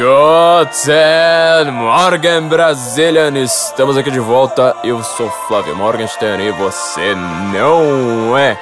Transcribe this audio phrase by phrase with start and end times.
[0.00, 3.36] Guten Morgen, Brazilian!
[3.36, 4.74] Estamos aqui de volta.
[4.82, 7.14] Eu sou Flávio Morgenstern e você
[7.52, 8.58] não é.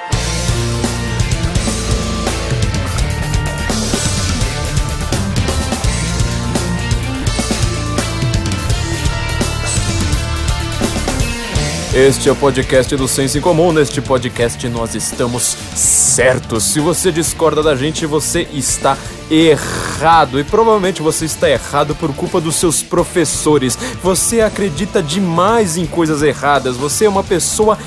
[11.95, 13.71] Este é o podcast do Senso em Comum.
[13.71, 15.55] Neste podcast nós estamos
[16.19, 16.65] certos.
[16.65, 18.97] Se você discorda da gente, você está
[19.31, 20.37] errado.
[20.37, 23.77] E provavelmente você está errado por culpa dos seus professores.
[24.03, 26.75] Você acredita demais em coisas erradas.
[26.75, 27.77] Você é uma pessoa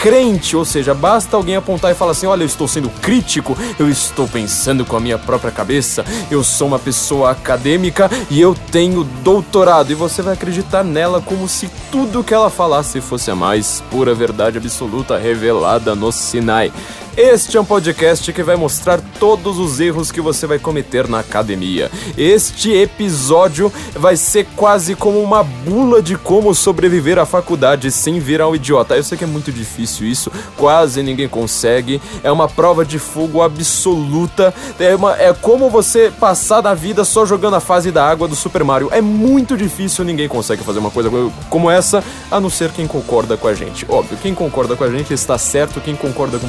[0.00, 3.88] crente, ou seja, basta alguém apontar e falar assim: olha, eu estou sendo crítico, eu
[3.88, 9.04] estou pensando com a minha própria cabeça, eu sou uma pessoa acadêmica e eu tenho
[9.22, 13.82] doutorado, e você vai acreditar nela como se tudo que ela falasse fosse a mais
[13.90, 16.72] pura verdade absoluta revelada no Sinai.
[17.16, 21.20] Este é um podcast que vai mostrar todos os erros que você vai cometer na
[21.20, 21.88] academia.
[22.18, 28.48] Este episódio vai ser quase como uma bula de como sobreviver à faculdade sem virar
[28.48, 28.96] um idiota.
[28.96, 32.02] Eu sei que é muito difícil isso, quase ninguém consegue.
[32.24, 34.52] É uma prova de fogo absoluta.
[34.80, 38.34] É, uma, é como você passar da vida só jogando a fase da água do
[38.34, 38.88] Super Mario.
[38.90, 41.10] É muito difícil, ninguém consegue fazer uma coisa
[41.48, 43.86] como essa, a não ser quem concorda com a gente.
[43.88, 46.48] Óbvio, quem concorda com a gente está certo, quem concorda com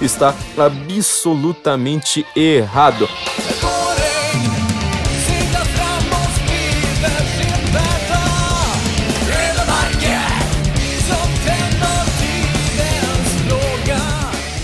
[0.00, 3.08] está absolutamente errado.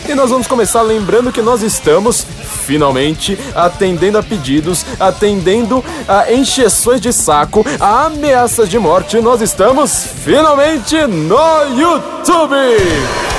[0.09, 2.25] E nós vamos começar lembrando que nós estamos
[2.67, 9.21] finalmente atendendo a pedidos, atendendo a encheções de saco, a ameaças de morte.
[9.21, 13.36] Nós estamos finalmente no YouTube!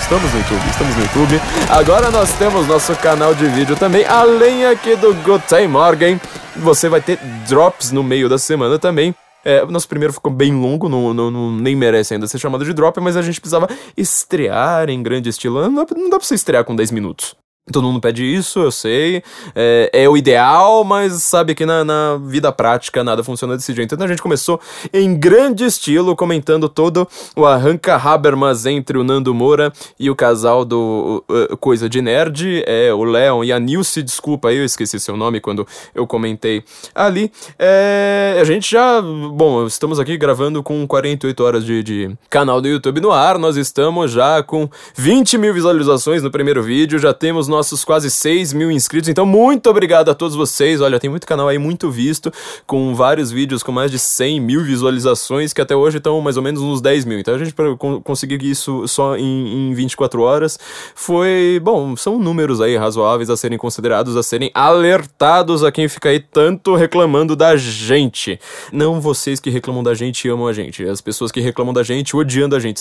[0.00, 1.40] Estamos no YouTube, estamos no YouTube.
[1.68, 6.18] Agora nós temos nosso canal de vídeo também, além aqui do Good Time Morgan.
[6.56, 9.14] Você vai ter drops no meio da semana também.
[9.44, 12.72] É, nosso primeiro ficou bem longo, não, não, não, nem merece ainda ser chamado de
[12.72, 15.68] drop, mas a gente precisava estrear em grande estilo.
[15.68, 17.34] Não não dá pra você estrear com 10 minutos.
[17.70, 19.22] Todo mundo pede isso, eu sei.
[19.54, 23.94] É, é o ideal, mas sabe que na, na, vida prática nada funciona desse jeito.
[23.94, 24.60] Então a gente começou
[24.92, 27.06] em grande estilo, comentando todo
[27.36, 32.64] o arranca Habermas entre o Nando Moura e o casal do uh, Coisa de Nerd,
[32.66, 37.30] é, o Leon e a Nilce, desculpa eu esqueci seu nome quando eu comentei ali.
[37.56, 42.66] É, a gente já, bom, estamos aqui gravando com 48 horas de, de canal do
[42.66, 47.51] YouTube no ar, nós estamos já com 20 mil visualizações no primeiro vídeo, já temos
[47.52, 49.08] nossos quase 6 mil inscritos.
[49.08, 50.80] Então, muito obrigado a todos vocês.
[50.80, 52.32] Olha, tem muito canal aí muito visto,
[52.66, 56.42] com vários vídeos com mais de 100 mil visualizações, que até hoje estão mais ou
[56.42, 57.18] menos nos 10 mil.
[57.18, 57.54] Então, a gente
[58.02, 60.58] conseguir isso só em, em 24 horas
[60.94, 66.08] foi, bom, são números aí razoáveis a serem considerados, a serem alertados a quem fica
[66.08, 68.40] aí tanto reclamando da gente.
[68.72, 71.82] Não vocês que reclamam da gente e amam a gente, as pessoas que reclamam da
[71.82, 72.80] gente odiando a gente.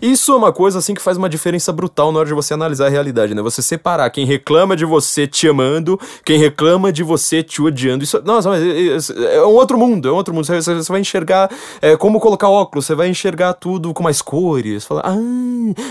[0.00, 2.86] Isso é uma coisa assim que faz uma diferença brutal na hora de você analisar
[2.86, 3.42] a realidade, né?
[3.42, 8.04] Você separar quem reclama de você te amando, quem reclama de você te odiando.
[8.04, 10.44] Isso, nossa, mas é, é um outro mundo, é um outro mundo.
[10.44, 11.50] Você, você vai enxergar
[11.80, 14.84] é, como colocar óculos, você vai enxergar tudo com mais cores.
[14.84, 15.16] Fala, ah,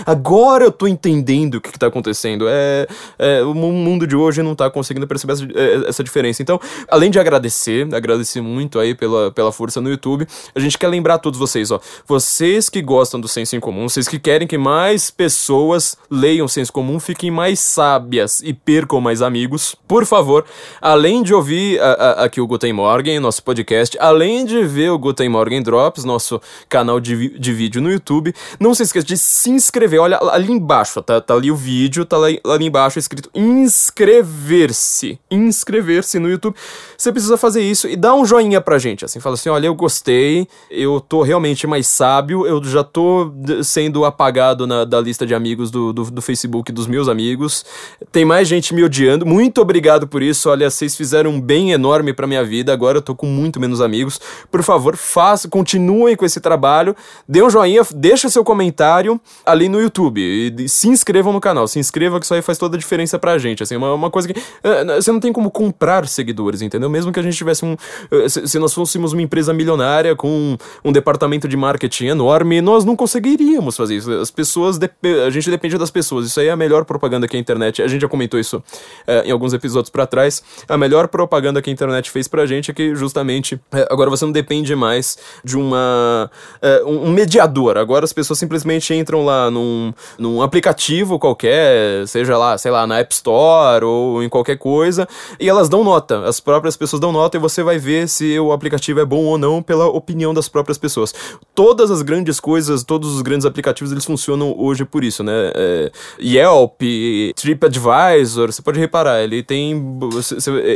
[0.06, 2.46] agora eu tô entendendo o que, que tá acontecendo.
[2.48, 2.86] É,
[3.18, 6.42] é, o mundo de hoje não tá conseguindo perceber essa, é, essa diferença.
[6.42, 10.88] Então, além de agradecer, agradecer muito aí pela, pela força no YouTube, a gente quer
[10.88, 11.80] lembrar a todos vocês, ó.
[12.06, 16.72] Vocês que gostam do senso em comum, vocês que querem que mais pessoas leiam senso
[16.72, 20.44] comum, fiquem mais sábios sábias e percam mais amigos, por favor,
[20.80, 24.98] além de ouvir a, a, aqui o Guten Morgen, nosso podcast, além de ver o
[24.98, 29.50] Guten Morgen Drops, nosso canal de, de vídeo no YouTube, não se esqueça de se
[29.50, 30.00] inscrever.
[30.00, 35.18] Olha ali embaixo, tá, tá ali o vídeo, tá lá, ali embaixo escrito inscrever-se.
[35.30, 36.54] Inscrever-se no YouTube.
[36.96, 39.04] Você precisa fazer isso e dá um joinha pra gente.
[39.04, 43.32] Assim, fala assim: olha, eu gostei, eu tô realmente mais sábio, eu já tô
[43.64, 47.64] sendo apagado na, da lista de amigos do, do, do Facebook dos meus amigos.
[48.10, 49.24] Tem mais gente me odiando.
[49.24, 50.48] Muito obrigado por isso.
[50.50, 52.72] Olha, vocês fizeram um bem enorme pra minha vida.
[52.72, 54.20] Agora eu tô com muito menos amigos.
[54.50, 56.96] Por favor, faça, continuem com esse trabalho.
[57.28, 60.20] Dê um joinha, deixa seu comentário ali no YouTube.
[60.20, 61.68] E se inscrevam no canal.
[61.68, 63.62] Se inscreva que isso aí faz toda a diferença pra gente.
[63.62, 64.38] Assim, uma, uma coisa que.
[64.38, 66.88] Uh, você não tem como comprar seguidores, entendeu?
[66.88, 67.76] Mesmo que a gente tivesse um.
[68.28, 72.84] Se, se, nós fôssemos uma empresa milionária com um, um, departamento de marketing enorme, nós
[72.84, 74.10] não conseguiríamos fazer isso.
[74.12, 74.78] As pessoas.
[75.26, 76.26] A gente depende das pessoas.
[76.26, 77.82] Isso aí é a melhor propaganda que a internet.
[77.92, 78.62] Gente já comentou isso
[79.06, 80.42] é, em alguns episódios para trás.
[80.68, 84.24] A melhor propaganda que a internet fez pra gente é que justamente é, agora você
[84.24, 86.30] não depende mais de uma
[86.60, 87.76] é, um mediador.
[87.76, 92.98] Agora as pessoas simplesmente entram lá num, num aplicativo qualquer, seja lá, sei lá, na
[92.98, 95.06] App Store ou em qualquer coisa,
[95.38, 96.24] e elas dão nota.
[96.24, 99.38] As próprias pessoas dão nota e você vai ver se o aplicativo é bom ou
[99.38, 101.14] não pela opinião das próprias pessoas.
[101.54, 105.52] Todas as grandes coisas, todos os grandes aplicativos, eles funcionam hoje por isso, né?
[105.54, 106.80] É, Yelp,
[107.36, 109.98] TripAdvisor, você pode reparar, ele tem.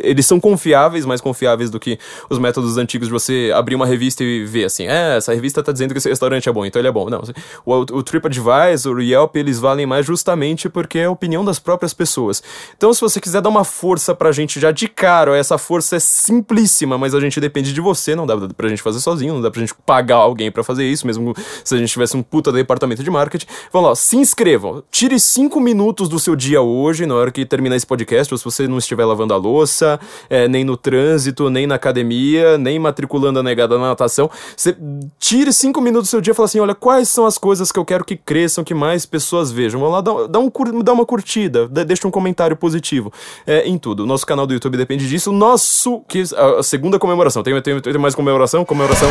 [0.02, 1.98] Eles são confiáveis, mais confiáveis do que
[2.28, 5.72] os métodos antigos de você abrir uma revista e ver assim, é, essa revista tá
[5.72, 7.08] dizendo que esse restaurante é bom, então ele é bom.
[7.08, 7.22] Não,
[7.64, 11.92] o, o TripAdvisor, o Yelp, eles valem mais justamente porque é a opinião das próprias
[11.92, 12.42] pessoas.
[12.76, 16.00] Então, se você quiser dar uma força pra gente já de cara, essa força é
[16.00, 19.50] simplíssima, mas a gente depende de você, não dá pra gente fazer sozinho, não dá
[19.50, 23.02] pra gente pagar alguém para fazer isso, mesmo se a gente tivesse um puta departamento
[23.02, 23.46] de marketing.
[23.72, 24.82] Vamos lá, se inscrevam.
[24.90, 28.44] Tire cinco minutos do seu dia hoje, na hora que terminar esse podcast, ou se
[28.44, 29.98] você não estiver lavando a louça,
[30.30, 34.30] é, nem no trânsito, nem na academia, nem matriculando a negada na natação.
[34.56, 34.76] Você
[35.18, 37.78] tire cinco minutos do seu dia e fala assim: olha, quais são as coisas que
[37.78, 39.80] eu quero que cresçam, que mais pessoas vejam.
[39.80, 40.50] Vamos lá, dá, dá, um,
[40.82, 43.12] dá uma curtida, deixa um comentário positivo
[43.46, 44.04] é, em tudo.
[44.04, 45.32] O nosso canal do YouTube depende disso.
[45.32, 46.00] Nosso.
[46.08, 47.42] Que, a, a segunda comemoração.
[47.42, 48.64] Tem, tem, tem mais comemoração?
[48.64, 49.08] Comemoração.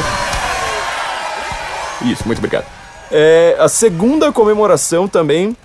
[2.06, 2.66] Isso, muito obrigado.
[3.12, 5.56] É, a segunda comemoração também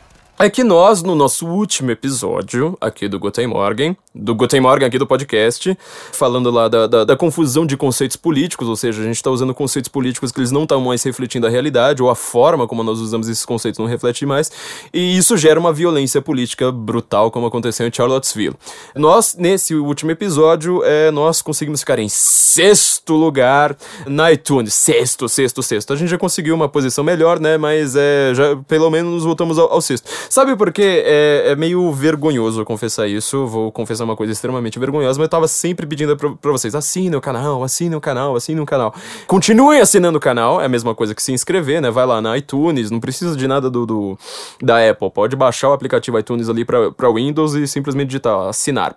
[0.42, 4.98] é que nós, no nosso último episódio aqui do Guten Morgen, do Guten Morgen aqui
[4.98, 5.76] do podcast,
[6.12, 9.54] falando lá da, da, da confusão de conceitos políticos, ou seja, a gente está usando
[9.54, 13.00] conceitos políticos que eles não estão mais refletindo a realidade, ou a forma como nós
[13.00, 14.50] usamos esses conceitos não reflete mais,
[14.94, 18.56] e isso gera uma violência política brutal, como aconteceu em Charlottesville.
[18.94, 23.76] Nós, nesse último episódio, é, nós conseguimos ficar em sexto lugar
[24.06, 24.72] na iTunes.
[24.72, 25.92] Sexto, sexto, sexto.
[25.92, 29.70] A gente já conseguiu uma posição melhor, né, mas é, já, pelo menos voltamos ao,
[29.70, 30.08] ao sexto.
[30.30, 31.02] Sabe por quê?
[31.04, 33.48] É, é, meio vergonhoso confessar isso.
[33.48, 37.20] Vou confessar uma coisa extremamente vergonhosa, mas eu tava sempre pedindo pra, vocês: assinem o
[37.20, 38.94] canal, assinem o canal, assinem o canal.
[39.26, 41.90] Continuem assinando o canal, é a mesma coisa que se inscrever, né?
[41.90, 44.18] Vai lá na iTunes, não precisa de nada do, do
[44.62, 45.10] da Apple.
[45.10, 48.96] Pode baixar o aplicativo iTunes ali pra, pra Windows e simplesmente digitar assinar.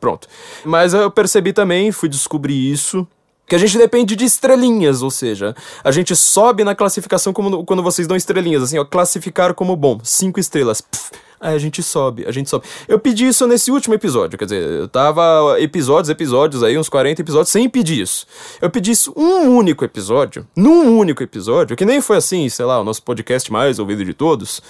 [0.00, 0.28] Pronto.
[0.64, 3.04] Mas eu percebi também, fui descobrir isso
[3.48, 7.82] que a gente depende de estrelinhas, ou seja, a gente sobe na classificação como quando
[7.82, 10.80] vocês dão estrelinhas, assim, ó, classificar como bom, cinco estrelas.
[10.80, 11.10] Pff,
[11.40, 12.66] Aí a gente sobe, a gente sobe.
[12.88, 17.22] Eu pedi isso nesse último episódio, quer dizer, eu tava episódios, episódios aí, uns 40
[17.22, 18.26] episódios, sem pedir isso.
[18.60, 22.80] Eu pedi isso um único episódio, num único episódio, que nem foi assim, sei lá,
[22.80, 24.60] o nosso podcast mais ouvido de todos.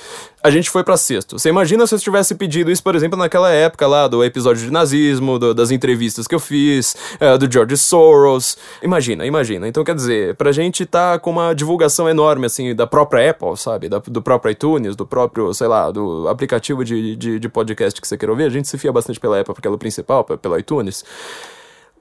[0.43, 1.39] A gente foi para sexto.
[1.39, 4.71] Você imagina se eu tivesse pedido isso, por exemplo, naquela época lá do episódio de
[4.71, 8.57] nazismo, do, das entrevistas que eu fiz, é, do George Soros.
[8.83, 9.67] Imagina, imagina.
[9.67, 13.89] Então, quer dizer, pra gente tá com uma divulgação enorme, assim, da própria Apple, sabe?
[13.89, 18.01] Da, do próprio iTunes, do próprio, sei lá, do aplicativo aplicativo de, de, de podcast
[18.01, 20.25] que você quer ouvir, a gente se fia bastante pela Apple, porque ela é principal,
[20.25, 21.05] pela iTunes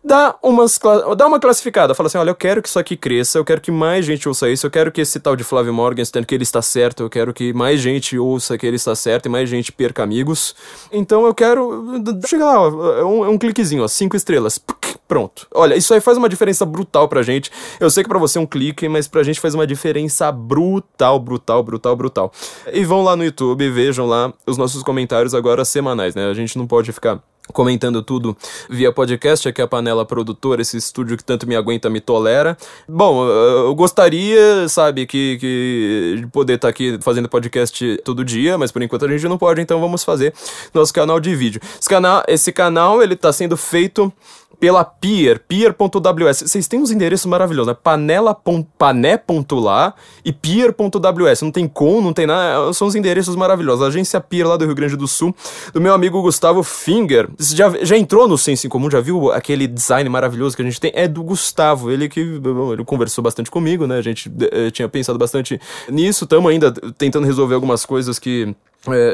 [0.03, 0.79] dá, umas,
[1.17, 1.93] dá uma classificada.
[1.93, 4.49] Fala assim: olha, eu quero que isso aqui cresça, eu quero que mais gente ouça
[4.49, 7.33] isso, eu quero que esse tal de Flávio Morgenstern, que ele está certo, eu quero
[7.33, 10.55] que mais gente ouça que ele está certo e mais gente perca amigos.
[10.91, 11.83] Então eu quero.
[12.25, 12.53] Chega lá,
[12.99, 14.59] é um, é um cliquezinho, ó, cinco estrelas.
[15.07, 15.47] Pronto.
[15.53, 17.49] Olha, isso aí faz uma diferença brutal pra gente.
[17.79, 21.17] Eu sei que pra você é um clique, mas pra gente faz uma diferença brutal,
[21.19, 22.31] brutal, brutal, brutal.
[22.71, 26.29] E vão lá no YouTube, vejam lá os nossos comentários agora semanais, né?
[26.29, 27.21] A gente não pode ficar
[27.53, 28.35] comentando tudo
[28.69, 32.57] via podcast, aqui é a Panela Produtora, esse estúdio que tanto me aguenta, me tolera.
[32.87, 38.57] Bom, eu gostaria, sabe, que, que de poder estar tá aqui fazendo podcast todo dia,
[38.57, 40.33] mas por enquanto a gente não pode, então vamos fazer
[40.73, 41.61] nosso canal de vídeo.
[41.79, 44.11] Esse canal, esse canal ele tá sendo feito
[44.59, 46.39] pela Peer, peer.ws.
[46.39, 47.77] Vocês têm uns endereços maravilhosos, né?
[47.81, 49.93] Panela.pané.lá
[50.25, 51.43] e peer.ws.
[51.43, 52.73] Não tem com, não tem nada.
[52.73, 53.83] São os endereços maravilhosos.
[53.83, 55.35] A agência Peer lá do Rio Grande do Sul,
[55.73, 57.29] do meu amigo Gustavo Finger.
[57.39, 58.89] Já, já entrou no Senso em Comum?
[58.89, 60.91] Já viu aquele design maravilhoso que a gente tem?
[60.95, 61.91] É do Gustavo.
[61.91, 63.97] Ele que ele conversou bastante comigo, né?
[63.97, 66.23] A gente eh, tinha pensado bastante nisso.
[66.23, 68.55] Estamos ainda tentando resolver algumas coisas que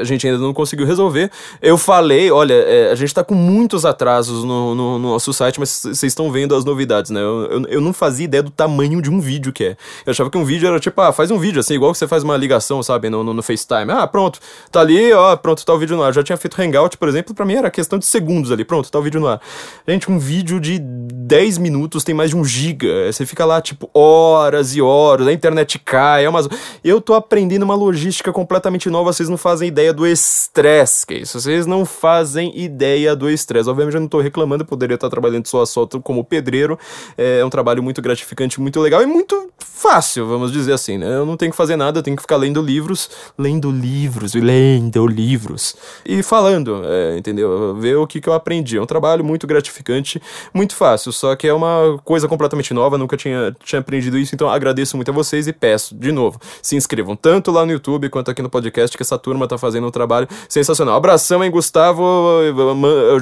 [0.00, 1.30] a gente ainda não conseguiu resolver.
[1.60, 5.58] Eu falei, olha, é, a gente tá com muitos atrasos no, no, no nosso site,
[5.58, 7.20] mas vocês estão vendo as novidades, né?
[7.20, 9.76] Eu, eu, eu, não fazia ideia do tamanho de um vídeo que é.
[10.06, 12.06] Eu achava que um vídeo era tipo, ah, faz um vídeo assim, igual que você
[12.06, 13.90] faz uma ligação, sabe, no, no, no FaceTime.
[13.90, 14.38] Ah, pronto,
[14.70, 16.12] tá ali, ó, pronto, tá o vídeo no ar.
[16.12, 18.98] Já tinha feito Hangout, por exemplo, pra mim era questão de segundos ali, pronto, tá
[18.98, 19.40] o vídeo no ar.
[19.86, 23.12] Gente, um vídeo de 10 minutos tem mais de um giga.
[23.12, 26.48] Você fica lá, tipo, horas e horas, a internet cai, é umas...
[26.82, 31.14] Eu tô aprendendo uma logística completamente nova, vocês não fazem fazem ideia do estresse que
[31.14, 31.40] é isso.
[31.40, 33.68] Vocês não fazem ideia do estresse.
[33.68, 36.78] Obviamente eu não tô reclamando, eu poderia estar trabalhando só a solta como pedreiro.
[37.16, 39.50] É um trabalho muito gratificante, muito legal e muito
[39.84, 41.14] fácil, vamos dizer assim, né?
[41.16, 44.40] Eu não tenho que fazer nada, eu tenho que ficar lendo livros, lendo livros, e
[44.40, 45.76] lendo livros.
[46.06, 47.74] E falando, é, entendeu?
[47.74, 48.78] Ver o que, que eu aprendi.
[48.78, 50.22] É um trabalho muito gratificante,
[50.54, 54.48] muito fácil, só que é uma coisa completamente nova, nunca tinha, tinha aprendido isso, então
[54.48, 58.30] agradeço muito a vocês e peço, de novo, se inscrevam tanto lá no YouTube quanto
[58.30, 60.96] aqui no podcast, que essa turma tá fazendo um trabalho sensacional.
[60.96, 62.02] Abração, hein, Gustavo?
[62.42, 62.74] Eu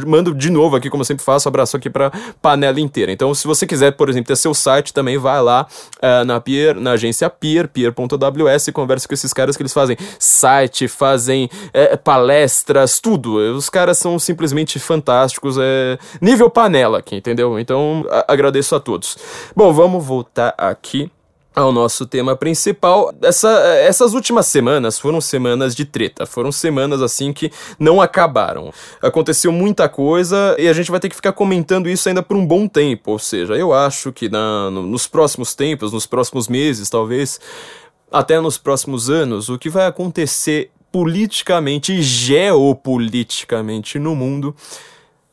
[0.07, 2.11] mando de novo aqui, como sempre faço, abraço aqui pra
[2.41, 3.13] panela inteira.
[3.13, 5.67] Então, se você quiser, por exemplo, ter seu site também, vai lá
[5.99, 9.97] uh, na Pier, na agência Pier, pier.ws, e converse com esses caras que eles fazem
[10.19, 13.37] site, fazem é, palestras, tudo.
[13.57, 17.59] Os caras são simplesmente fantásticos, é nível panela aqui, entendeu?
[17.59, 19.17] Então, agradeço a todos.
[19.55, 21.11] Bom, vamos voltar aqui
[21.55, 23.13] ao nosso tema principal.
[23.23, 28.73] Essa, essas últimas semanas foram semanas de treta, foram semanas assim que não acabaram.
[29.01, 32.47] Aconteceu muita coisa e a gente vai ter que ficar comentando isso ainda por um
[32.47, 33.13] bom tempo.
[33.13, 37.39] Ou seja, eu acho que na, no, nos próximos tempos, nos próximos meses, talvez,
[38.11, 44.55] até nos próximos anos, o que vai acontecer politicamente e geopoliticamente no mundo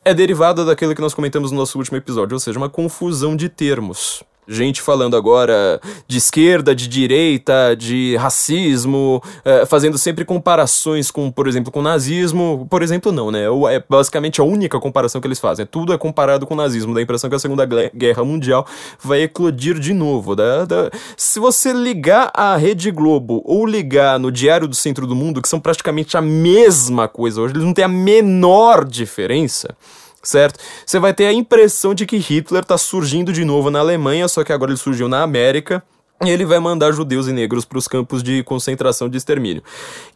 [0.02, 3.50] é derivado daquilo que nós comentamos no nosso último episódio, ou seja, uma confusão de
[3.50, 11.30] termos gente falando agora de esquerda, de direita, de racismo, é, fazendo sempre comparações com,
[11.30, 12.66] por exemplo, com nazismo.
[12.68, 13.44] Por exemplo, não, né?
[13.72, 15.64] É basicamente a única comparação que eles fazem.
[15.64, 16.92] Tudo é comparado com o nazismo.
[16.92, 18.66] Dá a impressão que a Segunda Guerra Mundial
[19.00, 20.34] vai eclodir de novo.
[20.34, 20.90] Da, da...
[21.16, 25.48] Se você ligar a Rede Globo ou ligar no Diário do Centro do Mundo, que
[25.48, 29.76] são praticamente a mesma coisa hoje, eles não têm a menor diferença
[30.22, 30.58] certo?
[30.84, 34.44] Você vai ter a impressão de que Hitler está surgindo de novo na Alemanha, só
[34.44, 35.82] que agora ele surgiu na América.
[36.22, 39.62] E ele vai mandar judeus e negros para os campos de concentração de extermínio.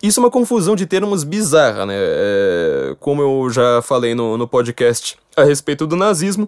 [0.02, 1.94] Isso é uma confusão de termos bizarra, né?
[1.96, 6.46] É, como eu já falei no, no podcast a respeito do nazismo,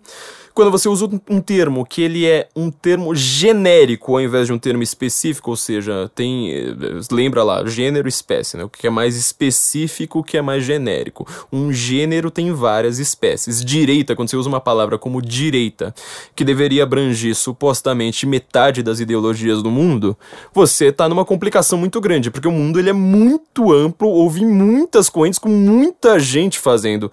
[0.56, 4.58] quando você usa um termo que ele é um termo genérico ao invés de um
[4.58, 6.75] termo específico, ou seja, tem eh,
[7.12, 8.64] lembra lá, gênero espécie, né?
[8.64, 11.28] O que é mais específico, o que é mais genérico.
[11.52, 13.62] Um gênero tem várias espécies.
[13.62, 15.94] Direita, quando você usa uma palavra como direita,
[16.34, 20.16] que deveria abranger supostamente metade das ideologias do mundo,
[20.54, 25.10] você está numa complicação muito grande, porque o mundo ele é muito amplo, houve muitas
[25.10, 27.12] correntes com muita gente fazendo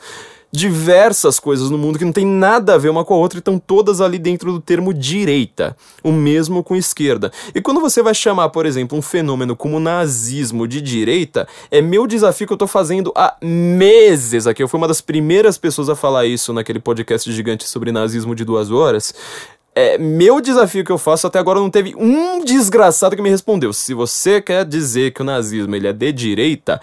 [0.53, 3.41] diversas coisas no mundo que não tem nada a ver uma com a outra e
[3.41, 5.75] estão todas ali dentro do termo direita.
[6.03, 7.31] O mesmo com esquerda.
[7.55, 12.05] E quando você vai chamar, por exemplo, um fenômeno como nazismo de direita, é meu
[12.05, 14.61] desafio que eu tô fazendo há meses aqui.
[14.61, 18.45] Eu fui uma das primeiras pessoas a falar isso naquele podcast gigante sobre nazismo de
[18.45, 19.11] duas horas.
[19.75, 23.73] É, meu desafio que eu faço até agora não teve um desgraçado que me respondeu.
[23.73, 26.79] Se você quer dizer que o nazismo ele é de direita,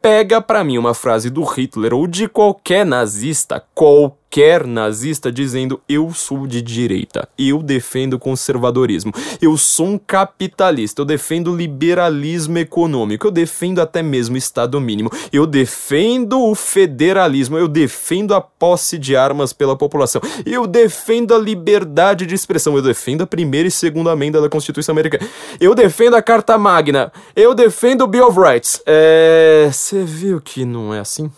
[0.00, 5.80] pega para mim uma frase do Hitler ou de qualquer nazista, qualquer qualquer nazista dizendo
[5.88, 13.26] eu sou de direita, eu defendo conservadorismo, eu sou um capitalista, eu defendo liberalismo econômico,
[13.26, 19.16] eu defendo até mesmo Estado mínimo, eu defendo o federalismo, eu defendo a posse de
[19.16, 24.12] armas pela população, eu defendo a liberdade de expressão, eu defendo a primeira e segunda
[24.12, 28.80] emenda da Constituição Americana, eu defendo a Carta Magna, eu defendo o Bill of Rights.
[28.86, 29.68] É.
[29.72, 31.30] Você viu que não é assim?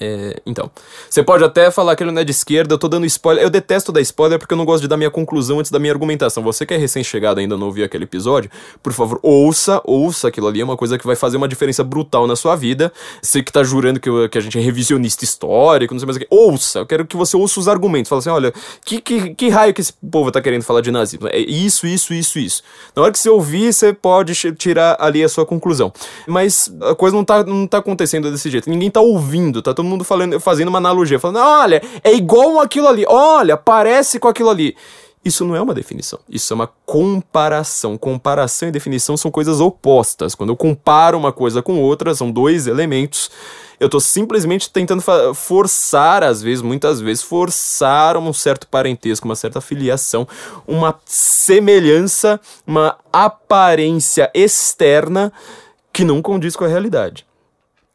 [0.00, 0.70] É, então,
[1.08, 3.44] você pode até falar que ele não é de esquerda, eu tô dando spoiler.
[3.44, 5.92] Eu detesto dar spoiler porque eu não gosto de dar minha conclusão antes da minha
[5.92, 6.42] argumentação.
[6.42, 8.50] Você que é recém-chegado ainda não ouviu aquele episódio,
[8.82, 12.26] por favor, ouça, ouça aquilo ali, é uma coisa que vai fazer uma diferença brutal
[12.26, 12.90] na sua vida.
[13.20, 16.16] Você que tá jurando que, eu, que a gente é revisionista histórico, não sei mais
[16.16, 16.26] o que.
[16.30, 18.08] Ouça, eu quero que você ouça os argumentos.
[18.08, 18.54] Fala assim: olha,
[18.84, 21.28] que, que, que raio que esse povo tá querendo falar de nazismo?
[21.28, 22.62] É isso, isso, isso, isso.
[22.96, 25.92] Na hora que você ouvir, você pode tirar ali a sua conclusão.
[26.26, 28.70] Mas a coisa não tá, não tá acontecendo desse jeito.
[28.70, 32.88] Ninguém tá ouvindo, tá todo mundo falando, fazendo uma analogia, falando, olha, é igual aquilo
[32.88, 34.76] ali, olha, parece com aquilo ali.
[35.22, 37.98] Isso não é uma definição, isso é uma comparação.
[37.98, 40.34] Comparação e definição são coisas opostas.
[40.34, 43.30] Quando eu comparo uma coisa com outra, são dois elementos.
[43.78, 45.02] Eu estou simplesmente tentando
[45.34, 50.26] forçar, às vezes, muitas vezes, forçar um certo parentesco, uma certa filiação,
[50.66, 55.30] uma semelhança, uma aparência externa
[55.92, 57.29] que não condiz com a realidade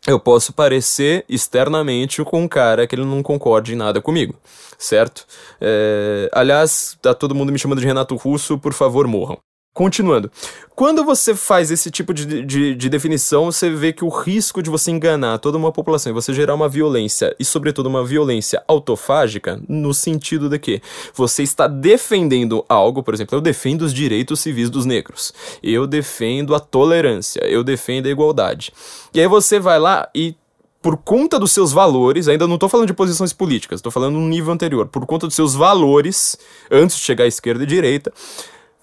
[0.08, 4.36] eu posso parecer externamente com um cara que ele não concorde em nada comigo,
[4.78, 5.26] certo?
[5.60, 9.40] É, aliás, tá todo mundo me chamando de Renato Russo, por favor, morram.
[9.76, 10.32] Continuando.
[10.74, 14.70] Quando você faz esse tipo de, de, de, definição, você vê que o risco de
[14.70, 19.62] você enganar toda uma população e você gerar uma violência, e sobretudo uma violência autofágica,
[19.68, 20.82] no sentido de que
[21.14, 26.56] você está defendendo algo, por exemplo, eu defendo os direitos civis dos negros, eu defendo
[26.56, 28.72] a tolerância, eu defendo a igualdade.
[29.14, 30.38] E aí você vai lá e
[30.82, 34.28] por conta dos seus valores, ainda não estou falando de posições políticas, estou falando um
[34.28, 36.38] nível anterior, por conta dos seus valores,
[36.72, 38.14] antes de chegar à esquerda e direita,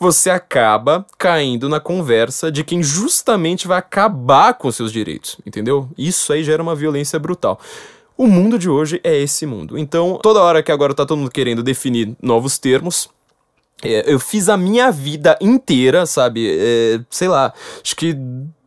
[0.02, 5.88] você acaba caindo na conversa de quem justamente vai acabar com seus direitos, entendeu?
[5.96, 7.58] Isso aí gera uma violência brutal.
[8.18, 9.78] O mundo de hoje é esse mundo.
[9.78, 13.08] Então, toda hora que agora tá todo mundo querendo definir novos termos,
[13.82, 16.48] é, eu fiz a minha vida inteira, sabe?
[16.50, 18.16] É, sei lá, acho que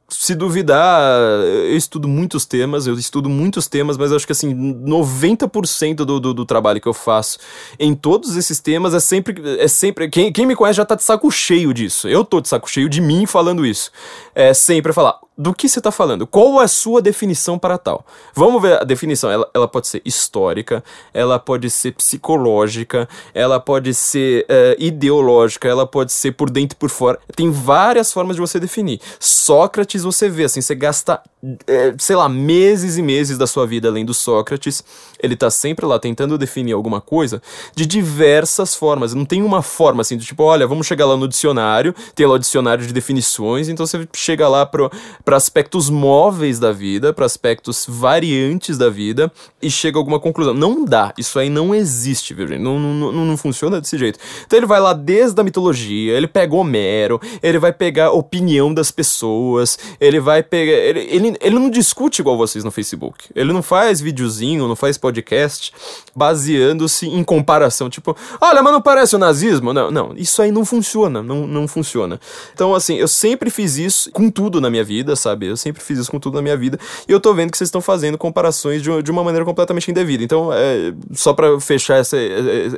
[0.07, 5.95] se duvidar, eu estudo muitos temas, eu estudo muitos temas, mas acho que assim, 90%
[5.95, 7.39] do, do, do, trabalho que eu faço
[7.79, 9.59] em todos esses temas é sempre.
[9.59, 12.07] É sempre quem, quem me conhece já tá de saco cheio disso.
[12.07, 13.91] Eu tô de saco cheio de mim falando isso.
[14.35, 16.25] É sempre falar, do que você está falando?
[16.25, 18.05] Qual é a sua definição para tal?
[18.33, 19.29] Vamos ver a definição.
[19.29, 25.85] Ela, ela pode ser histórica, ela pode ser psicológica, ela pode ser uh, ideológica, ela
[25.85, 27.19] pode ser por dentro e por fora.
[27.35, 29.01] Tem várias formas de você definir.
[29.19, 31.21] Sócrates, você vê assim, você gasta,
[31.67, 34.83] é, sei lá, meses e meses da sua vida além do Sócrates.
[35.21, 37.41] Ele está sempre lá tentando definir alguma coisa
[37.75, 39.13] de diversas formas.
[39.13, 42.33] Não tem uma forma assim, do tipo, olha, vamos chegar lá no dicionário, tem lá
[42.33, 44.89] o dicionário de definições, então você chega lá para
[45.35, 50.53] aspectos móveis da vida, para aspectos variantes da vida e chega a alguma conclusão.
[50.53, 52.61] Não dá, isso aí não existe, viu, gente?
[52.61, 54.19] Não, não, não, não funciona desse jeito.
[54.45, 58.91] Então ele vai lá desde a mitologia, ele pega Homero, ele vai pegar opinião das
[58.91, 60.71] pessoas, ele vai pegar.
[60.71, 63.25] Ele, ele, ele não discute igual vocês no Facebook.
[63.35, 65.73] Ele não faz videozinho, não faz podcast
[66.15, 67.89] baseando-se em comparação.
[67.89, 69.73] Tipo, olha, mas não parece o nazismo?
[69.73, 72.19] Não, não, isso aí não funciona, não, não funciona.
[72.53, 75.47] Então, assim, eu sempre fiz isso com tudo na minha vida sabe?
[75.47, 76.79] Eu sempre fiz isso com tudo na minha vida.
[77.07, 80.23] E eu tô vendo que vocês estão fazendo comparações de, de uma maneira completamente indevida.
[80.23, 82.17] Então, é, só para fechar essa,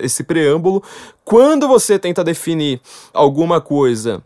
[0.01, 0.83] esse preâmbulo,
[1.25, 2.79] quando você tenta definir
[3.13, 4.23] alguma coisa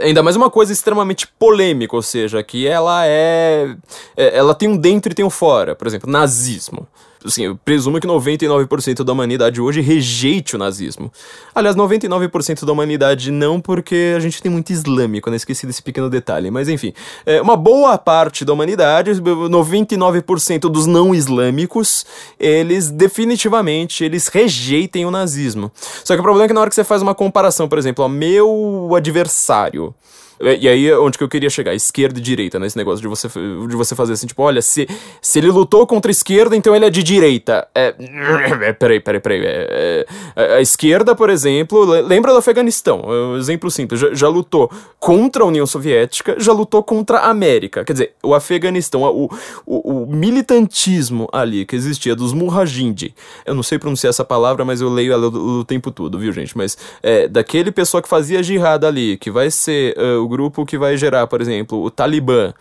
[0.00, 3.74] ainda mais uma coisa extremamente polêmica, ou seja, que ela é,
[4.16, 6.86] é ela tem um dentro e tem um fora, por exemplo, nazismo
[7.24, 11.12] assim, eu presumo que 99% da humanidade hoje rejeite o nazismo.
[11.54, 15.36] Aliás, 99% da humanidade não, porque a gente tem muito islâmico, né?
[15.36, 16.50] Esqueci desse pequeno detalhe.
[16.50, 16.92] Mas enfim,
[17.26, 22.06] é, uma boa parte da humanidade, 99% dos não islâmicos,
[22.38, 25.70] eles definitivamente eles rejeitem o nazismo.
[26.04, 28.02] Só que o problema é que na hora que você faz uma comparação, por exemplo,
[28.02, 29.94] ao meu adversário
[30.40, 31.74] e aí, onde que eu queria chegar?
[31.74, 32.66] Esquerda e direita, né?
[32.74, 34.88] negócio de você, de você fazer assim, tipo, olha, se,
[35.20, 37.68] se ele lutou contra a esquerda, então ele é de direita.
[37.74, 37.94] É.
[38.62, 39.40] é peraí, peraí, peraí.
[39.44, 44.00] É, é, a esquerda, por exemplo, lembra do Afeganistão, é um exemplo simples.
[44.00, 47.84] Já, já, lutou contra a União Soviética, já lutou contra a América.
[47.84, 49.30] Quer dizer, o Afeganistão, o,
[49.66, 53.14] o, o militantismo ali que existia dos Mujahideen.
[53.44, 56.32] Eu não sei pronunciar essa palavra, mas eu leio ela o, o tempo todo, viu,
[56.32, 56.56] gente?
[56.56, 60.96] Mas é, daquele pessoal que fazia jihad ali, que vai ser uh, grupo que vai
[60.96, 62.54] gerar, por exemplo, o Talibã,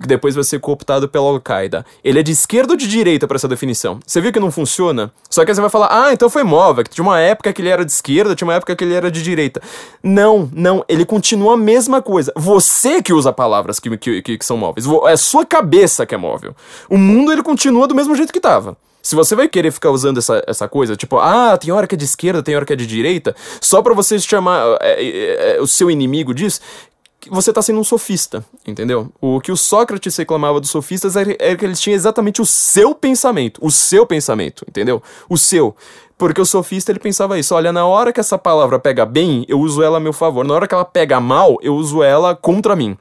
[0.00, 1.84] que depois vai ser cooptado pela Al-Qaeda.
[2.02, 4.00] Ele é de esquerda ou de direita para essa definição?
[4.06, 5.12] Você viu que não funciona?
[5.30, 7.68] Só que você vai falar, ah, então foi móvel, que tinha uma época que ele
[7.68, 9.60] era de esquerda, tinha uma época que ele era de direita.
[10.02, 12.32] Não, não, ele continua a mesma coisa.
[12.36, 14.86] Você que usa palavras que, que, que, que são móveis.
[15.06, 16.54] É a sua cabeça que é móvel.
[16.88, 18.76] O mundo, ele continua do mesmo jeito que estava.
[19.04, 21.98] Se você vai querer ficar usando essa, essa coisa, tipo, ah, tem hora que é
[21.98, 25.60] de esquerda, tem hora que é de direita, só para você chamar é, é, é,
[25.60, 26.58] o seu inimigo disso,
[27.30, 29.12] você está sendo um sofista, entendeu?
[29.20, 32.94] O que o Sócrates reclamava dos sofistas era, era que eles tinham exatamente o seu
[32.94, 35.02] pensamento, o seu pensamento, entendeu?
[35.28, 35.76] O seu.
[36.16, 39.60] Porque o sofista ele pensava isso, olha, na hora que essa palavra pega bem, eu
[39.60, 40.44] uso ela a meu favor.
[40.44, 42.96] Na hora que ela pega mal, eu uso ela contra mim.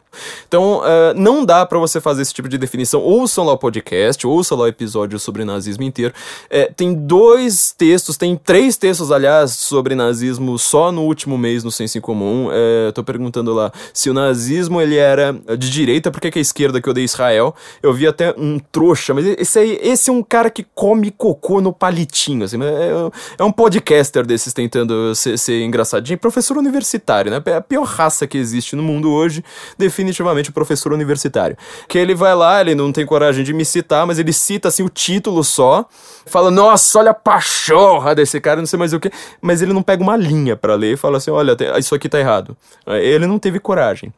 [0.47, 3.01] Então, uh, não dá para você fazer esse tipo de definição.
[3.01, 6.13] Ouçam lá o podcast, ouçam lá o episódio sobre nazismo inteiro.
[6.49, 11.71] É, tem dois textos, tem três textos, aliás, sobre nazismo só no último mês no
[11.71, 12.49] Senso em Comum.
[12.51, 16.81] É, tô perguntando lá se o nazismo ele era de direita, porque que a esquerda
[16.81, 17.55] que odeia Israel.
[17.81, 21.61] Eu vi até um trouxa, mas esse aí, esse é um cara que come cocô
[21.61, 26.17] no palitinho, assim, é, é um podcaster desses tentando ser, ser engraçadinho.
[26.17, 27.41] Professor universitário, né?
[27.45, 29.43] É a pior raça que existe no mundo hoje,
[29.77, 31.57] definitivamente o professor universitário.
[31.87, 34.83] Que ele vai lá, ele não tem coragem de me citar, mas ele cita assim
[34.83, 35.85] o título só,
[36.25, 39.83] fala, nossa, olha a pachorra desse cara, não sei mais o que, mas ele não
[39.83, 42.55] pega uma linha para ler e fala assim, olha, isso aqui tá errado.
[42.87, 44.13] Ele não teve coragem.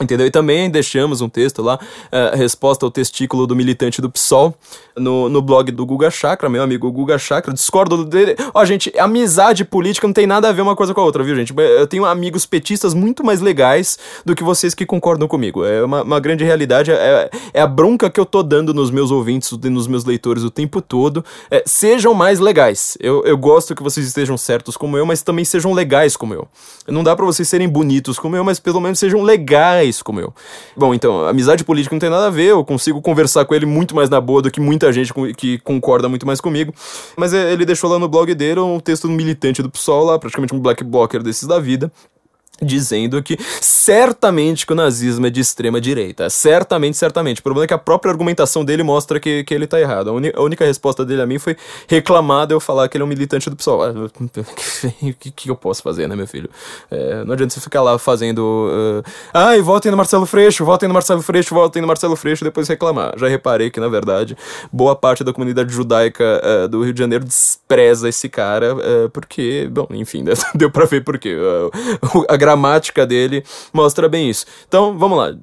[0.00, 0.26] Entendeu?
[0.26, 4.54] E também deixamos um texto lá, uh, resposta ao testículo do militante do PSOL,
[4.96, 8.36] no, no blog do Guga Chakra, meu amigo Guga Chakra, discordo dele.
[8.54, 11.34] Ó, gente, amizade política não tem nada a ver uma coisa com a outra, viu,
[11.34, 11.52] gente?
[11.56, 15.64] Eu tenho amigos petistas muito mais legais do que vocês que concordam comigo.
[15.64, 19.10] É uma, uma grande realidade, é, é a bronca que eu tô dando nos meus
[19.10, 21.24] ouvintes, nos meus leitores o tempo todo.
[21.50, 22.96] É, sejam mais legais.
[23.00, 26.46] Eu, eu gosto que vocês estejam certos como eu, mas também sejam legais como eu.
[26.86, 30.32] Não dá para vocês serem bonitos como eu, mas pelo menos sejam legais como eu.
[30.76, 33.94] Bom, então, amizade política não tem nada a ver, eu consigo conversar com ele muito
[33.94, 36.74] mais na boa do que muita gente que concorda muito mais comigo.
[37.16, 40.54] Mas é, ele deixou lá no blog dele um texto militante do PSOL lá, praticamente
[40.54, 41.90] um black blocker desses da vida
[42.60, 46.28] dizendo que certamente que o nazismo é de extrema direita.
[46.28, 47.40] Certamente, certamente.
[47.40, 50.10] O problema é que a própria argumentação dele mostra que, que ele tá errado.
[50.10, 53.04] A, a única resposta dele a mim foi reclamar de eu falar que ele é
[53.04, 53.84] um militante do PSOL.
[53.84, 54.10] Ah, o
[55.18, 56.50] que, que eu posso fazer, né, meu filho?
[56.90, 58.40] É, não adianta você ficar lá fazendo.
[58.40, 62.46] Uh, Ai, votem no Marcelo Freixo, votem no Marcelo Freixo, votem no Marcelo Freixo, e
[62.46, 63.14] depois reclamar.
[63.16, 64.36] Já reparei que, na verdade,
[64.72, 69.68] boa parte da comunidade judaica uh, do Rio de Janeiro despreza esse cara, uh, porque,
[69.70, 71.36] bom, enfim, deu pra ver por quê.
[72.28, 74.46] a gramática dele mostra bem isso.
[74.66, 75.34] Então, vamos lá.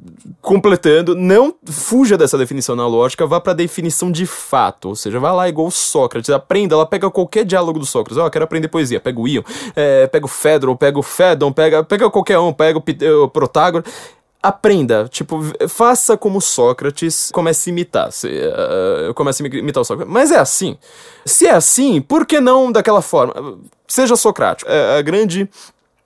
[0.41, 4.89] Completando, não fuja dessa definição na lógica, vá para a definição de fato.
[4.89, 8.17] Ou seja, vá lá igual Sócrates, aprenda, ela pega qualquer diálogo do Sócrates.
[8.17, 8.99] Ó, oh, quero aprender poesia.
[8.99, 9.43] Pega o Ion,
[9.75, 13.85] é, pega o Fedro, pega o Fedon, pega, pega qualquer um, pega o, o Protágoras
[14.41, 20.13] aprenda, tipo, faça como Sócrates, comece a imitar, se, uh, comece a imitar o Sócrates.
[20.13, 20.77] Mas é assim.
[21.25, 23.57] Se é assim, por que não daquela forma?
[23.87, 24.69] Seja socrático.
[24.69, 25.49] É a grande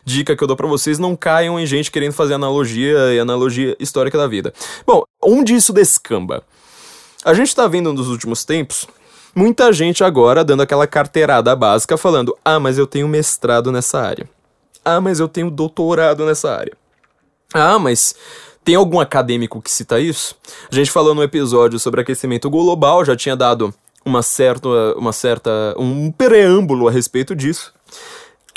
[0.04, 3.76] dica que eu dou para vocês, não caiam em gente querendo fazer analogia e analogia
[3.80, 4.54] histórica da vida.
[4.86, 6.44] Bom, onde isso descamba?
[7.24, 8.88] A gente tá vendo nos últimos tempos
[9.36, 14.28] muita gente agora dando aquela carteirada básica falando: "Ah, mas eu tenho mestrado nessa área.
[14.84, 16.74] Ah, mas eu tenho doutorado nessa área.
[17.54, 18.16] Ah, mas
[18.64, 20.36] tem algum acadêmico que cita isso?
[20.72, 23.74] A gente falou no episódio sobre aquecimento global, já tinha dado
[24.06, 27.74] uma certa, uma certa um preâmbulo a respeito disso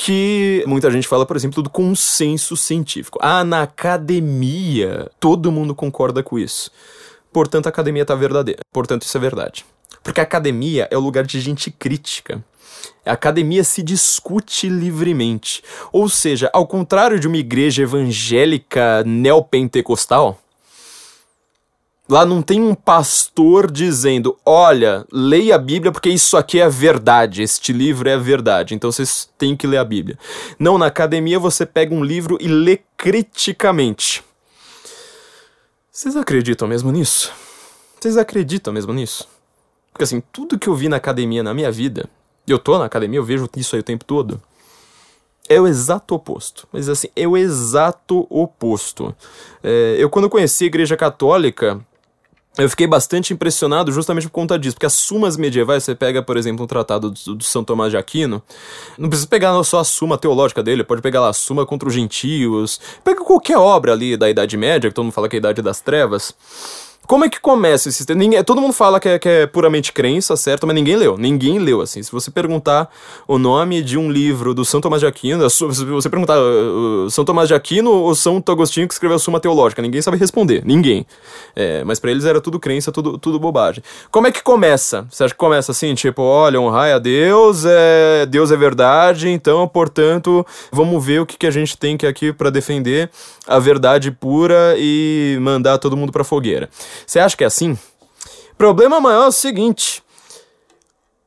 [0.05, 3.21] que muita gente fala, por exemplo, do consenso científico.
[3.23, 6.73] Ah, na academia, todo mundo concorda com isso.
[7.33, 8.62] Portanto, a academia está verdadeira.
[8.73, 9.65] Portanto, isso é verdade.
[10.03, 12.43] Porque a academia é o lugar de gente crítica.
[13.07, 15.62] A academia se discute livremente.
[15.93, 20.41] Ou seja, ao contrário de uma igreja evangélica neopentecostal,
[22.12, 26.68] Lá não tem um pastor dizendo: olha, leia a Bíblia porque isso aqui é a
[26.68, 30.18] verdade, este livro é a verdade, então vocês têm que ler a Bíblia.
[30.59, 34.22] Não, na academia você pega um livro e lê criticamente.
[35.90, 37.33] Vocês acreditam mesmo nisso?
[37.98, 39.27] Vocês acreditam mesmo nisso?
[39.90, 42.11] Porque assim, tudo que eu vi na academia na minha vida,
[42.46, 44.38] eu tô na academia, eu vejo isso aí o tempo todo,
[45.48, 46.68] é o exato oposto.
[46.70, 49.16] Mas assim, é o exato oposto.
[49.62, 51.81] É, eu, quando conheci a Igreja Católica,
[52.59, 56.37] eu fiquei bastante impressionado justamente por conta disso, porque as sumas medievais, você pega, por
[56.37, 58.43] exemplo, um tratado do, do São Tomás de Aquino,
[58.99, 61.95] não precisa pegar só a suma teológica dele, pode pegar lá a suma contra os
[61.95, 65.41] gentios, pega qualquer obra ali da Idade Média, que todo mundo fala que é a
[65.41, 66.35] Idade das Trevas,
[67.07, 68.07] como é que começa esse?
[68.15, 70.67] Ninguém, todo mundo fala que é, que é, puramente crença, certo?
[70.67, 71.19] Mas ninguém leu.
[71.19, 72.03] Ninguém leu, assim.
[72.03, 72.88] Se você perguntar
[73.27, 77.25] o nome de um livro do São Tomás de Aquino, se você perguntar uh, São
[77.25, 80.62] Tomás de Aquino ou São Agostinho que escreveu a Suma Teológica, ninguém sabe responder.
[80.65, 81.07] Ninguém.
[81.57, 83.83] É, mas para eles era tudo crença, tudo, tudo bobagem.
[84.11, 85.07] Como é que começa?
[85.11, 89.67] Você acha que começa assim, tipo, olha, honrar a Deus, é, Deus é verdade, então,
[89.67, 93.11] portanto, vamos ver o que, que a gente tem aqui para defender
[93.47, 96.69] a verdade pura e mandar todo mundo pra fogueira.
[97.07, 97.78] Você acha que é assim?
[98.57, 100.02] Problema maior é o seguinte.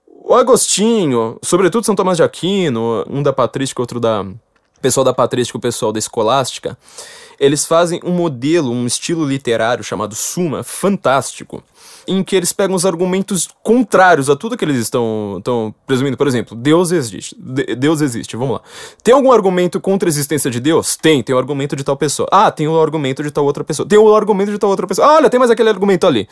[0.08, 4.26] O Agostinho, sobretudo São Tomás de Aquino, um da patrística, outro da
[4.82, 6.78] pessoal da patrística, o pessoal da escolástica,
[7.40, 11.64] eles fazem um modelo, um estilo literário chamado Suma, fantástico,
[12.08, 15.42] em que eles pegam os argumentos contrários a tudo que eles estão,
[15.86, 16.18] presumindo.
[16.18, 17.36] Por exemplo, Deus existe.
[17.40, 18.62] De Deus existe, vamos lá.
[19.04, 20.96] Tem algum argumento contra a existência de Deus?
[20.96, 22.28] Tem, tem o argumento de tal pessoa.
[22.32, 23.88] Ah, tem o argumento de tal outra pessoa.
[23.88, 25.08] Tem o argumento de tal outra pessoa.
[25.08, 26.28] Ah, olha, tem mais aquele argumento ali.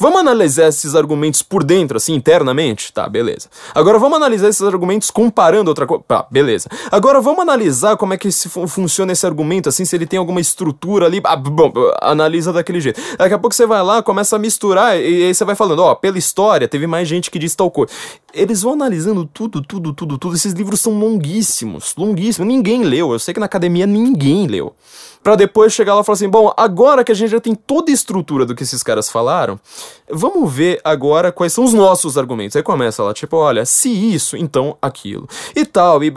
[0.00, 2.90] Vamos analisar esses argumentos por dentro, assim, internamente?
[2.90, 3.50] Tá, beleza.
[3.74, 6.02] Agora vamos analisar esses argumentos comparando outra coisa.
[6.08, 6.70] Tá, beleza.
[6.90, 10.40] Agora vamos analisar como é que se funciona esse argumento, assim, se ele tem alguma
[10.40, 11.20] estrutura ali.
[11.22, 12.98] Ah, bom, analisa daquele jeito.
[13.18, 15.94] Daqui a pouco você vai lá, começa a misturar, e aí você vai falando, ó,
[15.94, 17.92] pela história, teve mais gente que disse tal coisa.
[18.32, 20.34] Eles vão analisando tudo, tudo, tudo, tudo.
[20.34, 22.46] Esses livros são longuíssimos, longuíssimos.
[22.46, 23.12] Ninguém leu.
[23.12, 24.74] Eu sei que na academia ninguém leu
[25.22, 27.90] para depois chegar lá e falar assim: bom, agora que a gente já tem toda
[27.90, 29.58] a estrutura do que esses caras falaram,
[30.10, 32.56] vamos ver agora quais são os nossos argumentos.
[32.56, 35.28] Aí começa lá, tipo, olha, se isso, então aquilo.
[35.54, 36.12] E tal, e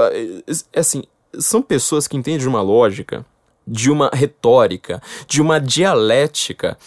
[0.76, 1.04] assim,
[1.38, 3.26] são pessoas que entendem de uma lógica
[3.66, 6.78] de uma retórica, de uma dialética,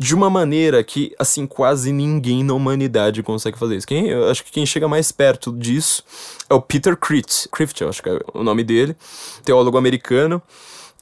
[0.00, 3.86] de uma maneira que, assim, quase ninguém na humanidade consegue fazer isso.
[3.86, 6.02] Quem, eu acho que quem chega mais perto disso
[6.48, 7.50] é o Peter Crift,
[7.82, 8.96] eu acho que é o nome dele,
[9.44, 10.40] teólogo americano,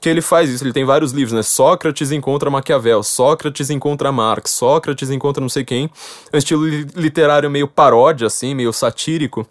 [0.01, 0.65] que ele faz isso.
[0.65, 1.45] Ele tem vários livros, né?
[1.45, 5.89] Sócrates encontra Maquiavel, Sócrates encontra Marx, Sócrates encontra não sei quem.
[6.33, 9.47] É um estilo literário meio paródia, assim, meio satírico.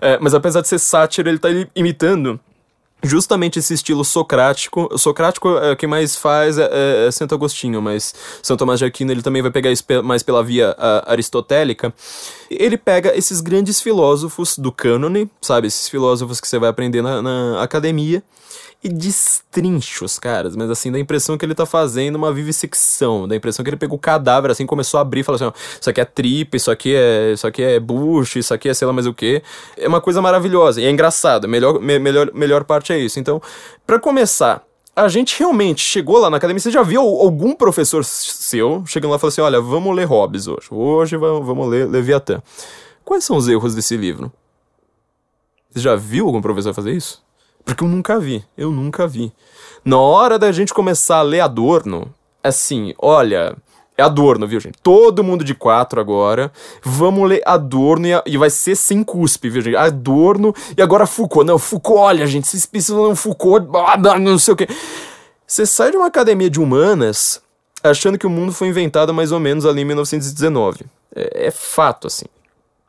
[0.00, 2.38] É, mas apesar de ser sátira, ele tá imitando
[3.02, 4.88] justamente esse estilo socrático.
[4.90, 8.84] O socrático, é, quem mais faz é, é, é, Santo Agostinho, mas São Tomás de
[8.84, 11.92] Aquino ele também vai pegar isso mais pela via a, aristotélica.
[12.50, 15.66] Ele pega esses grandes filósofos do cânone, sabe?
[15.66, 18.22] Esses filósofos que você vai aprender na, na academia
[18.84, 23.28] e destrincha os caras, mas assim, dá a impressão que ele tá fazendo uma vivissecção,
[23.28, 25.44] dá a impressão que ele pegou o cadáver, assim, começou a abrir e falou assim,
[25.44, 28.74] ó, isso aqui é tripa, isso aqui é, isso aqui é bucho, isso aqui é
[28.74, 29.40] sei lá mais o que.
[29.76, 33.20] É uma coisa maravilhosa e é engraçado, melhor, me, melhor, melhor parte é isso.
[33.20, 33.40] Então,
[33.86, 34.64] para começar,
[34.96, 39.16] a gente realmente chegou lá na academia, você já viu algum professor seu chegando lá
[39.16, 42.42] e falando assim, olha, vamos ler Hobbes hoje, hoje vamos ler Leviatã.
[43.04, 44.32] Quais são os erros desse livro?
[45.70, 47.22] Você já viu algum professor fazer isso?
[47.64, 49.32] Porque eu nunca vi, eu nunca vi.
[49.84, 53.56] Na hora da gente começar a ler Adorno, assim, olha,
[53.96, 54.78] é Adorno, viu, gente?
[54.82, 56.50] Todo mundo de quatro agora.
[56.82, 59.76] Vamos ler Adorno e, e vai ser sem cuspe, viu, gente?
[59.76, 61.46] Adorno e agora Foucault.
[61.46, 63.66] Não, Foucault, olha, gente, vocês precisam ler Foucault,
[64.20, 64.66] não sei o quê.
[65.46, 67.42] Você sai de uma academia de humanas
[67.82, 70.86] achando que o mundo foi inventado mais ou menos ali em 1919.
[71.14, 72.26] É, é fato, assim.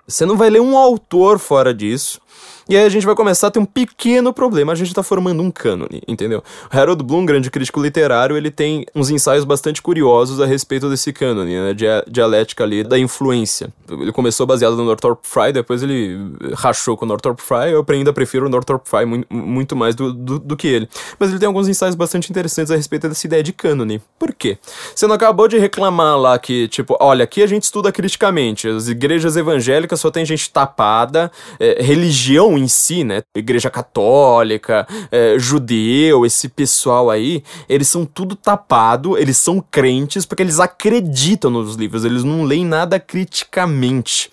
[0.08, 2.22] Você não vai ler um autor fora disso.
[2.70, 4.72] E aí a gente vai começar a ter um pequeno problema.
[4.72, 6.44] A gente está formando um cânone, entendeu?
[6.70, 11.56] Harold Bloom, grande crítico literário, ele tem uns ensaios bastante curiosos a respeito desse cânone,
[11.56, 11.74] né?
[11.74, 13.70] Dia dialética ali da influência.
[13.90, 16.18] Ele começou baseado no Northrop Frye, depois ele
[16.54, 17.72] rachou com o Northrop Frye.
[17.72, 20.90] Eu ainda prefiro o Northrop Frye mu muito mais do, do, do, que ele.
[21.20, 24.02] Mas ele tem alguns ensaios bastante interessantes a respeito dessa ideia de cânone.
[24.18, 24.58] Por quê?
[24.96, 28.68] Você não acabou de reclamar lá que, tipo, olha, aqui a gente estuda criticamente.
[28.68, 33.22] As igrejas evangélicas só tem gente tapada, é, religião em si, né?
[33.36, 40.44] Igreja católica, é, judeu, esse pessoal aí, eles são tudo tapado, eles são crentes porque
[40.44, 44.32] eles acreditam nos livros, eles não leem nada criticamente.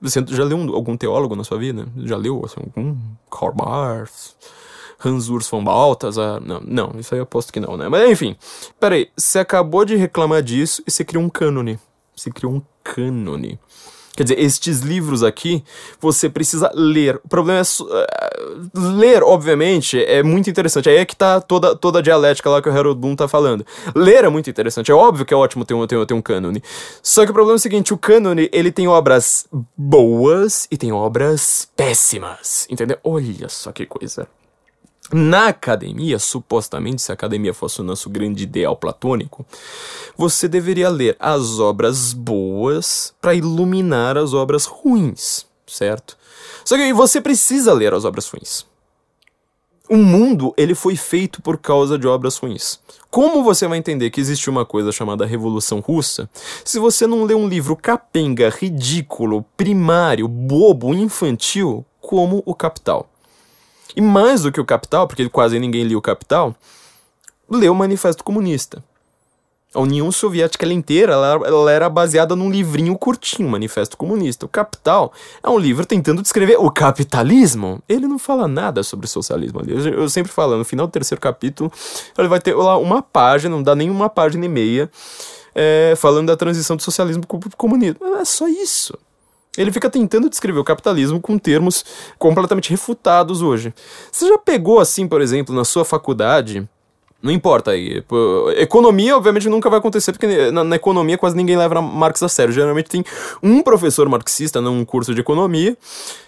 [0.00, 1.88] Você já leu um, algum teólogo na sua vida?
[1.96, 2.96] Já leu assim, algum
[3.30, 4.36] Karl Marx?
[5.04, 6.40] Hans Urs von Balthasar?
[6.40, 7.88] Não, não, isso aí eu aposto que não, né?
[7.88, 8.36] Mas enfim,
[8.80, 11.78] peraí, você acabou de reclamar disso e você criou um cânone.
[12.16, 13.58] Você criou um cânone.
[14.18, 15.62] Quer dizer, estes livros aqui,
[16.00, 17.20] você precisa ler.
[17.24, 17.62] O problema é.
[17.62, 20.88] Uh, ler, obviamente, é muito interessante.
[20.88, 23.64] Aí é que tá toda, toda a dialética lá que o Harold Bloom tá falando.
[23.94, 24.90] Ler é muito interessante.
[24.90, 26.60] É óbvio que é ótimo ter um, ter, ter um cânone.
[27.00, 30.90] Só que o problema é o seguinte: o cânone, ele tem obras boas e tem
[30.90, 32.66] obras péssimas.
[32.68, 32.98] Entendeu?
[33.04, 34.26] Olha só que coisa.
[35.12, 39.46] Na academia, supostamente, se a academia fosse o nosso grande ideal platônico,
[40.16, 46.16] você deveria ler as obras boas para iluminar as obras ruins, certo?
[46.62, 48.66] Só que você precisa ler as obras ruins.
[49.88, 52.78] O mundo, ele foi feito por causa de obras ruins.
[53.10, 56.28] Como você vai entender que existe uma coisa chamada Revolução Russa
[56.62, 63.08] se você não lê um livro capenga, ridículo, primário, bobo, infantil como O Capital?
[63.96, 66.54] E mais do que o Capital, porque quase ninguém lia o Capital,
[67.48, 68.82] leu o Manifesto Comunista.
[69.74, 74.46] A União Soviética ela inteira ela, ela, era baseada num livrinho curtinho, Manifesto Comunista.
[74.46, 77.82] O Capital é um livro tentando descrever o capitalismo.
[77.86, 79.72] Ele não fala nada sobre socialismo ali.
[79.72, 81.70] Eu, eu sempre falo, no final do terceiro capítulo,
[82.16, 84.90] ele vai ter lá uma página, não dá nem uma página e meia,
[85.54, 87.98] é, falando da transição do socialismo para o comunismo.
[88.16, 88.96] É só isso.
[89.58, 91.84] Ele fica tentando descrever o capitalismo com termos
[92.18, 93.74] completamente refutados hoje.
[94.10, 96.66] Você já pegou assim, por exemplo, na sua faculdade,
[97.20, 98.02] não importa aí.
[98.56, 102.54] Economia, obviamente, nunca vai acontecer, porque na, na, economia quase ninguém leva Marx a sério.
[102.54, 103.04] Geralmente tem
[103.42, 105.76] um professor marxista num curso de economia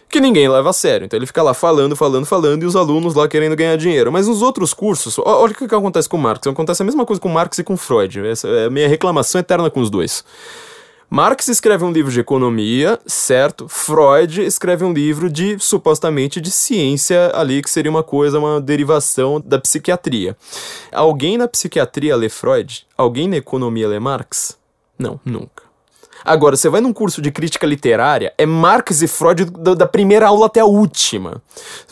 [0.08, 1.04] que ninguém leva a sério.
[1.04, 4.10] Então ele fica lá falando, falando, falando, e os alunos lá querendo ganhar dinheiro.
[4.10, 6.44] Mas nos outros cursos, olha o que, que acontece com Marx.
[6.48, 8.26] Acontece a mesma coisa com Marx e com Freud.
[8.26, 10.24] Essa é a minha reclamação eterna com os dois.
[11.12, 13.68] Marx escreve um livro de economia, certo?
[13.68, 19.40] Freud escreve um livro de supostamente de ciência ali que seria uma coisa, uma derivação
[19.44, 20.36] da psiquiatria.
[20.92, 22.86] Alguém na psiquiatria lê Freud?
[22.96, 24.56] Alguém na economia lê Marx?
[24.96, 25.69] Não, nunca.
[26.24, 30.46] Agora, você vai num curso de crítica literária, é Marx e Freud da primeira aula
[30.46, 31.42] até a última.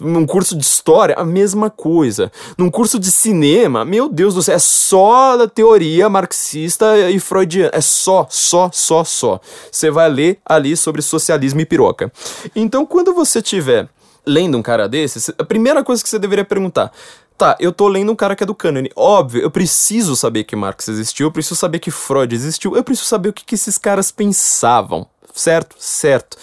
[0.00, 2.30] Num curso de história, a mesma coisa.
[2.56, 7.70] Num curso de cinema, meu Deus do céu, é só da teoria marxista e freudiana.
[7.72, 9.40] É só, só, só, só.
[9.70, 12.12] Você vai ler ali sobre socialismo e piroca.
[12.54, 13.88] Então, quando você tiver
[14.26, 16.92] lendo um cara desses, a primeira coisa que você deveria perguntar:
[17.38, 18.90] Tá, eu tô lendo um cara que é do cânone.
[18.96, 23.06] Óbvio, eu preciso saber que Marx existiu, eu preciso saber que Freud existiu, eu preciso
[23.06, 25.06] saber o que, que esses caras pensavam.
[25.32, 25.76] Certo?
[25.78, 26.36] Certo.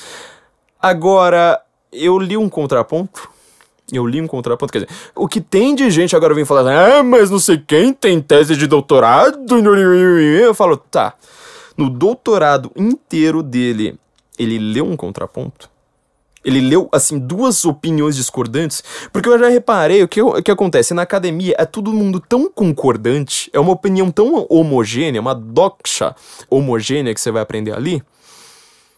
[0.81, 3.29] Agora, eu li um contraponto.
[3.91, 7.03] Eu li um contraponto, quer dizer, o que tem de gente agora vem falar, ah,
[7.03, 9.37] mas não sei quem tem tese de doutorado.
[9.53, 11.13] Eu falo, tá.
[11.75, 13.99] No doutorado inteiro dele,
[14.39, 15.69] ele leu um contraponto?
[16.45, 20.93] Ele leu, assim, duas opiniões discordantes, porque eu já reparei o que, o que acontece
[20.93, 26.15] na academia é todo mundo tão concordante, é uma opinião tão homogênea, uma doxa
[26.49, 28.03] homogênea que você vai aprender ali,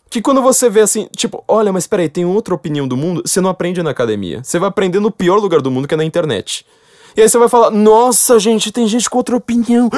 [0.09, 3.41] que quando você vê assim, tipo, olha, mas peraí, tem outra opinião do mundo, você
[3.41, 4.43] não aprende na academia.
[4.43, 6.65] Você vai aprender no pior lugar do mundo, que é na internet.
[7.15, 9.89] E aí você vai falar, nossa, gente, tem gente com outra opinião.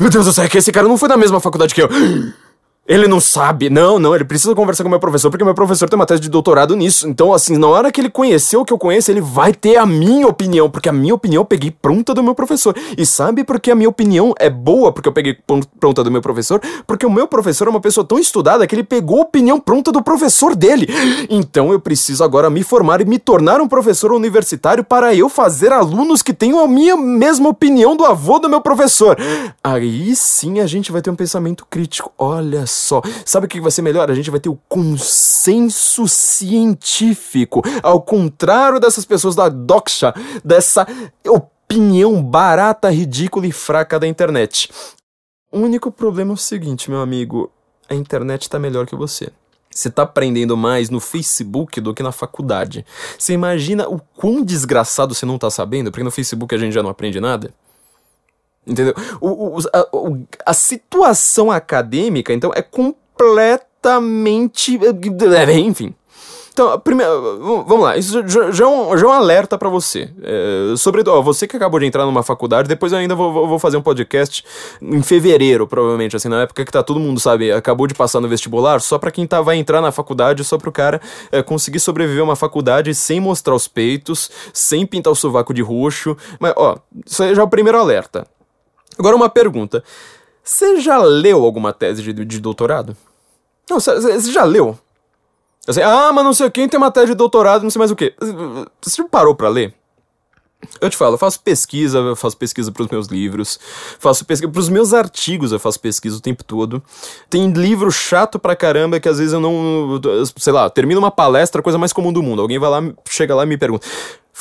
[0.00, 1.88] Meu Deus do céu, é que esse cara não foi da mesma faculdade que eu.
[2.86, 3.70] Ele não sabe.
[3.70, 6.28] Não, não, ele precisa conversar com meu professor, porque meu professor tem uma tese de
[6.28, 7.08] doutorado nisso.
[7.08, 9.86] Então, assim, na hora que ele conheceu o que eu conheço, ele vai ter a
[9.86, 12.76] minha opinião, porque a minha opinião eu peguei pronta do meu professor.
[12.98, 15.38] E sabe por que a minha opinião é boa porque eu peguei
[15.78, 16.60] pronta do meu professor?
[16.84, 19.92] Porque o meu professor é uma pessoa tão estudada que ele pegou a opinião pronta
[19.92, 20.88] do professor dele.
[21.30, 25.72] Então eu preciso agora me formar e me tornar um professor universitário para eu fazer
[25.72, 29.16] alunos que tenham a minha mesma opinião do avô do meu professor.
[29.62, 32.12] Aí sim a gente vai ter um pensamento crítico.
[32.18, 33.02] Olha só.
[33.24, 34.10] Sabe o que vai ser melhor?
[34.10, 37.62] A gente vai ter o consenso científico.
[37.82, 40.86] Ao contrário dessas pessoas da doxa, dessa
[41.26, 44.70] opinião barata, ridícula e fraca da internet.
[45.50, 47.50] O único problema é o seguinte, meu amigo:
[47.88, 49.30] a internet tá melhor que você.
[49.74, 52.84] Você tá aprendendo mais no Facebook do que na faculdade.
[53.18, 55.90] Você imagina o quão desgraçado você não tá sabendo?
[55.90, 57.52] Porque no Facebook a gente já não aprende nada.
[58.66, 58.94] Entendeu?
[59.20, 64.78] O, o, a, a, situação acadêmica, então, é completamente.
[64.78, 65.94] É, enfim.
[66.52, 70.10] Então, primeiro, vamos lá, isso já, é, um, já é um alerta para você.
[70.22, 73.58] É, sobre ó, você que acabou de entrar numa faculdade, depois eu ainda vou, vou
[73.58, 74.44] fazer um podcast
[74.82, 78.28] em fevereiro, provavelmente, assim, na época que tá todo mundo, sabe, acabou de passar no
[78.28, 82.20] vestibular, só para quem tá, vai entrar na faculdade, só pro cara é, conseguir sobreviver
[82.20, 86.14] a uma faculdade sem mostrar os peitos, sem pintar o sovaco de roxo.
[86.38, 88.26] Mas, ó, isso já é o primeiro alerta.
[88.98, 89.82] Agora uma pergunta.
[90.42, 92.96] Você já leu alguma tese de, de doutorado?
[93.70, 94.78] Não, você já leu?
[95.66, 97.96] Assim, ah, mas não sei quem tem uma tese de doutorado, não sei mais o
[97.96, 98.14] que.
[98.82, 99.74] Você parou pra ler?
[100.80, 103.58] Eu te falo, eu faço pesquisa, eu faço pesquisa pros meus livros,
[103.98, 106.82] faço pesquisa pros meus artigos, eu faço pesquisa o tempo todo.
[107.28, 110.00] Tem livro chato pra caramba que às vezes eu não,
[110.36, 112.42] sei lá, termino uma palestra, coisa mais comum do mundo.
[112.42, 113.86] Alguém vai lá, chega lá e me pergunta: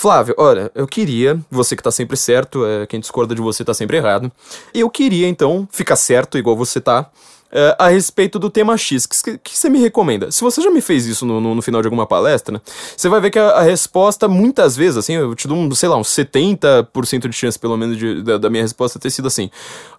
[0.01, 3.71] Flávio, olha, eu queria, você que tá sempre certo, é, quem discorda de você tá
[3.71, 4.31] sempre errado.
[4.73, 7.07] Eu queria, então, ficar certo, igual você tá,
[7.51, 9.05] é, a respeito do tema X.
[9.05, 10.31] O que, que, você me recomenda?
[10.31, 12.59] Se você já me fez isso no, no, no final de alguma palestra,
[12.97, 15.87] você vai ver que a, a, resposta, muitas vezes, assim, eu te dou, um, sei
[15.87, 19.51] lá, uns 70% de chance, pelo menos, de, da, da minha resposta ter sido assim: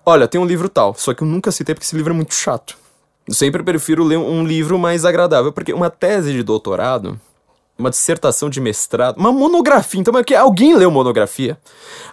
[0.05, 2.35] Olha, tem um livro tal, só que eu nunca citei porque esse livro é muito
[2.35, 2.77] chato.
[3.25, 7.21] Eu sempre prefiro ler um livro mais agradável, porque uma tese de doutorado
[7.83, 10.01] uma dissertação de mestrado, uma monografia.
[10.01, 11.59] Então, é que alguém leu monografia?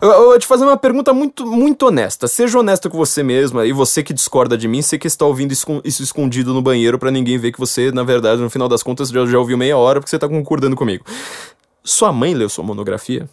[0.02, 2.28] Eu, eu vou te fazer uma pergunta muito, muito honesta.
[2.28, 5.52] Seja honesta com você mesma e você que discorda de mim, você que está ouvindo
[5.52, 9.10] isso escondido no banheiro para ninguém ver que você, na verdade, no final das contas,
[9.10, 11.06] já, já ouviu meia hora porque você tá concordando comigo.
[11.84, 13.30] Sua mãe leu sua monografia?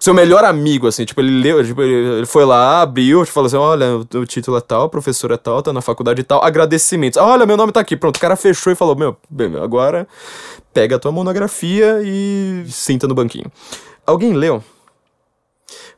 [0.00, 3.98] Seu melhor amigo, assim, tipo, ele leu, tipo, ele foi lá, abriu, falou assim, olha,
[3.98, 7.18] o título é tal, a professora é tal, tá na faculdade e tal, agradecimentos.
[7.18, 9.16] Olha, meu nome tá aqui, pronto, o cara fechou e falou, meu,
[9.62, 10.08] agora
[10.72, 13.52] pega a tua monografia e senta no banquinho.
[14.06, 14.64] Alguém leu?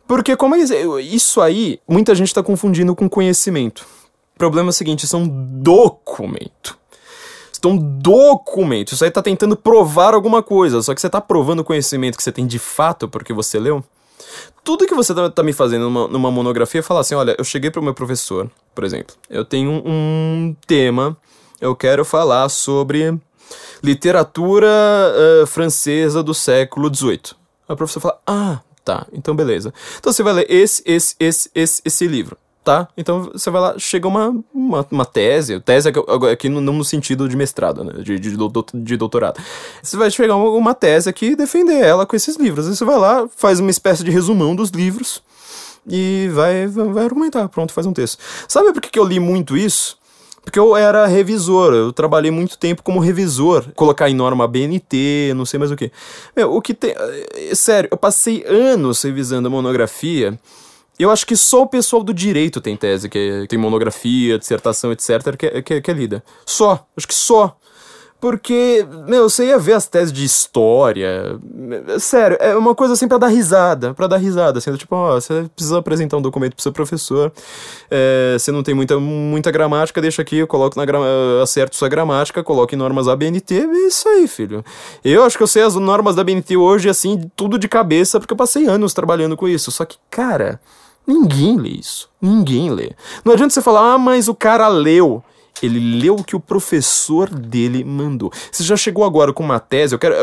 [0.06, 0.58] Porque como é
[0.98, 3.86] isso aí, muita gente tá confundindo com conhecimento.
[4.34, 6.76] O problema é o seguinte, isso é um documento.
[7.62, 8.92] Isso é um documento.
[8.92, 12.22] Isso aí tá tentando provar alguma coisa, só que você tá provando o conhecimento que
[12.22, 13.84] você tem de fato porque você leu.
[14.64, 17.44] Tudo que você tá, tá me fazendo numa, numa, monografia é falar assim: olha, eu
[17.44, 21.16] cheguei pro meu professor, por exemplo, eu tenho um, um tema,
[21.60, 23.16] eu quero falar sobre
[23.82, 27.36] literatura uh, francesa do século XVIII.
[27.68, 29.72] A professora fala: ah, tá, então beleza.
[30.00, 32.88] Então você vai ler esse, esse, esse, esse, esse livro tá?
[32.96, 35.88] Então você vai lá, chega uma, uma, uma tese, tese
[36.32, 38.02] aqui não no sentido de mestrado, né?
[38.02, 38.36] De, de,
[38.74, 39.40] de doutorado.
[39.82, 42.68] Você vai chegar uma, uma tese aqui e defender ela com esses livros.
[42.68, 45.22] Aí você vai lá, faz uma espécie de resumão dos livros
[45.86, 47.48] e vai, vai argumentar.
[47.48, 48.18] Pronto, faz um texto.
[48.46, 50.00] Sabe por que, que eu li muito isso?
[50.44, 55.44] Porque eu era revisor, eu trabalhei muito tempo como revisor, colocar em norma BNT, não
[55.44, 55.92] sei mais o que.
[56.48, 56.94] O que tem.
[56.96, 60.36] É, sério, eu passei anos revisando a monografia
[60.98, 65.36] eu acho que só o pessoal do direito tem tese, que tem monografia, dissertação, etc.,
[65.36, 66.22] que, que, que é lida.
[66.46, 66.86] Só.
[66.96, 67.56] Acho que só.
[68.22, 71.40] Porque, meu, você ia ver as teses de história.
[71.98, 73.94] Sério, é uma coisa assim pra dar risada.
[73.94, 74.58] para dar risada.
[74.58, 77.32] Assim, tipo, ó, você precisa apresentar um documento pro seu professor.
[77.90, 80.84] É, você não tem muita, muita gramática, deixa aqui, eu coloco na
[81.42, 84.64] acerto sua gramática, coloque normas da BNT, é isso aí, filho.
[85.04, 88.34] Eu acho que eu sei as normas da BNT hoje, assim, tudo de cabeça, porque
[88.34, 89.72] eu passei anos trabalhando com isso.
[89.72, 90.60] Só que, cara,
[91.04, 92.08] ninguém lê isso.
[92.20, 92.92] Ninguém lê.
[93.24, 95.24] Não adianta você falar, ah, mas o cara leu.
[95.62, 98.32] Ele leu o que o professor dele mandou.
[98.50, 99.94] Você já chegou agora com uma tese?
[99.94, 100.14] Eu quero.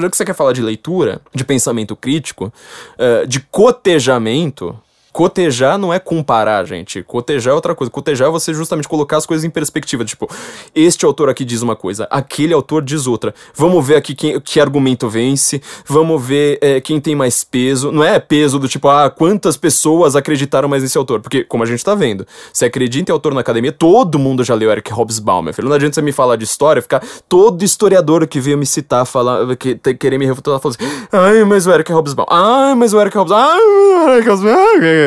[0.00, 2.52] já que você quer falar de leitura, de pensamento crítico,
[2.98, 4.78] uh, de cotejamento,
[5.12, 7.02] Cotejar não é comparar, gente.
[7.02, 7.90] Cotejar é outra coisa.
[7.90, 10.04] Cotejar é você justamente colocar as coisas em perspectiva.
[10.04, 10.28] Tipo,
[10.74, 13.34] este autor aqui diz uma coisa, aquele autor diz outra.
[13.54, 15.60] Vamos ver aqui quem, que argumento vence.
[15.86, 17.92] Vamos ver é, quem tem mais peso.
[17.92, 21.20] Não é peso do tipo, ah, quantas pessoas acreditaram mais nesse autor.
[21.20, 24.54] Porque, como a gente tá vendo, se acredita em autor na academia, todo mundo já
[24.54, 25.68] leu Eric Hobsbawm, meu filho.
[25.68, 29.56] Não adianta você me falar de história, ficar todo historiador que veio me citar, falar,
[29.56, 33.16] que, querer me refutar, falar assim, ai, mas o Eric Hobsbawm, ai, mas o Eric
[33.16, 35.01] Hobsbawm, ai, o Eric Hobsbawm.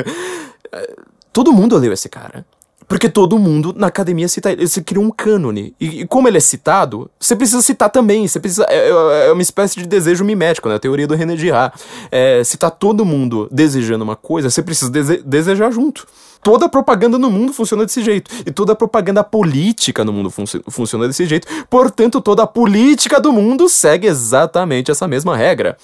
[1.31, 2.45] Todo mundo leu esse cara.
[2.87, 4.67] Porque todo mundo na academia cita ele.
[4.67, 5.73] Você criou um cânone.
[5.79, 8.27] E, e, como ele é citado, você precisa citar também.
[8.27, 8.65] Você precisa.
[8.69, 10.75] É, é, é uma espécie de desejo mimético, né?
[10.75, 11.75] A teoria do René Girard.
[12.11, 16.05] É, se tá todo mundo desejando uma coisa, você precisa dese desejar junto.
[16.43, 18.29] Toda propaganda no mundo funciona desse jeito.
[18.45, 21.47] E toda propaganda política no mundo fun funciona desse jeito.
[21.67, 25.75] Portanto, toda a política do mundo segue exatamente essa mesma regra.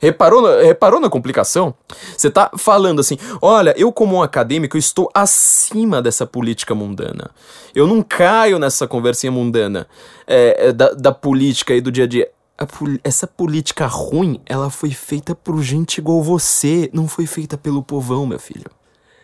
[0.00, 1.74] Reparou, reparou na complicação?
[2.16, 7.30] Você tá falando assim, olha, eu como um acadêmico estou acima dessa política mundana.
[7.74, 9.88] Eu não caio nessa conversinha mundana
[10.26, 12.30] é da, da política e do dia a dia.
[12.56, 12.66] A,
[13.02, 18.26] essa política ruim, ela foi feita por gente igual você, não foi feita pelo povão,
[18.26, 18.70] meu filho.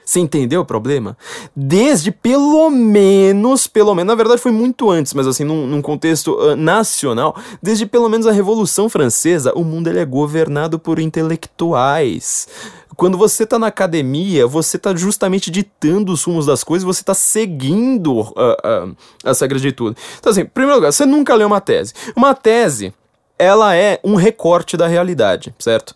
[0.04, 1.16] Você entendeu o problema?
[1.56, 6.34] Desde pelo menos, pelo menos, na verdade foi muito antes, mas assim, num, num contexto
[6.34, 12.46] uh, nacional, desde pelo menos a Revolução Francesa, o mundo ele é governado por intelectuais.
[12.96, 17.14] Quando você tá na academia, você tá justamente ditando os rumos das coisas, você tá
[17.14, 19.96] seguindo uh, uh, as regras de tudo.
[20.18, 21.92] Então, assim, em primeiro lugar, você nunca leu uma tese.
[22.14, 22.94] Uma tese,
[23.38, 25.94] ela é um recorte da realidade, certo?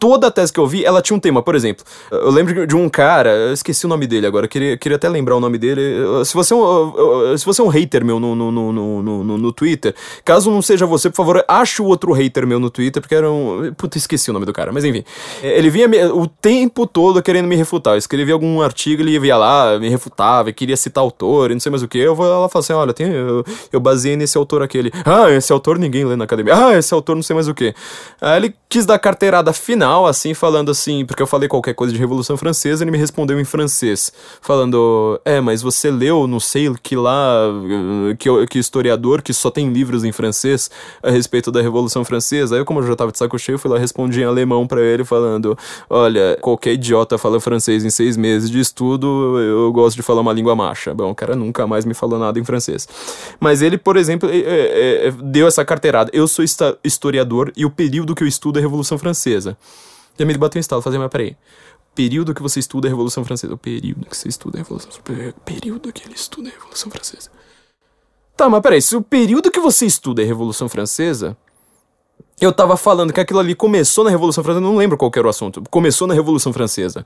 [0.00, 1.42] Toda a tese que eu vi, ela tinha um tema.
[1.42, 4.96] Por exemplo, eu lembro de um cara, eu esqueci o nome dele agora, queria, queria
[4.96, 5.82] até lembrar o nome dele.
[6.24, 9.38] Se você é um, se você é um hater meu no, no, no, no, no,
[9.38, 9.94] no Twitter,
[10.24, 13.30] caso não seja você, por favor, ache o outro hater meu no Twitter, porque era
[13.30, 13.72] um.
[13.76, 15.04] Puta, esqueci o nome do cara, mas enfim.
[15.42, 17.94] Ele vinha o tempo todo querendo me refutar.
[17.94, 21.68] Eu escrevi algum artigo, ele ia lá, me refutava, queria citar autor e não sei
[21.68, 21.98] mais o que.
[21.98, 24.90] Eu vou lá falo assim: olha, tem, eu, eu baseei nesse autor aquele.
[25.04, 26.54] Ah, esse autor ninguém lê na academia.
[26.56, 27.74] Ah, esse autor não sei mais o que.
[28.18, 31.92] Aí ele quis dar carteirada final final, assim, falando assim, porque eu falei qualquer coisa
[31.92, 36.72] de Revolução Francesa, ele me respondeu em francês, falando: É, mas você leu, não sei
[36.80, 37.48] que lá,
[38.16, 40.70] que, que historiador que só tem livros em francês
[41.02, 42.56] a respeito da Revolução Francesa.
[42.56, 45.04] Aí, como eu já tava de saco cheio, fui lá respondi em alemão para ele,
[45.04, 50.20] falando: Olha, qualquer idiota fala francês em seis meses de estudo, eu gosto de falar
[50.20, 50.94] uma língua macha.
[50.94, 52.86] Bom, o cara nunca mais me falou nada em francês.
[53.40, 56.10] Mas ele, por exemplo, é, é, deu essa carteirada.
[56.14, 56.44] Eu sou
[56.84, 59.56] historiador e o período que eu estudo é a Revolução Francesa.
[60.20, 61.34] Já me bateu um estalo, fazer, mas peraí.
[61.94, 63.54] Período que você estuda a Revolução Francesa.
[63.54, 65.32] O período que você estuda a Revolução Francesa.
[65.46, 67.30] Período que ele estuda a Revolução Francesa.
[68.36, 71.34] Tá, mas peraí, se o período que você estuda é a Revolução Francesa,
[72.38, 75.30] eu tava falando que aquilo ali começou na Revolução Francesa, não lembro qual era o
[75.30, 75.62] assunto.
[75.70, 77.02] Começou na Revolução Francesa.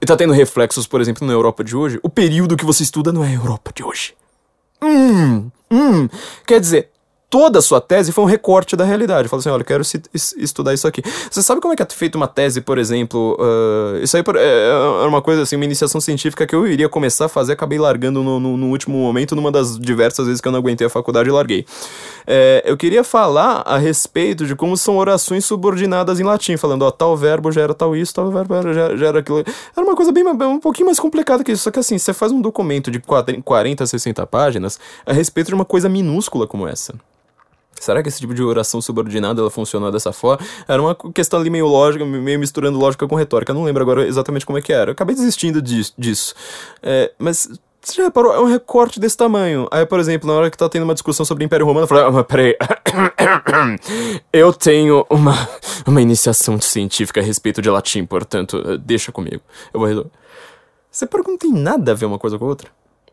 [0.00, 2.00] E tá tendo reflexos, por exemplo, na Europa de hoje.
[2.02, 4.12] O período que você estuda não é a Europa de hoje.
[4.82, 6.08] Hum, hum.
[6.44, 6.90] Quer dizer,
[7.28, 9.28] toda a sua tese foi um recorte da realidade.
[9.28, 9.82] Fala assim, olha, eu quero
[10.14, 11.02] estudar isso aqui.
[11.30, 13.36] Você sabe como é que é feita uma tese, por exemplo?
[13.38, 14.68] Uh, isso aí é,
[15.04, 18.22] é uma coisa assim, uma iniciação científica que eu iria começar a fazer, acabei largando
[18.22, 21.28] no, no, no último momento, numa das diversas vezes que eu não aguentei a faculdade
[21.28, 21.66] e larguei.
[22.26, 26.90] É, eu queria falar a respeito de como são orações subordinadas em latim, falando, ó,
[26.90, 29.44] tal verbo gera tal isso, tal verbo gera, gera aquilo.
[29.76, 32.32] Era uma coisa bem um pouquinho mais complicada que isso, só que assim, você faz
[32.32, 36.94] um documento de 40, 60 páginas a respeito de uma coisa minúscula como essa.
[37.80, 40.44] Será que esse tipo de oração subordinada ela funciona dessa forma?
[40.66, 43.52] Era uma questão ali meio lógica, meio misturando lógica com retórica.
[43.52, 44.90] Não lembro agora exatamente como é que era.
[44.90, 46.34] Eu acabei desistindo disso.
[46.82, 47.48] É, mas
[47.86, 48.32] você já reparou?
[48.32, 49.68] É um recorte desse tamanho.
[49.70, 51.88] Aí, por exemplo, na hora que tá tendo uma discussão sobre o Império Romano, eu
[51.88, 52.56] falei, ah, peraí.
[54.32, 55.48] eu tenho uma,
[55.86, 59.40] uma iniciação científica a respeito de latim, portanto, deixa comigo.
[59.72, 60.10] Eu vou resolver.
[60.90, 62.70] Você pergunta, não tem nada a ver uma coisa com a outra?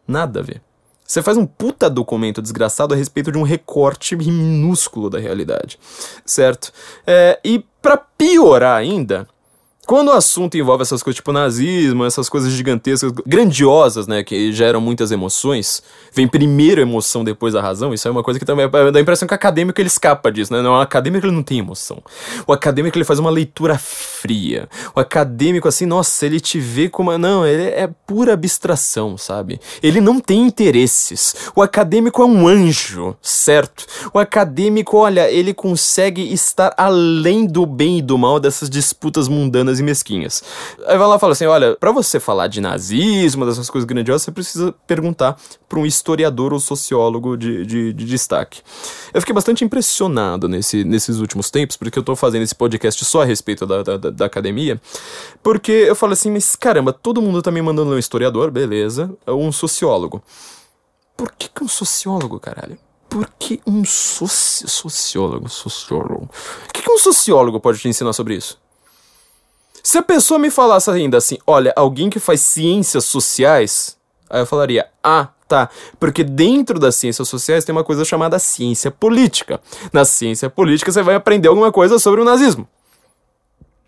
[0.08, 0.60] Nada a ver.
[1.06, 5.78] Você faz um puta documento desgraçado a respeito de um recorte minúsculo da realidade,
[6.26, 6.72] certo?
[7.06, 9.28] É, e para piorar ainda,
[9.86, 14.80] Quando o assunto envolve essas coisas tipo nazismo, essas coisas gigantescas, grandiosas, né, que geram
[14.80, 18.70] muitas emoções, vem primeiro a emoção, depois a razão, isso é uma coisa que também
[18.70, 20.62] dá a impressão que o acadêmico ele escapa disso, né?
[20.62, 22.02] Não, o acadêmico ele não tem emoção.
[22.48, 24.70] O acadêmico ele faz uma leitura fria.
[24.96, 27.16] O acadêmico, assim, nossa, ele te vê como.
[27.18, 29.60] Não, ele é pura abstração, sabe?
[29.82, 31.36] Ele não tem interesses.
[31.56, 33.86] O acadêmico é um anjo, certo?
[34.14, 39.73] O acadêmico, olha, ele consegue estar além do bem e do mal dessas disputas mundanas
[39.80, 40.44] e mesquinhas.
[40.86, 44.24] Aí vai lá e fala assim: olha, para você falar de nazismo, dessas coisas grandiosas,
[44.24, 48.62] você precisa perguntar para um historiador ou sociólogo de, de, de, destaque.
[49.14, 53.22] Eu fiquei bastante impressionado nesse, nesses últimos tempos, porque eu tô fazendo esse podcast só
[53.22, 54.80] a respeito da, da, da academia,
[55.42, 59.42] porque eu falo assim, mas caramba, todo mundo tá me mandando um historiador, beleza, ou
[59.42, 60.24] um sociólogo.
[61.16, 62.78] Por que, que um sociólogo, caralho?
[63.14, 64.68] Por que um soci...
[64.68, 65.48] sociólogo?
[65.48, 66.30] Sociólogo.
[66.68, 68.60] O que, que um sociólogo pode te ensinar sobre isso?
[69.86, 73.98] Se a pessoa me falasse ainda assim, olha, alguém que faz ciências sociais,
[74.30, 75.70] aí eu falaria, ah, tá.
[76.00, 79.60] Porque dentro das ciências sociais tem uma coisa chamada ciência política.
[79.92, 82.66] Na ciência política você vai aprender alguma coisa sobre o nazismo.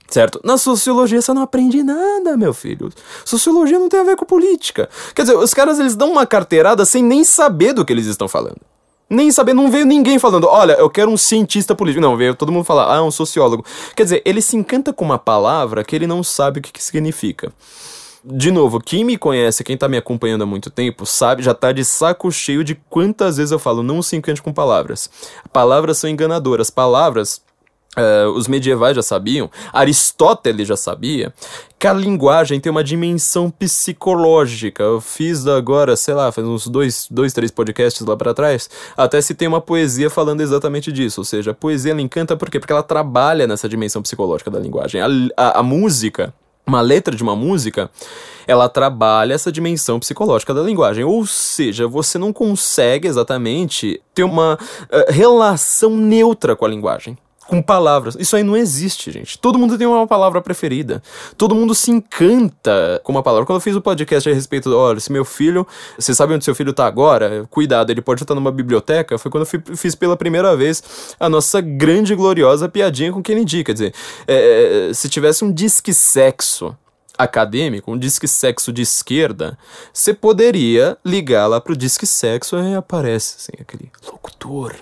[0.10, 0.42] Certo?
[0.44, 2.92] Na sociologia você não aprende nada, meu filho.
[3.24, 4.90] Sociologia não tem a ver com política.
[5.16, 8.28] Quer dizer, os caras eles dão uma carteirada sem nem saber do que eles estão
[8.28, 8.60] falando.
[9.10, 12.02] Nem saber, não veio ninguém falando, olha, eu quero um cientista político.
[12.02, 13.64] Não, veio todo mundo falar, ah, um sociólogo.
[13.96, 16.84] Quer dizer, ele se encanta com uma palavra que ele não sabe o que, que
[16.84, 17.52] significa.
[18.24, 21.72] De novo, quem me conhece, quem tá me acompanhando há muito tempo, sabe, já tá
[21.72, 25.08] de saco cheio de quantas vezes eu falo, não se encante com palavras.
[25.54, 26.72] Palavras são enganadoras.
[26.72, 27.44] Palavras
[27.96, 31.34] Uh, os medievais já sabiam, Aristóteles já sabia,
[31.80, 34.84] que a linguagem tem uma dimensão psicológica.
[34.84, 39.22] Eu fiz agora, sei lá, faz uns dois, dois três podcasts lá para trás, até
[39.22, 41.22] se tem uma poesia falando exatamente disso.
[41.22, 42.60] Ou seja, a poesia ela encanta por quê?
[42.60, 45.02] Porque ela trabalha nessa dimensão psicológica da linguagem.
[45.02, 46.34] A, a, a música,
[46.68, 47.90] uma letra de uma música,
[48.48, 51.04] ela trabalha essa dimensão psicológica da linguagem.
[51.04, 57.18] Ou seja, você não consegue exatamente ter uma uh, relação neutra com a linguagem
[57.48, 58.16] com palavras.
[58.20, 59.38] Isso aí não existe, gente.
[59.38, 61.02] Todo mundo tem uma palavra preferida.
[61.38, 63.46] Todo mundo se encanta com uma palavra.
[63.46, 65.66] Quando eu fiz o um podcast a respeito, olha, se meu filho,
[65.98, 67.46] você sabe onde seu filho tá agora?
[67.50, 69.18] Cuidado, ele pode estar numa biblioteca.
[69.18, 73.64] Foi quando eu fiz pela primeira vez a nossa grande e gloriosa piadinha com Kennedy.
[73.64, 73.94] Quer dizer,
[74.28, 76.76] é, se tivesse um disque sexo
[77.18, 79.58] acadêmico, um disque sexo de esquerda,
[79.94, 84.76] você poderia ligar lá pro disque sexo e aparece assim, aquele locutor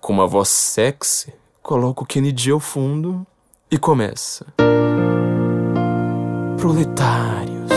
[0.00, 1.32] com uma voz sexy
[1.66, 3.26] coloca o Kennedy ao fundo
[3.68, 4.46] e começa.
[6.56, 7.72] Proletários,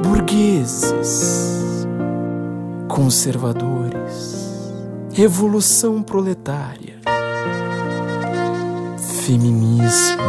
[0.00, 1.84] burgueses,
[2.86, 4.72] conservadores,
[5.12, 7.00] revolução proletária,
[9.24, 10.22] feminismo,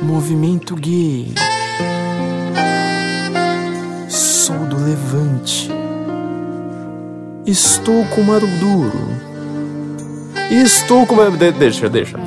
[0.00, 1.34] movimento gay,
[4.08, 5.68] sou do levante.
[7.44, 9.35] Estou com Maruduro
[10.50, 11.16] e estou com.
[11.30, 12.18] De, deixa, deixa.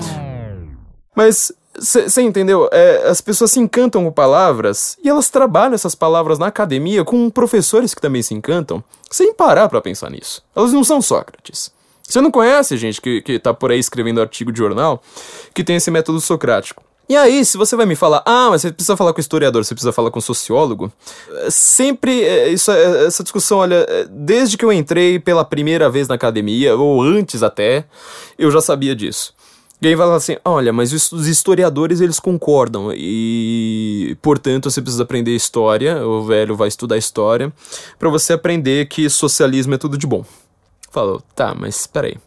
[1.15, 2.70] Mas você entendeu?
[2.72, 7.30] É, as pessoas se encantam com palavras e elas trabalham essas palavras na academia com
[7.30, 10.43] professores que também se encantam, sem parar para pensar nisso.
[10.55, 11.72] Elas não são Sócrates.
[12.03, 15.01] Você não conhece gente que, que tá por aí escrevendo artigo de jornal
[15.53, 16.84] que tem esse método socrático.
[17.10, 19.74] E aí, se você vai me falar, ah, mas você precisa falar com historiador, você
[19.74, 20.93] precisa falar com sociólogo,
[21.49, 26.07] sempre é, isso, é, essa discussão, olha, é, desde que eu entrei pela primeira vez
[26.07, 27.86] na academia, ou antes até,
[28.38, 29.34] eu já sabia disso.
[29.82, 35.01] E aí vai falar assim, olha, mas os historiadores eles concordam e, portanto, você precisa
[35.01, 37.51] aprender história, o velho vai estudar história,
[37.97, 40.24] para você aprender que socialismo é tudo de bom.
[40.91, 42.18] Falou, tá, mas peraí.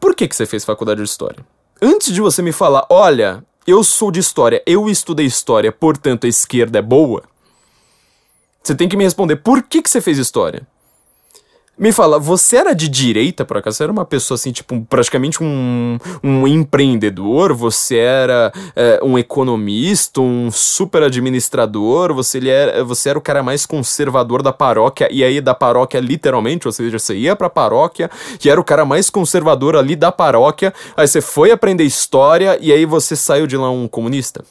[0.00, 1.46] Por que, que você fez faculdade de história?
[1.80, 6.28] Antes de você me falar, olha, eu sou de história, eu estudei história, portanto a
[6.28, 7.24] esquerda é boa?
[8.62, 10.66] Você tem que me responder, por que, que você fez história?
[11.78, 13.76] Me fala, você era de direita, por acaso?
[13.76, 17.54] Você era uma pessoa assim, tipo, praticamente um, um empreendedor?
[17.54, 22.12] Você era é, um economista, um super administrador?
[22.14, 26.66] Você era, você era o cara mais conservador da paróquia, e aí da paróquia literalmente,
[26.66, 28.10] ou seja, você ia pra paróquia
[28.44, 32.72] e era o cara mais conservador ali da paróquia, aí você foi aprender história e
[32.72, 34.44] aí você saiu de lá um comunista?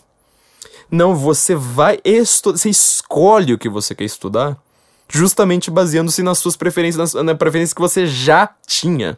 [0.89, 4.57] Não, você vai estudar, você escolhe o que você quer estudar
[5.09, 9.17] justamente baseando-se nas suas preferências, na, na preferência que você já tinha.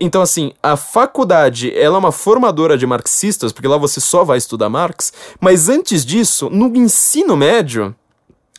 [0.00, 4.38] Então, assim, a faculdade, ela é uma formadora de marxistas, porque lá você só vai
[4.38, 7.94] estudar Marx, mas antes disso, no ensino médio,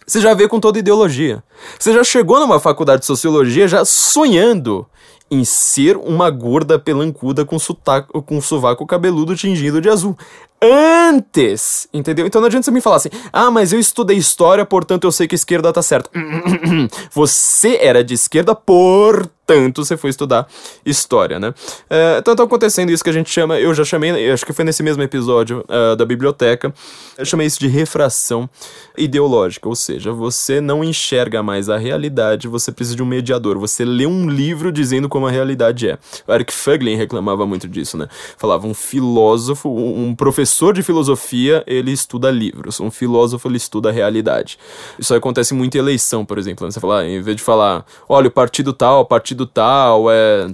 [0.06, 1.44] Você já vê com toda ideologia.
[1.80, 4.86] Você já chegou numa faculdade de sociologia já sonhando
[5.30, 10.18] em ser uma gorda pelancuda com, sotaco, com sovaco cabeludo tingido de azul.
[10.62, 12.28] Antes, entendeu?
[12.28, 15.28] Então não adianta você me falar assim, ah, mas eu estudei história, portanto eu sei
[15.28, 16.10] que a esquerda tá certa.
[17.12, 20.48] Você era de esquerda, portanto tanto você foi estudar
[20.86, 21.54] história, né?
[21.90, 24.64] É, então tá acontecendo isso que a gente chama, eu já chamei, acho que foi
[24.64, 26.74] nesse mesmo episódio uh, da biblioteca,
[27.18, 28.50] eu chamei isso de refração
[28.98, 33.84] ideológica, ou seja, você não enxerga mais a realidade, você precisa de um mediador, você
[33.84, 35.98] lê um livro dizendo como a realidade é.
[36.26, 38.08] O Eric Fuglin reclamava muito disso, né?
[38.38, 43.92] Falava um filósofo, um professor de filosofia, ele estuda livros, um filósofo ele estuda a
[43.92, 44.58] realidade.
[44.98, 46.72] Isso acontece muito em eleição, por exemplo, né?
[46.72, 50.48] você fala, em vez de falar, olha, o partido tal, o partido partido tal, é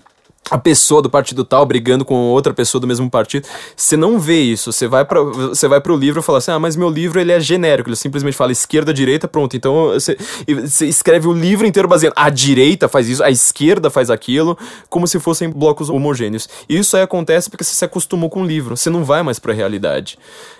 [0.49, 3.45] a pessoa do partido tal brigando com outra pessoa do mesmo partido.
[3.75, 4.71] Você não vê isso.
[4.71, 7.33] Você vai para você vai pro livro e fala assim: "Ah, mas meu livro ele
[7.33, 9.57] é genérico, ele simplesmente fala esquerda, direita, pronto".
[9.57, 10.17] Então você,
[10.47, 14.57] você escreve o livro inteiro baseado a direita faz isso, a esquerda faz aquilo,
[14.89, 16.47] como se fossem blocos homogêneos.
[16.69, 19.39] E isso aí acontece porque você se acostumou com o livro, você não vai mais
[19.39, 20.17] para a realidade.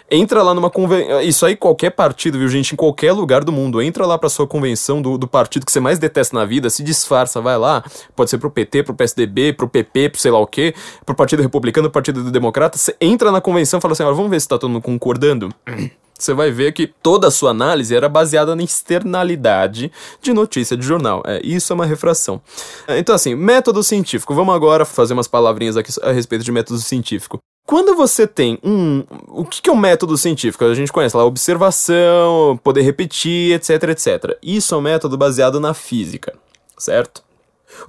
[0.09, 1.21] Entra lá numa convenção.
[1.21, 2.73] Isso aí, qualquer partido, viu, gente?
[2.73, 3.81] Em qualquer lugar do mundo.
[3.81, 6.81] Entra lá pra sua convenção do, do partido que você mais detesta na vida, se
[6.81, 7.83] disfarça, vai lá.
[8.15, 10.73] Pode ser pro PT, pro PSDB, pro PP, pro sei lá o quê,
[11.05, 12.77] pro Partido Republicano, pro Partido Democrata.
[12.77, 15.53] Você entra na convenção e fala assim: olha, vamos ver se tá todo mundo concordando.
[16.17, 20.83] Você vai ver que toda a sua análise era baseada na externalidade de notícia de
[20.83, 21.21] jornal.
[21.23, 22.41] É, isso é uma refração.
[22.87, 24.33] Então, assim, método científico.
[24.33, 27.37] Vamos agora fazer umas palavrinhas aqui a respeito de método científico.
[27.67, 29.03] Quando você tem um.
[29.27, 30.63] O que é um método científico?
[30.63, 34.37] A gente conhece lá observação, poder repetir, etc, etc.
[34.41, 36.33] Isso é um método baseado na física,
[36.77, 37.21] certo?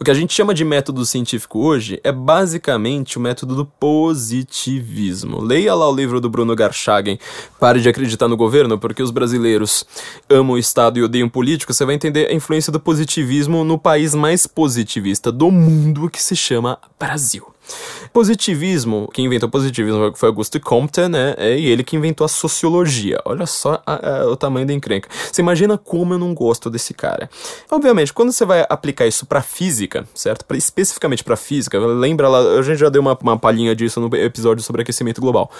[0.00, 5.40] O que a gente chama de método científico hoje é basicamente o método do positivismo.
[5.40, 7.16] Leia lá o livro do Bruno Garchagen,
[7.60, 9.86] Pare de acreditar no governo, porque os brasileiros
[10.28, 11.72] amam o Estado e odeiam político.
[11.72, 16.34] Você vai entender a influência do positivismo no país mais positivista do mundo, que se
[16.34, 17.46] chama Brasil.
[18.12, 21.34] Positivismo, quem inventou positivismo foi Augusto Comte, né?
[21.36, 23.20] É, e ele que inventou a sociologia.
[23.24, 25.08] Olha só a, a, o tamanho da encrenca.
[25.30, 27.28] Você imagina como eu não gosto desse cara.
[27.70, 30.44] Obviamente, quando você vai aplicar isso para física, certo?
[30.44, 34.14] Pra, especificamente para física, lembra lá, a gente já deu uma, uma palhinha disso no
[34.16, 35.50] episódio sobre aquecimento global.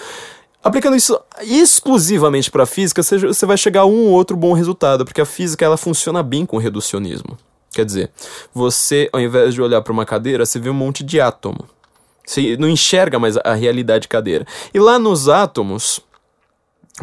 [0.61, 5.21] Aplicando isso exclusivamente para física, você, vai chegar a um ou outro bom resultado, porque
[5.21, 7.37] a física ela funciona bem com reducionismo.
[7.71, 8.11] Quer dizer,
[8.53, 11.65] você, ao invés de olhar para uma cadeira, você vê um monte de átomo.
[12.29, 14.45] Você não enxerga mais a realidade cadeira.
[14.71, 15.99] E lá nos átomos,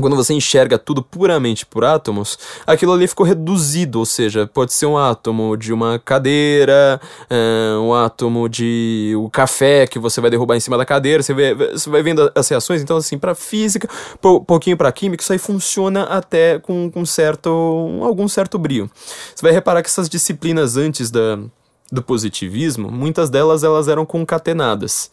[0.00, 4.86] quando você enxerga tudo puramente por átomos, aquilo ali ficou reduzido, ou seja, pode ser
[4.86, 10.54] um átomo de uma cadeira, uh, um átomo de o café que você vai derrubar
[10.54, 13.88] em cima da cadeira, você, vê, você vai vendo as reações, então assim, para física,
[14.24, 17.50] um pouquinho para química, isso aí funciona até com, com certo,
[18.00, 18.88] algum certo brio.
[19.34, 21.36] Você vai reparar que essas disciplinas antes da
[21.90, 25.10] do positivismo, muitas delas elas eram concatenadas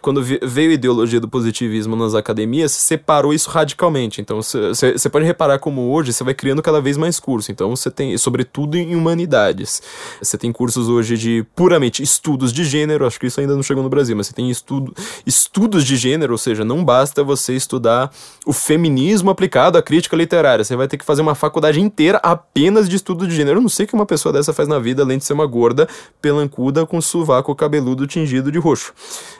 [0.00, 4.20] quando veio a ideologia do positivismo nas academias, separou isso radicalmente.
[4.20, 7.50] Então, você pode reparar como hoje você vai criando cada vez mais cursos.
[7.50, 9.82] Então, você tem, sobretudo em humanidades,
[10.22, 13.82] você tem cursos hoje de puramente estudos de gênero, acho que isso ainda não chegou
[13.82, 14.94] no Brasil, mas você tem estudo,
[15.26, 18.12] estudos de gênero, ou seja, não basta você estudar
[18.44, 22.88] o feminismo aplicado à crítica literária, você vai ter que fazer uma faculdade inteira apenas
[22.88, 23.58] de estudo de gênero.
[23.58, 25.46] Eu não sei o que uma pessoa dessa faz na vida, além de ser uma
[25.46, 25.88] gorda,
[26.20, 28.92] pelancuda, com sovaco cabeludo tingido de roxo.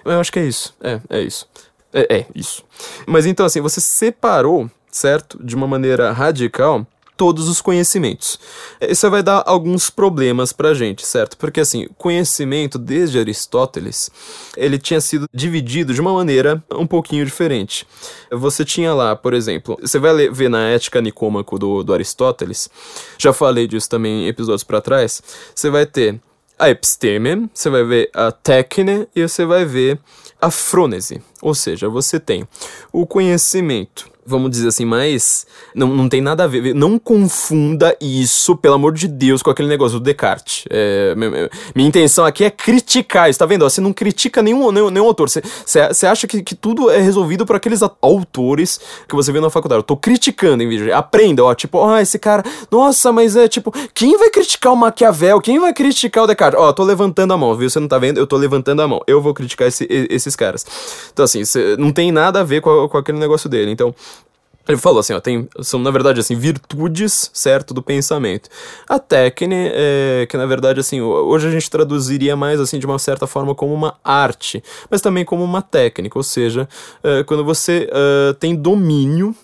[0.05, 0.75] Eu acho que é isso.
[0.81, 1.49] É, é isso.
[1.93, 2.65] É, é isso.
[3.07, 5.43] Mas então, assim, você separou, certo?
[5.43, 6.87] De uma maneira radical
[7.17, 8.39] todos os conhecimentos.
[8.81, 11.37] Isso vai dar alguns problemas pra gente, certo?
[11.37, 14.11] Porque assim, conhecimento desde Aristóteles,
[14.57, 17.87] ele tinha sido dividido de uma maneira um pouquinho diferente.
[18.31, 22.69] Você tinha lá, por exemplo, você vai ver na Ética Nicômaco do, do Aristóteles,
[23.19, 25.23] já falei disso também em episódios para trás,
[25.55, 26.21] você vai ter
[26.59, 29.99] a episteme, você vai ver a técne e você vai ver
[30.41, 31.23] a frônese.
[31.43, 32.47] Ou seja, você tem
[32.93, 35.47] o conhecimento vamos dizer assim, mais.
[35.75, 36.75] Não, não tem nada a ver.
[36.75, 40.65] Não confunda isso, pelo amor de Deus, com aquele negócio do Descartes.
[40.69, 43.69] É, minha, minha, intenção aqui é criticar isso, tá vendo?
[43.69, 45.29] Você não critica nenhum, nenhum, nenhum autor.
[45.29, 49.51] Você, você acha que, que tudo é resolvido por aqueles autores que você vê na
[49.51, 49.81] faculdade.
[49.81, 50.95] Eu tô criticando em vídeo.
[50.95, 52.43] Aprenda, ó, tipo, ó, esse cara.
[52.71, 55.41] Nossa, mas é tipo, quem vai criticar o Maquiavel?
[55.41, 56.59] Quem vai criticar o Descartes?
[56.59, 57.71] Ó, tô levantando a mão, viu?
[57.71, 58.19] Você não tá vendo?
[58.19, 59.01] Eu tô levantando a mão.
[59.07, 60.67] Eu vou criticar esse, esses caras.
[61.13, 61.43] Então, assim,
[61.79, 63.71] não tem nada a ver com, com aquele negócio dele.
[63.71, 63.95] Então,
[64.69, 68.49] ele falou assim, ó, tem, são na verdade assim, virtudes, certo, do pensamento.
[68.89, 72.99] A técnica, é, que na verdade assim, hoje a gente traduziria mais assim de uma
[72.99, 76.69] certa forma como uma arte, mas também como uma técnica, ou seja,
[77.03, 79.35] é, quando você é, tem domínio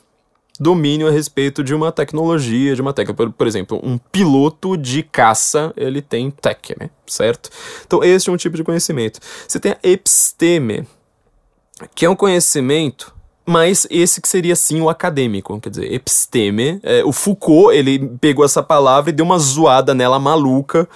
[0.61, 3.17] domínio a respeito de uma tecnologia, de uma técnica.
[3.17, 6.33] Por, por exemplo, um piloto de caça, ele tem
[6.79, 6.89] né?
[7.05, 7.51] Certo?
[7.85, 9.19] Então, esse é um tipo de conhecimento.
[9.49, 10.87] Você tem a episteme,
[11.97, 13.13] que é um conhecimento
[13.45, 16.79] mas esse que seria sim o acadêmico, quer dizer, episteme.
[16.83, 20.89] É, o Foucault, ele pegou essa palavra e deu uma zoada nela maluca.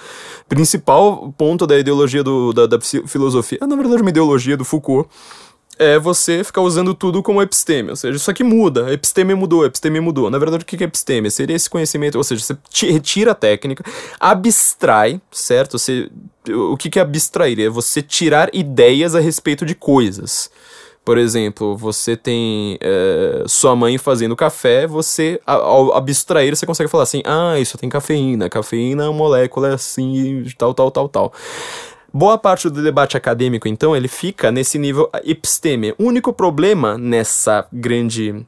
[0.49, 5.09] Principal ponto da ideologia do, da, da filosofia, na verdade uma ideologia do Foucault,
[5.79, 10.01] é você ficar usando tudo como episteme, ou seja, isso aqui muda, episteme mudou, episteme
[10.01, 10.31] mudou.
[10.31, 11.31] Na verdade, o que é episteme?
[11.31, 13.85] Seria esse conhecimento, ou seja, você retira a técnica,
[14.19, 15.79] abstrai, certo?
[15.79, 16.11] Você,
[16.49, 17.61] o que é abstrair?
[17.61, 20.51] É você tirar ideias a respeito de coisas.
[21.07, 27.05] Por exemplo, você tem é, sua mãe fazendo café, você, ao abstrair, você consegue falar
[27.05, 31.33] assim: ah, isso tem cafeína, cafeína é uma molécula assim, tal, tal, tal, tal.
[32.13, 35.95] Boa parte do debate acadêmico, então, ele fica nesse nível episteme.
[35.97, 38.45] O único problema nessa grande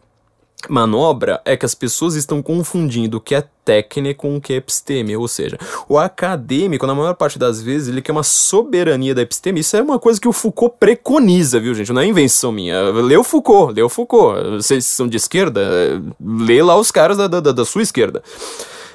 [0.68, 4.56] manobra é que as pessoas estão confundindo o que é técnica com o que é
[4.56, 9.22] episteme, ou seja, o acadêmico, na maior parte das vezes, ele quer uma soberania da
[9.22, 12.80] episteme, isso é uma coisa que o Foucault preconiza, viu gente, não é invenção minha,
[12.90, 17.28] lê o Foucault, lê o Foucault, vocês são de esquerda, lê lá os caras da,
[17.28, 18.22] da, da sua esquerda.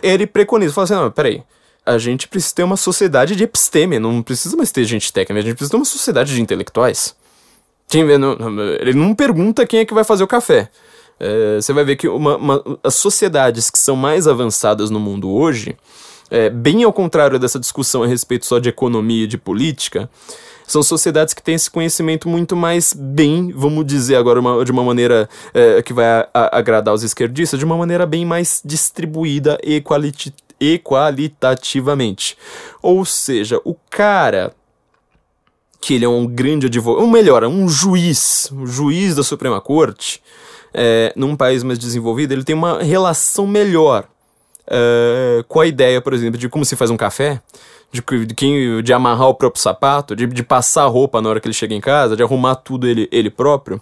[0.01, 1.43] Ele preconiza, fala assim, não, peraí,
[1.85, 5.43] a gente precisa ter uma sociedade de episteme, não precisa mais ter gente técnica, a
[5.43, 7.15] gente precisa ter uma sociedade de intelectuais.
[7.93, 10.69] Ele não pergunta quem é que vai fazer o café.
[11.19, 15.29] É, você vai ver que uma, uma, as sociedades que são mais avançadas no mundo
[15.29, 15.75] hoje,
[16.29, 20.09] é, bem ao contrário dessa discussão a respeito só de economia e de política,
[20.65, 24.83] são sociedades que têm esse conhecimento muito mais bem, vamos dizer agora uma, de uma
[24.83, 29.57] maneira é, que vai a, a, agradar os esquerdistas, de uma maneira bem mais distribuída
[29.63, 29.83] e,
[30.59, 32.37] e qualitativamente.
[32.81, 34.53] Ou seja, o cara
[35.85, 40.21] que ele é um grande advogado, ou melhor, um juiz, um juiz da Suprema Corte,
[40.73, 44.05] é, num país mais desenvolvido, ele tem uma relação melhor
[44.65, 47.41] é, com a ideia, por exemplo, de como se faz um café,
[47.91, 51.47] de, de, de amarrar o próprio sapato, de, de passar a roupa na hora que
[51.47, 53.81] ele chega em casa, de arrumar tudo ele, ele próprio,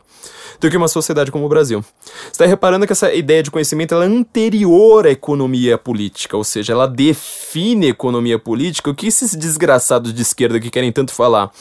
[0.60, 1.86] do que uma sociedade como o Brasil.
[2.04, 6.74] Você está reparando que essa ideia de conhecimento é anterior à economia política, ou seja,
[6.74, 11.52] ela define a economia política, o que esses desgraçados de esquerda que querem tanto falar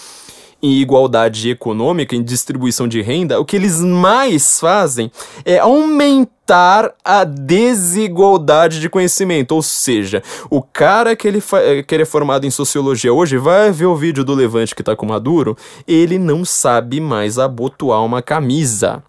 [0.62, 5.10] em igualdade econômica, em distribuição de renda, o que eles mais fazem
[5.44, 9.52] é aumentar a desigualdade de conhecimento.
[9.52, 11.42] Ou seja, o cara que ele,
[11.86, 14.96] que ele é formado em sociologia hoje vai ver o vídeo do Levante que tá
[14.96, 15.56] com Maduro,
[15.86, 19.02] ele não sabe mais abotoar uma camisa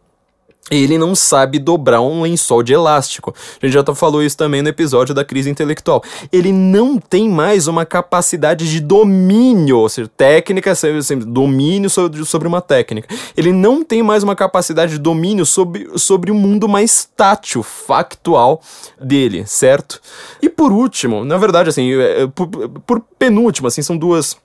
[0.70, 3.34] ele não sabe dobrar um lençol de elástico.
[3.62, 6.03] A gente já tá falou isso também no episódio da crise intelectual.
[6.32, 12.47] Ele não tem mais uma capacidade de domínio, ou seja, técnica, sempre, domínio sobre, sobre
[12.47, 13.14] uma técnica.
[13.36, 18.62] Ele não tem mais uma capacidade de domínio sobre, sobre o mundo mais tátil, factual
[18.99, 19.99] dele, certo?
[20.41, 24.38] E por último, na verdade, assim, é, por, por penúltimo, assim, são duas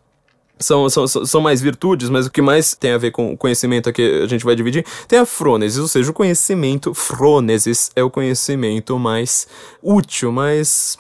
[0.59, 3.89] são, são, são mais virtudes, mas o que mais tem a ver com o conhecimento
[3.89, 8.11] aqui a gente vai dividir tem a frônesis, ou seja, o conhecimento frônesis é o
[8.11, 9.47] conhecimento mais
[9.83, 10.99] útil, mais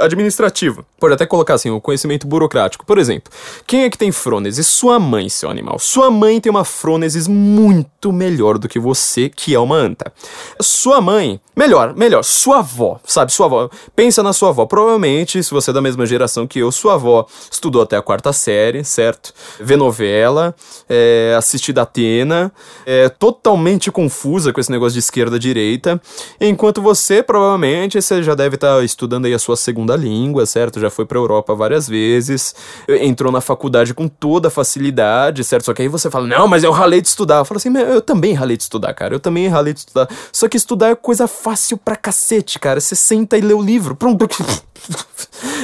[0.00, 0.84] administrativo.
[0.98, 2.84] Pode até colocar assim, o conhecimento burocrático.
[2.84, 3.32] Por exemplo,
[3.66, 4.66] quem é que tem frônesis?
[4.66, 5.78] Sua mãe, seu animal.
[5.78, 10.12] Sua mãe tem uma frônesis muito melhor do que você, que é uma anta.
[10.60, 13.32] Sua mãe, melhor, melhor, sua avó, sabe?
[13.32, 13.70] Sua avó.
[13.94, 14.66] Pensa na sua avó.
[14.66, 18.32] Provavelmente, se você é da mesma geração que eu, sua avó estudou até a quarta
[18.32, 19.32] série, certo?
[19.60, 20.54] Vê novela,
[20.88, 22.52] é, assiste da Atena,
[22.84, 26.00] é totalmente confusa com esse negócio de esquerda-direita,
[26.40, 30.46] enquanto você, provavelmente, você já deve estar tá estudando aí a sua segunda segunda língua,
[30.46, 30.80] certo?
[30.80, 32.54] Já foi para Europa várias vezes,
[32.88, 35.66] entrou na faculdade com toda facilidade, certo?
[35.66, 37.38] Só que aí você fala, não, mas eu ralei de estudar.
[37.38, 40.08] Eu falo assim, eu também ralei de estudar, cara, eu também ralei de estudar.
[40.32, 42.80] Só que estudar é coisa fácil pra cacete, cara.
[42.80, 44.26] Você senta e lê o livro, pronto.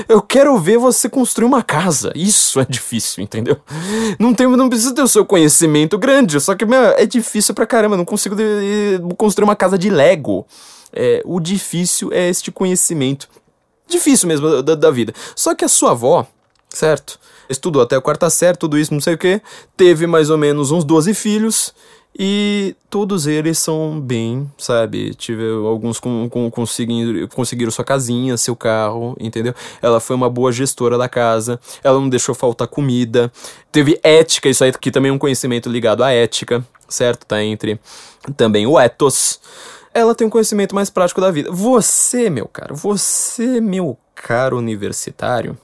[0.08, 2.12] Eu quero ver você construir uma casa.
[2.14, 3.56] Isso é difícil, entendeu?
[4.18, 7.66] Não, tem, não precisa ter o seu conhecimento grande, só que, meu, é difícil pra
[7.66, 7.96] caramba.
[7.96, 10.46] Não consigo de, de, construir uma casa de Lego.
[10.92, 13.28] É, o difícil é este conhecimento
[13.88, 15.12] difícil mesmo da, da vida.
[15.34, 16.26] Só que a sua avó,
[16.68, 17.18] certo?
[17.48, 19.40] Estudou até a quarta série, tudo isso, não sei o que.
[19.76, 21.74] Teve mais ou menos uns 12 filhos.
[22.18, 25.14] E todos eles são bem, sabe?
[25.14, 29.54] Tive alguns com, com, conseguiram, conseguiram sua casinha, seu carro, entendeu?
[29.80, 33.32] Ela foi uma boa gestora da casa, ela não deixou faltar comida.
[33.70, 37.24] Teve ética, isso aí aqui também é um conhecimento ligado à ética, certo?
[37.24, 37.80] Tá entre
[38.36, 39.40] também o ethos
[39.94, 41.50] ela tem um conhecimento mais prático da vida.
[41.50, 45.56] Você, meu caro, você, meu caro universitário,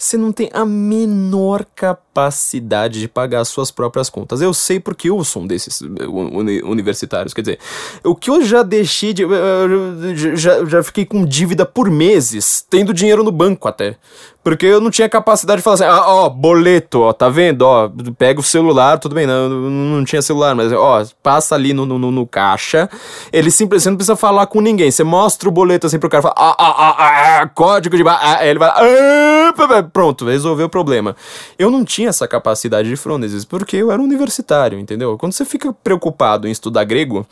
[0.00, 4.40] você não tem a menor capacidade de pagar as suas próprias contas.
[4.40, 7.34] Eu sei porque eu sou um desses uni universitários.
[7.34, 7.58] Quer dizer,
[8.02, 9.24] o que eu já deixei de.
[10.36, 13.98] Já, já fiquei com dívida por meses, tendo dinheiro no banco até.
[14.42, 17.62] Porque eu não tinha capacidade de falar assim, ah, ó, boleto, ó, tá vendo?
[17.62, 21.86] Ó, pega o celular, tudo bem, não, não tinha celular, mas ó, passa ali no,
[21.86, 22.88] no, no caixa.
[23.32, 24.90] Ele simplesmente não precisa falar com ninguém.
[24.90, 28.02] Você mostra o boleto assim pro cara fala, ah, ah, ah, ah código de.
[28.06, 28.70] Ah, ele vai.
[28.70, 31.14] Ah, pronto, resolveu o problema.
[31.58, 35.16] Eu não tinha essa capacidade de frônesis, porque eu era universitário entendeu?
[35.16, 37.26] Quando você fica preocupado em estudar grego,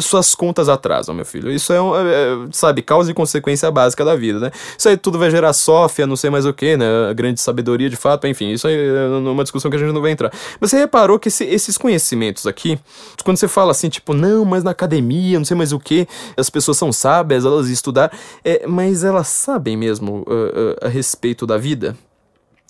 [0.00, 1.50] suas contas atrasam, meu filho.
[1.50, 4.50] Isso é, é sabe, causa e consequência básica da vida, né?
[4.76, 6.86] Isso aí tudo vai gerar sófia, não sei mais o que, né?
[7.10, 10.00] A grande sabedoria de fato, enfim, isso aí é uma discussão que a gente não
[10.00, 10.32] vai entrar.
[10.60, 12.78] Mas você reparou que esse, esses conhecimentos aqui,
[13.24, 16.48] quando você fala assim, tipo, não, mas na academia, não sei mais o que, as
[16.48, 21.58] pessoas são sábias, elas estudar, é, mas elas sabem mesmo uh, uh, a respeito da
[21.58, 21.96] vida?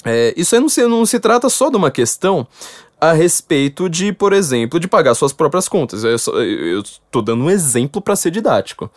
[0.05, 2.47] É, isso aí não se, não se trata só de uma questão
[3.01, 6.05] a respeito de, por exemplo, de pagar suas próprias contas.
[6.05, 6.14] Eu,
[6.80, 8.91] estou dando um exemplo para ser didático.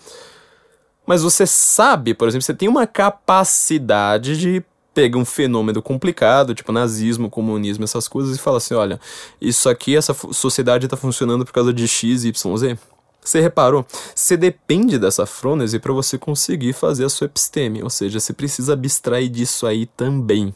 [1.06, 4.64] Mas você sabe, por exemplo, você tem uma capacidade de
[4.98, 9.00] pegar um fenômeno complicado, tipo nazismo, comunismo, essas coisas, e falar assim: olha,
[9.40, 12.80] isso aqui, essa sociedade está funcionando por causa de X, Y, Z.
[13.24, 13.86] Você reparou?
[14.16, 18.74] Você depende dessa frônese para você conseguir fazer a sua episteme, ou seja, você precisa
[18.74, 20.52] abstrair disso aí também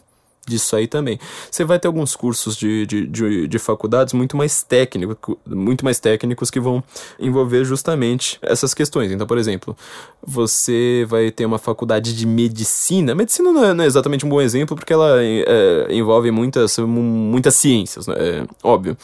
[0.52, 1.20] disso aí também.
[1.50, 6.00] Você vai ter alguns cursos de, de, de, de faculdades muito mais técnicos, muito mais
[6.00, 6.84] técnicos que vão
[7.20, 9.12] envolver justamente essas questões.
[9.12, 9.76] Então, por exemplo,
[10.22, 13.16] você vai ter uma faculdade de medicina.
[13.16, 17.56] Medicina não é, não é exatamente um bom exemplo porque ela é, envolve muitas, muitas
[17.56, 18.16] ciências, né?
[18.18, 18.98] é óbvio.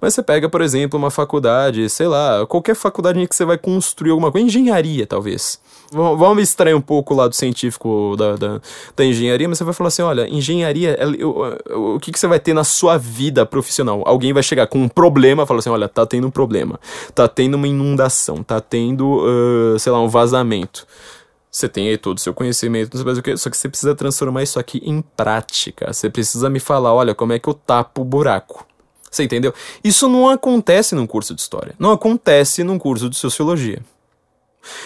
[0.00, 3.58] Mas você pega, por exemplo, uma faculdade, sei lá, qualquer faculdade em que você vai
[3.58, 5.58] construir alguma coisa, engenharia talvez.
[5.92, 8.60] Vamos extrair um pouco o lado científico da, da,
[8.96, 10.89] da engenharia, mas você vai falar assim: olha, engenharia,
[11.24, 14.02] o, o que, que você vai ter na sua vida profissional?
[14.06, 16.78] Alguém vai chegar com um problema, falar assim: olha, tá tendo um problema,
[17.14, 20.86] tá tendo uma inundação, tá tendo, uh, sei lá, um vazamento.
[21.50, 23.68] Você tem aí todo o seu conhecimento, não sei mais o que, só que você
[23.68, 25.92] precisa transformar isso aqui em prática.
[25.92, 28.66] Você precisa me falar: olha, como é que eu tapo o buraco.
[29.10, 29.52] Você entendeu?
[29.82, 33.82] Isso não acontece num curso de história, não acontece num curso de sociologia.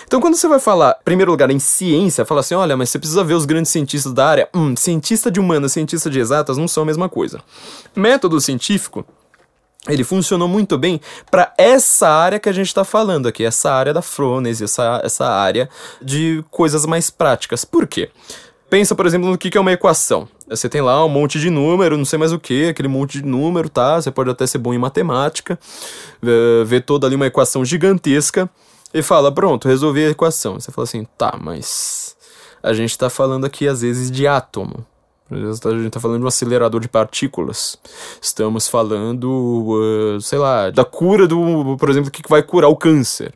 [0.07, 2.99] Então, quando você vai falar, em primeiro lugar, em ciência, fala assim: olha, mas você
[2.99, 4.49] precisa ver os grandes cientistas da área.
[4.55, 7.41] Hum, cientista de humanas, cientista de exatas não são a mesma coisa.
[7.95, 9.05] Método científico.
[9.87, 10.99] Ele funcionou muito bem
[11.31, 15.27] para essa área que a gente está falando aqui, essa área da frônese, essa, essa
[15.27, 15.69] área
[16.01, 17.67] de coisas mais práticas.
[17.67, 18.11] Por quê?
[18.71, 20.27] Pensa, por exemplo, no que é uma equação.
[20.49, 23.27] Você tem lá um monte de número, não sei mais o que, aquele monte de
[23.27, 24.01] número, tá?
[24.01, 25.59] Você pode até ser bom em matemática,
[26.65, 28.49] ver toda ali uma equação gigantesca
[28.95, 30.55] e fala, pronto, resolvi a equação.
[30.55, 32.17] Você fala assim, tá, mas
[32.63, 34.87] a gente está falando aqui às vezes de átomo.
[35.29, 37.77] A gente está falando de um acelerador de partículas.
[38.23, 42.77] Estamos falando, uh, sei lá, da cura do, por exemplo, o que vai curar o
[42.77, 43.35] câncer.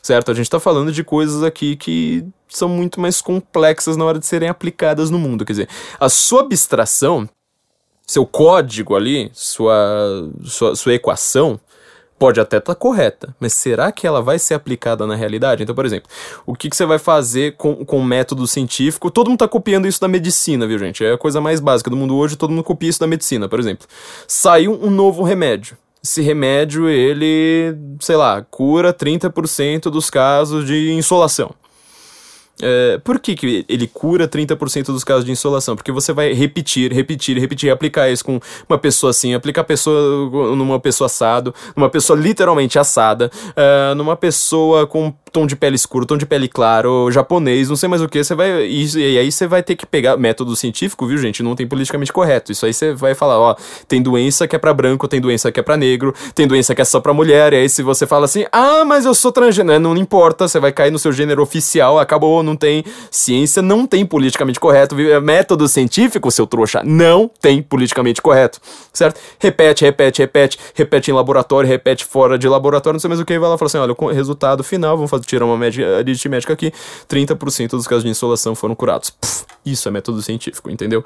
[0.00, 0.30] Certo?
[0.30, 4.26] A gente está falando de coisas aqui que são muito mais complexas na hora de
[4.26, 5.44] serem aplicadas no mundo.
[5.44, 5.68] Quer dizer,
[5.98, 7.28] a sua abstração,
[8.06, 11.58] seu código ali, sua, sua, sua equação,
[12.20, 15.62] pode até estar tá correta, mas será que ela vai ser aplicada na realidade?
[15.62, 16.06] Então, por exemplo,
[16.44, 19.10] o que, que você vai fazer com, com método científico?
[19.10, 21.02] Todo mundo está copiando isso da medicina, viu, gente?
[21.02, 23.48] É a coisa mais básica do mundo hoje, todo mundo copia isso da medicina.
[23.48, 23.88] Por exemplo,
[24.28, 25.78] saiu um novo remédio.
[26.04, 31.54] Esse remédio, ele, sei lá, cura 30% dos casos de insolação.
[32.62, 35.76] É, por que, que ele cura 30% dos casos de insolação?
[35.76, 40.80] Porque você vai repetir, repetir, repetir, aplicar isso com uma pessoa assim, aplicar pessoa numa
[40.80, 46.16] pessoa assado, numa pessoa literalmente assada, uh, numa pessoa com tom de pele escuro, tom
[46.16, 48.66] de pele claro, japonês, não sei mais o que, você vai.
[48.66, 51.42] E, e aí você vai ter que pegar método científico, viu, gente?
[51.42, 52.52] Não tem politicamente correto.
[52.52, 53.56] Isso aí você vai falar, ó,
[53.88, 56.82] tem doença que é pra branco, tem doença que é pra negro, tem doença que
[56.82, 57.52] é só pra mulher.
[57.52, 60.72] E aí se você fala assim, ah, mas eu sou transgênero, não importa, você vai
[60.72, 64.94] cair no seu gênero oficial, acabou, não tem ciência, não tem politicamente correto.
[65.22, 68.60] Método científico, seu trouxa, não tem politicamente correto,
[68.92, 69.20] certo?
[69.38, 73.38] Repete, repete, repete, repete em laboratório, repete fora de laboratório, não sei mais o que,
[73.38, 76.52] vai lá e fala assim, olha, o resultado final, vamos fazer tirar uma média aritmética
[76.52, 76.72] aqui,
[77.08, 79.12] 30% dos casos de insolação foram curados.
[79.64, 81.04] Isso é método científico, entendeu?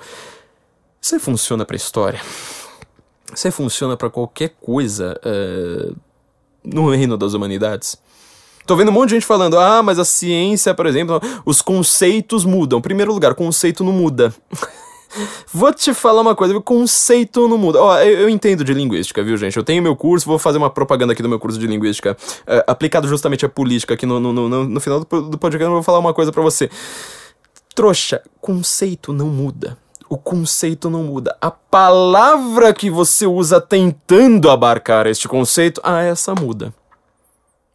[1.00, 2.20] Isso funciona para história.
[3.34, 5.96] Isso funciona para qualquer coisa uh,
[6.64, 7.98] no reino das humanidades.
[8.66, 12.44] Tô vendo um monte de gente falando, ah, mas a ciência, por exemplo, os conceitos
[12.44, 12.80] mudam.
[12.80, 14.34] Primeiro lugar, conceito não muda.
[15.52, 17.80] Vou te falar uma coisa, o conceito não muda.
[17.80, 19.56] Ó, eu, eu, entendo de linguística, viu, gente?
[19.56, 22.64] Eu tenho meu curso, vou fazer uma propaganda aqui do meu curso de linguística, uh,
[22.66, 25.66] aplicado justamente à política aqui no, no, no, no final do, do podcast.
[25.66, 26.68] Eu vou falar uma coisa para você.
[27.76, 29.78] Trouxa, conceito não muda.
[30.08, 31.36] O conceito não muda.
[31.40, 36.74] A palavra que você usa tentando abarcar este conceito, ah, essa muda.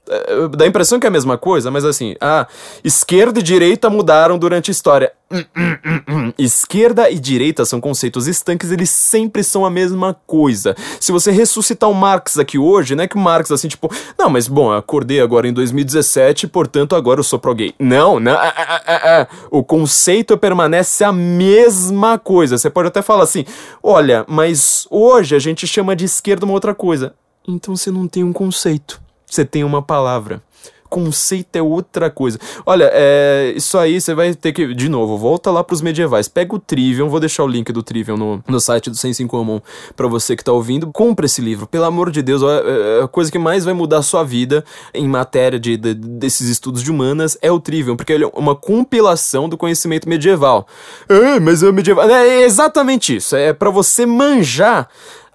[0.10, 2.48] É, dá a impressão que é a mesma coisa, mas assim, ah,
[2.84, 5.12] esquerda e direita mudaram durante a história.
[5.32, 10.76] Hum, hum, hum, esquerda e direita são conceitos estanques, eles sempre são a mesma coisa.
[11.00, 14.32] Se você ressuscitar o Marx aqui hoje, não é que o Marx assim, tipo, não,
[14.32, 17.76] mas bom, acordei agora em 2017, portanto agora eu sou pro-gay.
[17.78, 22.58] Não, não, ah, ah, ah, ah, o conceito permanece a mesma coisa.
[22.58, 23.46] Você pode até falar assim,
[23.84, 27.14] olha, mas hoje a gente chama de esquerda uma outra coisa.
[27.48, 29.00] Então você não tem um conceito
[29.30, 30.42] você tem uma palavra.
[30.90, 32.40] Conceito é outra coisa.
[32.66, 34.74] Olha, é, isso aí você vai ter que.
[34.74, 36.28] De novo, volta lá pros medievais.
[36.28, 39.28] Pega o Trivium, vou deixar o link do Trivium no, no site do Sense em
[39.28, 39.62] Comum
[39.96, 40.88] pra você que tá ouvindo.
[40.92, 42.42] Compre esse livro, pelo amor de Deus.
[42.42, 45.94] É, é a coisa que mais vai mudar a sua vida em matéria de, de,
[45.94, 50.66] desses estudos de humanas é o Trivium, porque ele é uma compilação do conhecimento medieval.
[51.08, 52.10] É, mas é medieval.
[52.10, 53.36] É exatamente isso.
[53.36, 54.90] É para você manjar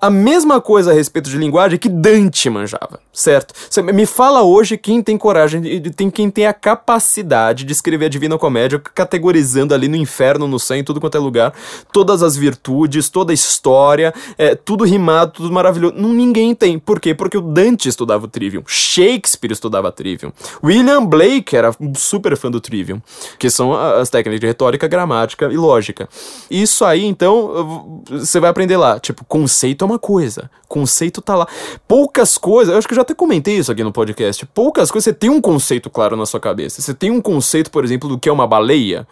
[0.04, 3.54] a mesma coisa a respeito de linguagem que Dante manjava, certo?
[3.70, 8.08] Você me fala hoje quem tem coragem, tem quem tem a capacidade de escrever a
[8.10, 11.54] Divina Comédia, categorizando ali no inferno, no céu, em tudo quanto é lugar,
[11.90, 15.94] todas as virtudes, toda a história, é, tudo rimado, tudo maravilhoso.
[15.96, 16.78] Ninguém tem.
[16.78, 17.14] Por quê?
[17.14, 20.32] Porque o Dante estudava o Trivium, Shakespeare estudava Trivium,
[20.62, 23.00] William Blake era um super fã do Trivium,
[23.38, 26.06] que são as técnicas de retórica, gramática e lógica.
[26.50, 31.48] Isso aí, então, você vai aprender lá, tipo, conceito é uma coisa, conceito tá lá.
[31.86, 34.44] Poucas coisas, eu acho que eu já até comentei isso aqui no podcast.
[34.46, 36.80] Poucas coisas, você tem um conceito claro na sua cabeça.
[36.80, 39.06] Você tem um conceito, por exemplo, do que é uma baleia.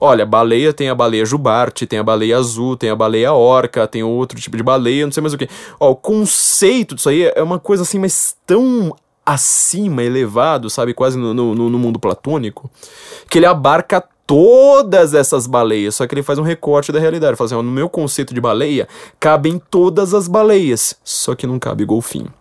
[0.00, 4.02] Olha, baleia tem a baleia jubarte, tem a baleia azul, tem a baleia orca, tem
[4.02, 5.48] outro tipo de baleia, não sei mais o que.
[5.78, 8.94] Ó, o conceito disso aí é uma coisa assim, mas tão
[9.24, 12.70] acima, elevado, sabe, quase no, no, no mundo platônico,
[13.30, 17.36] que ele abarca todas essas baleias, só que ele faz um recorte da realidade.
[17.36, 21.58] Fala assim, ó, no meu conceito de baleia, cabem todas as baleias, só que não
[21.58, 22.32] cabe golfinho.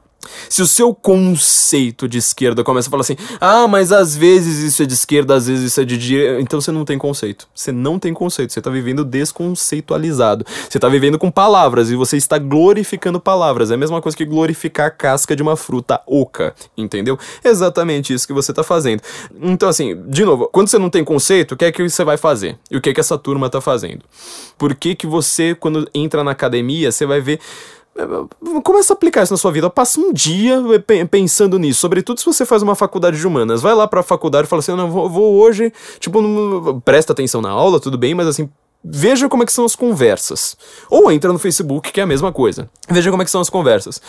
[0.49, 4.83] Se o seu conceito de esquerda começa a falar assim, ah, mas às vezes isso
[4.83, 7.47] é de esquerda, às vezes isso é de direita, então você não tem conceito.
[7.53, 10.45] Você não tem conceito, você está vivendo desconceitualizado.
[10.69, 13.71] Você está vivendo com palavras e você está glorificando palavras.
[13.71, 17.17] É a mesma coisa que glorificar a casca de uma fruta oca, entendeu?
[17.43, 19.01] Exatamente isso que você está fazendo.
[19.41, 22.17] Então, assim, de novo, quando você não tem conceito, o que é que você vai
[22.17, 22.57] fazer?
[22.69, 24.03] E o que é que essa turma está fazendo?
[24.57, 27.39] Por que, que você, quando entra na academia, você vai ver
[28.63, 29.69] Começa a aplicar isso na sua vida.
[29.69, 30.57] Passa um dia
[31.09, 31.79] pensando nisso.
[31.79, 33.61] Sobretudo se você faz uma faculdade de humanas.
[33.61, 35.71] Vai lá pra faculdade e fala assim: não, vou, vou hoje.
[35.99, 38.49] Tipo, não, presta atenção na aula, tudo bem, mas assim,
[38.83, 40.57] veja como é que são as conversas.
[40.89, 42.69] Ou entra no Facebook, que é a mesma coisa.
[42.89, 44.01] Veja como é que são as conversas.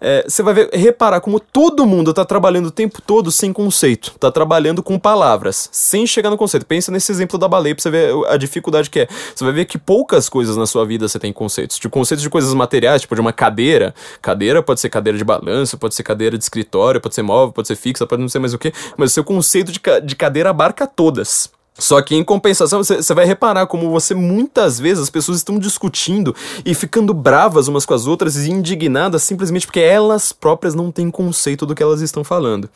[0.00, 4.12] É, você vai ver, reparar como todo mundo está trabalhando o tempo todo sem conceito.
[4.14, 6.64] Está trabalhando com palavras, sem chegar no conceito.
[6.64, 9.08] Pensa nesse exemplo da baleia pra você ver a dificuldade que é.
[9.34, 11.76] Você vai ver que poucas coisas na sua vida você tem conceitos.
[11.76, 13.94] Tipo, conceitos de coisas materiais, tipo de uma cadeira.
[14.22, 17.68] Cadeira pode ser cadeira de balanço, pode ser cadeira de escritório, pode ser móvel, pode
[17.68, 18.72] ser fixa, pode não ser mais o que.
[18.96, 21.50] Mas o seu conceito de, de cadeira abarca todas.
[21.80, 26.34] Só que em compensação, você vai reparar como você muitas vezes as pessoas estão discutindo
[26.64, 31.10] e ficando bravas umas com as outras e indignadas simplesmente porque elas próprias não têm
[31.10, 32.68] conceito do que elas estão falando.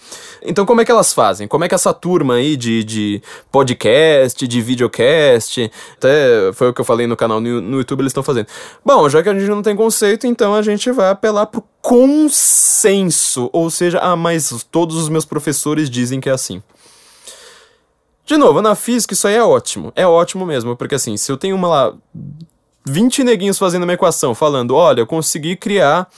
[0.43, 1.47] Então, como é que elas fazem?
[1.47, 6.81] Como é que essa turma aí de, de podcast, de videocast, até foi o que
[6.81, 8.47] eu falei no canal no, no YouTube, eles estão fazendo?
[8.85, 13.51] Bom, já que a gente não tem conceito, então a gente vai apelar pro consenso.
[13.53, 16.63] Ou seja, ah, mas todos os meus professores dizem que é assim.
[18.25, 19.93] De novo, na física isso aí é ótimo.
[19.95, 21.95] É ótimo mesmo, porque assim, se eu tenho uma lá
[22.87, 26.09] 20 neguinhos fazendo uma equação, falando, olha, eu consegui criar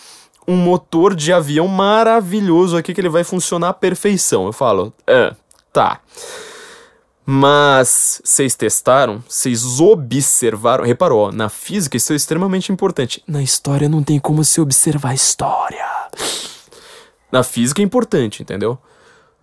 [0.46, 4.46] um motor de avião maravilhoso aqui que ele vai funcionar à perfeição.
[4.46, 5.34] Eu falo, é,
[5.72, 6.00] tá.
[7.28, 13.20] Mas vocês testaram, vocês observaram, reparou, ó, na física isso é extremamente importante.
[13.26, 15.84] Na história não tem como se observar a história.
[17.32, 18.78] Na física é importante, entendeu?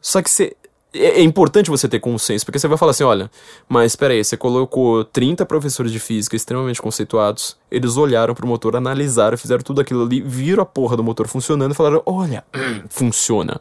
[0.02, 0.56] Só que você
[0.94, 3.30] é, é importante você ter consenso, porque você vai falar assim, olha,
[3.68, 8.76] mas espera aí, você colocou 30 professores de física extremamente conceituados, eles olharam pro motor,
[8.76, 12.44] analisaram, fizeram tudo aquilo ali, viram a porra do motor funcionando e falaram, olha,
[12.90, 13.60] funciona.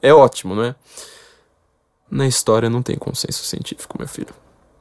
[0.00, 0.74] É ótimo, não é?
[2.10, 4.32] Na história não tem consenso científico, meu filho.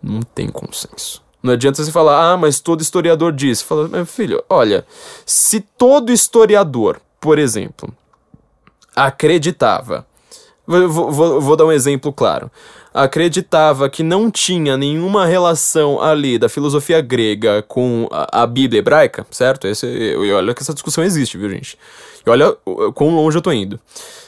[0.02, 1.22] Não tem consenso.
[1.44, 3.62] Não adianta você falar, ah, mas todo historiador diz.
[3.62, 4.86] Fala, meu filho, olha,
[5.26, 7.94] se todo historiador, por exemplo,
[8.96, 10.06] acreditava
[10.68, 12.52] Vou, vou, vou, dar um exemplo claro.
[12.94, 19.26] acreditava que não tinha nenhuma relação ali da filosofia grega com a, a Bíblia hebraica,
[19.32, 19.66] certo?
[19.66, 21.78] Esse, olha que essa discussão existe, viu, gente?
[22.26, 22.54] E olha
[22.94, 23.80] quão longe eu tô indo.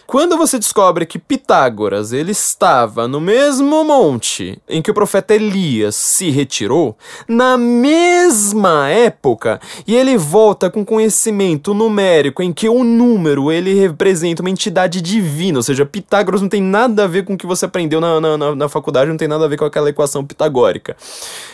[0.09, 5.95] Quando você descobre que Pitágoras ele estava no mesmo monte em que o profeta Elias
[5.95, 6.97] se retirou,
[7.27, 14.41] na mesma época, e ele volta com conhecimento numérico em que o número ele representa
[14.41, 17.65] uma entidade divina, ou seja, Pitágoras não tem nada a ver com o que você
[17.65, 20.97] aprendeu na, na, na faculdade, não tem nada a ver com aquela equação pitagórica.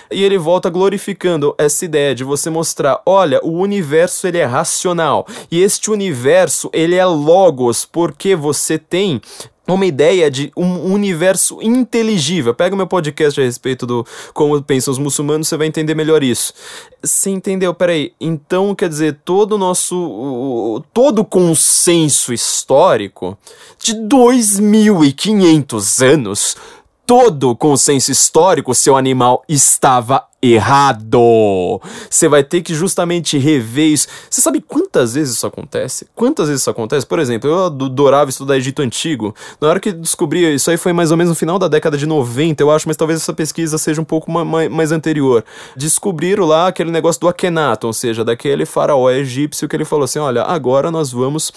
[0.09, 5.25] E ele volta glorificando essa ideia de você mostrar, olha, o universo ele é racional
[5.51, 9.19] e este universo ele é logos porque você tem
[9.67, 12.53] uma ideia de um universo inteligível.
[12.53, 16.23] Pega o meu podcast a respeito do como pensam os muçulmanos, você vai entender melhor
[16.23, 16.53] isso.
[17.01, 17.73] Você entendeu?
[17.73, 18.13] Peraí.
[18.21, 20.83] Então, quer dizer, todo o nosso.
[20.93, 23.35] todo o consenso histórico
[23.81, 26.55] de 2.500 anos
[27.05, 31.81] todo consenso histórico, seu animal estava errado.
[32.09, 34.07] Você vai ter que justamente rever isso.
[34.29, 36.07] Você sabe quantas vezes isso acontece?
[36.15, 37.05] Quantas vezes isso acontece?
[37.05, 39.35] Por exemplo, eu adorava estudar Egito Antigo.
[39.59, 42.05] Na hora que descobri, isso aí foi mais ou menos no final da década de
[42.05, 45.43] 90, eu acho, mas talvez essa pesquisa seja um pouco mais, mais anterior.
[45.75, 50.19] Descobriram lá aquele negócio do Akhenaton, ou seja, daquele faraó egípcio que ele falou assim:
[50.19, 51.51] olha, agora nós vamos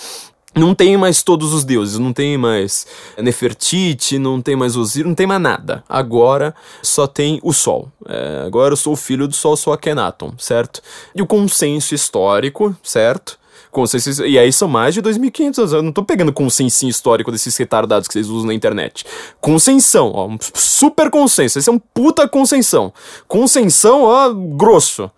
[0.54, 2.86] não tem mais todos os deuses, não tem mais
[3.18, 5.84] Nefertiti, não tem mais Osíris, não tem mais nada.
[5.88, 7.90] Agora só tem o Sol.
[8.06, 10.82] É, agora eu sou o filho do Sol, sou Akhenaton, certo?
[11.14, 13.38] E o consenso histórico, certo?
[13.70, 15.72] Consenso, e aí são mais de 2.500 anos.
[15.72, 19.04] Eu não tô pegando consensinho histórico desses retardados que vocês usam na internet.
[19.40, 21.58] Consensão, ó, um super consenso.
[21.58, 22.92] Esse é um puta consensão.
[23.26, 25.10] Consensão, ó, grosso.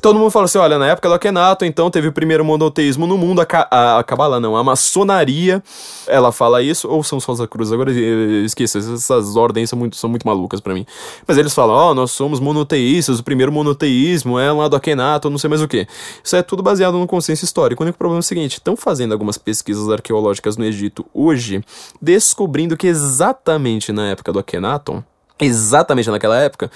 [0.00, 3.18] Todo mundo fala assim, olha, na época do Akhenaton, então teve o primeiro monoteísmo no
[3.18, 5.62] mundo, a, a, a Kabbalah não, a maçonaria,
[6.06, 10.26] ela fala isso, ou são as cruzes, agora esqueça, essas ordens são muito, são muito
[10.26, 10.86] malucas para mim.
[11.26, 15.28] Mas eles falam, ó, oh, nós somos monoteístas, o primeiro monoteísmo é lá do Akhenaton,
[15.28, 15.86] não sei mais o que.
[16.24, 17.82] Isso é tudo baseado no consenso histórico.
[17.82, 21.62] O único problema é o seguinte, estão fazendo algumas pesquisas arqueológicas no Egito hoje,
[22.00, 25.02] descobrindo que exatamente na época do Akhenaton,
[25.38, 26.70] exatamente naquela época,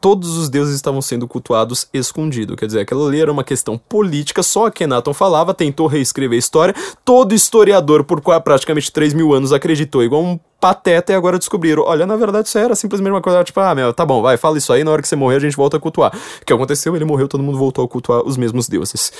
[0.00, 2.56] todos os deuses estavam sendo cultuados escondido.
[2.56, 6.74] Quer dizer, aquela ali era uma questão política, só Akhenaton falava, tentou reescrever a história,
[7.04, 12.06] todo historiador por praticamente 3 mil anos acreditou igual um pateta e agora descobriram, olha,
[12.06, 14.72] na verdade isso era simplesmente uma coisa, tipo, ah, meu, tá bom, vai, fala isso
[14.72, 16.14] aí, na hora que você morrer a gente volta a cultuar.
[16.40, 16.94] O que aconteceu?
[16.96, 19.12] Ele morreu, todo mundo voltou a cultuar os mesmos deuses.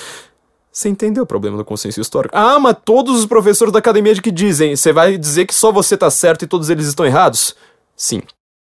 [0.73, 2.37] Você entendeu o problema do consenso histórico?
[2.37, 5.73] Ah, mas todos os professores da academia de que dizem, você vai dizer que só
[5.73, 7.57] você tá certo e todos eles estão errados?
[7.97, 8.23] Sim.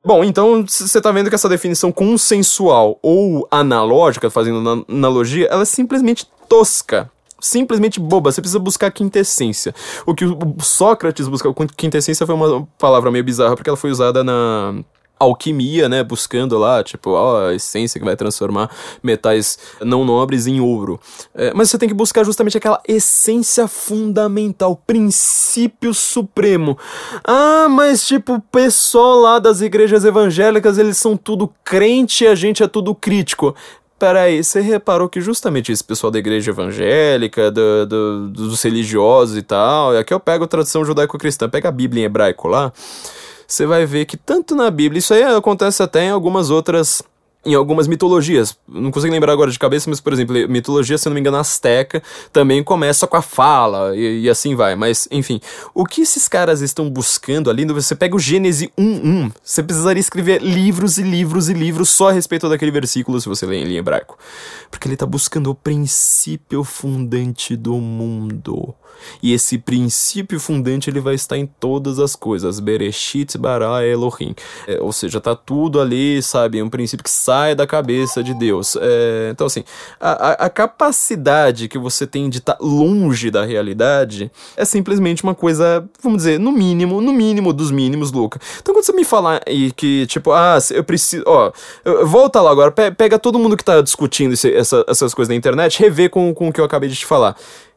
[0.05, 5.65] Bom, então você tá vendo que essa definição consensual ou analógica, fazendo analogia, ela é
[5.65, 7.09] simplesmente tosca.
[7.39, 9.73] Simplesmente boba, você precisa buscar a quintessência.
[10.05, 14.23] O que o Sócrates buscou, quintessência foi uma palavra meio bizarra, porque ela foi usada
[14.23, 14.75] na
[15.19, 18.69] alquimia, né, buscando lá, tipo, ó, a essência que vai transformar
[19.01, 20.99] metais não nobres em ouro.
[21.33, 26.77] É, mas você tem que buscar justamente aquela essência fundamental, princípio supremo.
[27.23, 32.35] Ah, mas tipo, o pessoal lá das igrejas evangélicas, eles são tudo crente e a
[32.35, 33.55] gente é tudo crítico.
[33.97, 39.41] Peraí, você reparou que justamente esse pessoal da igreja evangélica, do, do, dos religiosos e
[39.41, 42.73] tal, e aqui eu pego a tradução judaico-cristã, pega a Bíblia em hebraico lá,
[43.47, 47.03] você vai ver que tanto na Bíblia, isso aí acontece até em algumas outras
[47.45, 48.57] em algumas mitologias.
[48.67, 52.01] Não consigo lembrar agora de cabeça, mas, por exemplo, mitologia, se não me engano, azteca,
[52.33, 54.75] também começa com a fala, e, e, assim vai.
[54.75, 55.39] Mas, enfim,
[55.73, 60.41] o que esses caras estão buscando ali, você pega o Gênesis 1.1, você precisaria escrever
[60.41, 64.17] livros e livros e livros só a respeito daquele versículo, se você lê em hebraico.
[64.71, 68.73] Porque ele está buscando o princípio fundante do mundo.
[69.21, 72.59] E esse princípio fundante ele vai estar em todas as coisas.
[72.59, 74.35] Bereshit bara Elohim.
[74.67, 76.61] É, ou seja, tá tudo ali, sabe?
[76.61, 78.77] Um princípio que sai da cabeça de Deus.
[78.79, 79.63] É, então, assim,
[79.99, 85.35] a, a, capacidade que você tem de estar tá longe da realidade é simplesmente uma
[85.35, 88.39] coisa, vamos dizer, no mínimo, no mínimo dos mínimos, louca.
[88.61, 91.23] Então, quando você me falar e que, tipo, ah, eu preciso.
[91.25, 91.51] Ó,
[92.03, 95.79] volta lá agora, pega todo mundo que tá discutindo esse, essa, essas coisas na internet,
[95.79, 97.35] rever com, com o que eu acabei de te falar.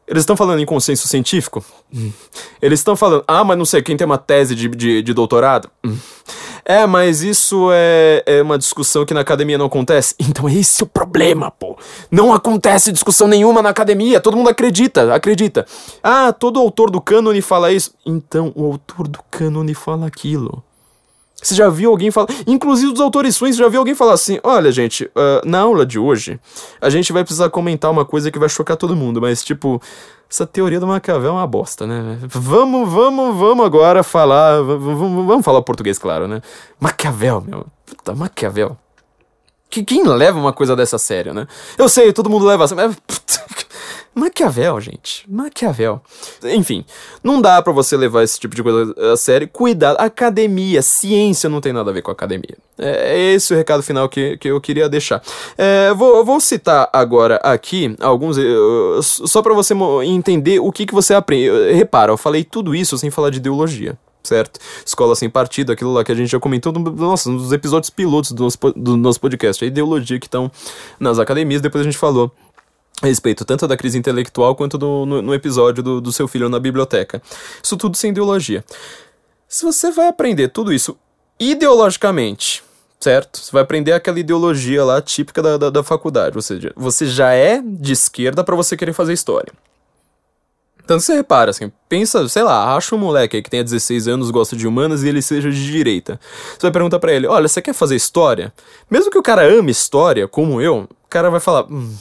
[0.09, 1.63] Eles estão falando em consenso científico?
[1.93, 2.11] Hum.
[2.59, 5.69] Eles estão falando, ah, mas não sei, quem tem uma tese de, de, de doutorado?
[5.85, 5.95] Hum.
[6.65, 10.15] É, mas isso é, é uma discussão que na academia não acontece.
[10.19, 11.77] Então esse é o problema, pô.
[12.09, 15.65] Não acontece discussão nenhuma na academia, todo mundo acredita, acredita.
[16.03, 17.91] Ah, todo autor do cânone fala isso.
[18.05, 20.63] Então o autor do cânone fala aquilo.
[21.41, 22.27] Você já viu alguém falar.
[22.45, 25.97] Inclusive dos autores swings, já viu alguém falar assim: olha, gente, uh, na aula de
[25.97, 26.39] hoje,
[26.81, 29.81] a gente vai precisar comentar uma coisa que vai chocar todo mundo, mas tipo.
[30.31, 32.19] Essa teoria do Maquiavel é uma bosta, né?
[32.21, 34.61] Vamos, vamos, vamos agora falar.
[34.61, 36.39] Vamos, falar português, claro, né?
[36.79, 37.65] Maquiavel, meu.
[37.83, 38.77] Puta, Maquiavel.
[39.71, 41.47] Quem leva uma coisa dessa a sério, né?
[41.79, 42.95] Eu sei, todo mundo leva assim, mas.
[44.19, 45.23] Maquiavel, gente.
[45.29, 46.01] Maquiavel.
[46.43, 46.85] Enfim,
[47.23, 49.47] não dá para você levar esse tipo de coisa a sério.
[49.47, 49.97] Cuidado.
[49.97, 52.57] Academia, ciência não tem nada a ver com academia.
[52.77, 55.21] É, é esse o recado final que, que eu queria deixar.
[55.57, 58.37] É, vou, vou citar agora aqui alguns.
[58.37, 59.73] Uh, só para você
[60.05, 61.73] entender o que, que você aprende.
[61.73, 63.97] Repara, eu falei tudo isso sem falar de ideologia
[64.29, 64.59] certo?
[64.85, 68.31] Escola sem partido, aquilo lá que a gente já comentou no, nossa, nos episódios pilotos
[68.31, 70.51] do nosso, do nosso podcast, a ideologia que estão
[70.99, 72.31] nas academias, depois a gente falou
[73.01, 76.49] a respeito tanto da crise intelectual quanto do, no, no episódio do, do seu filho
[76.49, 77.21] na biblioteca.
[77.61, 78.63] Isso tudo sem ideologia.
[79.47, 80.97] Se você vai aprender tudo isso
[81.39, 82.63] ideologicamente,
[82.99, 83.39] certo?
[83.39, 87.33] Você vai aprender aquela ideologia lá típica da, da, da faculdade, ou seja, você já
[87.33, 89.51] é de esquerda para você querer fazer história.
[90.83, 94.31] Então você repara, assim, pensa, sei lá, acha um moleque aí que tenha 16 anos,
[94.31, 96.19] gosta de humanas e ele seja de direita.
[96.53, 98.51] Você vai perguntar para ele, olha, você quer fazer história?
[98.89, 101.95] Mesmo que o cara ame história, como eu, o cara vai falar, hum,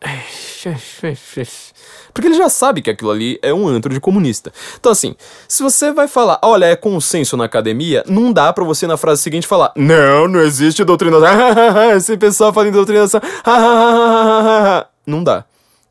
[2.14, 4.52] porque ele já sabe que aquilo ali é um antro de comunista.
[4.78, 5.16] Então, assim,
[5.46, 9.22] se você vai falar, olha, é consenso na academia, não dá para você na frase
[9.22, 11.28] seguinte falar, não, não existe doutrinação.
[11.96, 13.20] Esse pessoal fala em doutrinação.
[15.06, 15.44] não dá.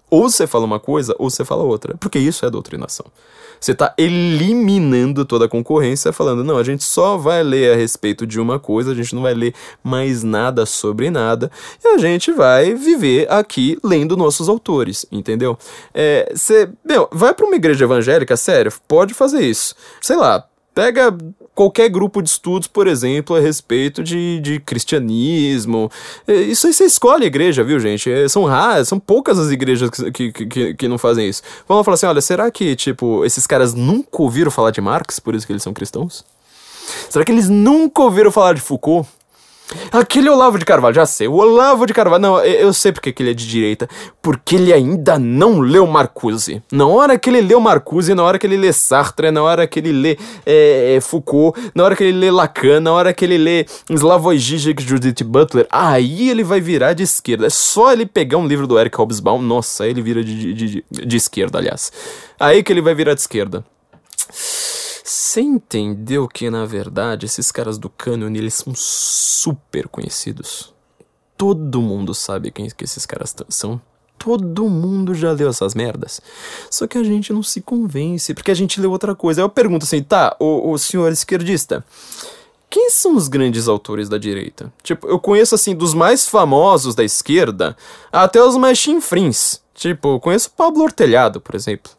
[0.09, 1.95] Ou você fala uma coisa, ou você fala outra.
[1.99, 3.05] Porque isso é doutrinação.
[3.59, 8.25] Você está eliminando toda a concorrência, falando, não, a gente só vai ler a respeito
[8.25, 9.53] de uma coisa, a gente não vai ler
[9.83, 11.51] mais nada sobre nada,
[11.83, 15.57] e a gente vai viver aqui lendo nossos autores, entendeu?
[15.93, 19.75] É, você, meu, vai para uma igreja evangélica, sério, pode fazer isso.
[20.01, 20.47] Sei lá,
[20.77, 21.11] Pega
[21.57, 25.91] qualquer grupo de estudos, por exemplo, a respeito de, de cristianismo.
[26.27, 28.11] Isso aí você escolhe a igreja, viu, gente?
[28.11, 31.41] É, são raras, são poucas as igrejas que, que, que, que não fazem isso.
[31.67, 35.33] Vamos falar assim: olha, será que, tipo, esses caras nunca ouviram falar de Marx, por
[35.33, 36.23] isso que eles são cristãos?
[37.09, 39.09] Será que eles nunca ouviram falar de Foucault?
[39.91, 41.27] Aquele Olavo de Carvalho, já sei.
[41.27, 43.87] O Olavo de Carvalho, não, eu sei porque que ele é de direita.
[44.21, 46.61] Porque ele ainda não leu Marcuse.
[46.71, 49.79] Na hora que ele leu Marcuse, na hora que ele lê Sartre, na hora que
[49.79, 53.37] ele lê é, é Foucault, na hora que ele lê Lacan, na hora que ele
[53.37, 57.47] lê Slavoj Žižek, Judith Butler, aí ele vai virar de esquerda.
[57.47, 60.67] É só ele pegar um livro do Eric Hobsbawm, nossa, aí ele vira de, de,
[60.69, 61.91] de, de esquerda, aliás.
[62.39, 63.65] Aí que ele vai virar de esquerda.
[65.09, 70.73] Você entendeu que, na verdade, esses caras do Canon, eles são super conhecidos?
[71.37, 73.79] Todo mundo sabe quem que esses caras são.
[74.19, 76.19] Todo mundo já leu essas merdas.
[76.69, 79.39] Só que a gente não se convence, porque a gente leu outra coisa.
[79.39, 81.85] Aí eu pergunto assim, tá, o, o senhor esquerdista,
[82.69, 84.73] quem são os grandes autores da direita?
[84.83, 87.77] Tipo, eu conheço assim, dos mais famosos da esquerda
[88.11, 89.61] até os mais chinfrins.
[89.73, 91.93] Tipo, eu conheço Pablo Ortelhado, por exemplo.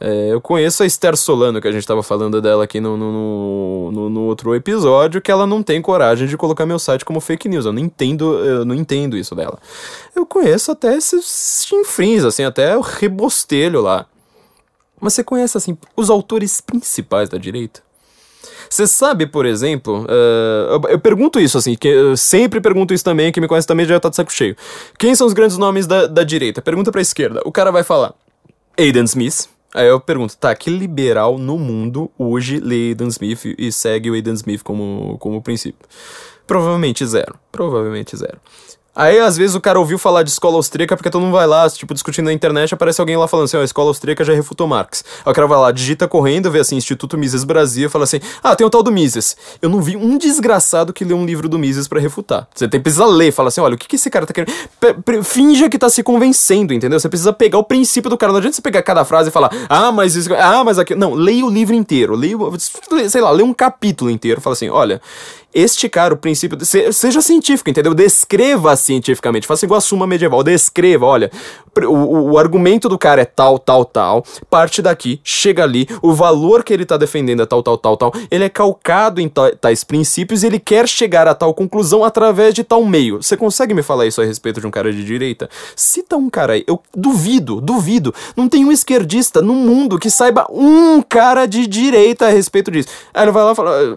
[0.00, 3.92] É, eu conheço a Esther Solano, que a gente estava falando dela aqui no, no,
[3.92, 7.46] no, no, outro episódio, que ela não tem coragem de colocar meu site como fake
[7.50, 7.66] news.
[7.66, 9.58] Eu não entendo, eu não entendo isso dela.
[10.16, 14.06] Eu conheço até esses chinfrins, assim, até o rebostelho lá.
[14.98, 17.82] Mas você conhece, assim, os autores principais da direita?
[18.70, 23.04] Você sabe, por exemplo, uh, eu, eu, pergunto isso, assim, que eu sempre pergunto isso
[23.04, 24.56] também, quem me conhece também já tá de saco cheio.
[24.98, 26.62] Quem são os grandes nomes da, da direita?
[26.62, 27.42] Pergunta pra esquerda.
[27.44, 28.14] O cara vai falar
[28.78, 33.70] Aidan Smith, Aí eu pergunto, tá, que liberal no mundo hoje lê Aidan Smith e
[33.70, 35.86] segue o Aidan Smith como, como princípio?
[36.46, 37.38] Provavelmente zero.
[37.52, 38.40] Provavelmente zero.
[38.94, 41.68] Aí, às vezes, o cara ouviu falar de escola austríaca porque todo mundo vai lá,
[41.70, 44.66] tipo, discutindo na internet, aparece alguém lá falando assim, ó, a escola austríaca já refutou
[44.66, 45.04] Marx.
[45.24, 48.56] Aí o cara vai lá, digita correndo, vê assim, Instituto Mises Brasil, fala assim, ah,
[48.56, 49.36] tem o tal do Mises.
[49.62, 52.48] Eu não vi um desgraçado que lê um livro do Mises para refutar.
[52.54, 54.52] Você tem, precisa ler, fala assim, olha, o que, que esse cara tá querendo...
[55.04, 56.98] P finja que tá se convencendo, entendeu?
[56.98, 59.50] Você precisa pegar o princípio do cara, não adianta você pegar cada frase e falar,
[59.68, 60.34] ah, mas isso...
[60.34, 60.94] Ah, mas aqui...
[60.94, 62.36] Não, leia o livro inteiro, leia,
[63.08, 65.00] sei lá, leia um capítulo inteiro, fala assim, olha,
[65.52, 66.56] este cara, o princípio.
[66.56, 67.94] De, seja científico, entendeu?
[67.94, 69.46] Descreva cientificamente.
[69.46, 70.42] Faça igual a suma medieval.
[70.42, 71.30] Descreva, olha.
[71.86, 74.24] O, o, argumento do cara é tal, tal, tal.
[74.48, 75.88] Parte daqui, chega ali.
[76.02, 78.12] O valor que ele tá defendendo é tal, tal, tal, tal.
[78.30, 82.64] Ele é calcado em tais princípios e ele quer chegar a tal conclusão através de
[82.64, 83.22] tal meio.
[83.22, 85.48] Você consegue me falar isso a respeito de um cara de direita?
[85.76, 86.64] Cita um cara aí.
[86.66, 88.14] Eu duvido, duvido.
[88.36, 92.88] Não tem um esquerdista no mundo que saiba um cara de direita a respeito disso.
[93.14, 93.70] Aí ele vai lá e fala.
[93.70, 93.96] Ah,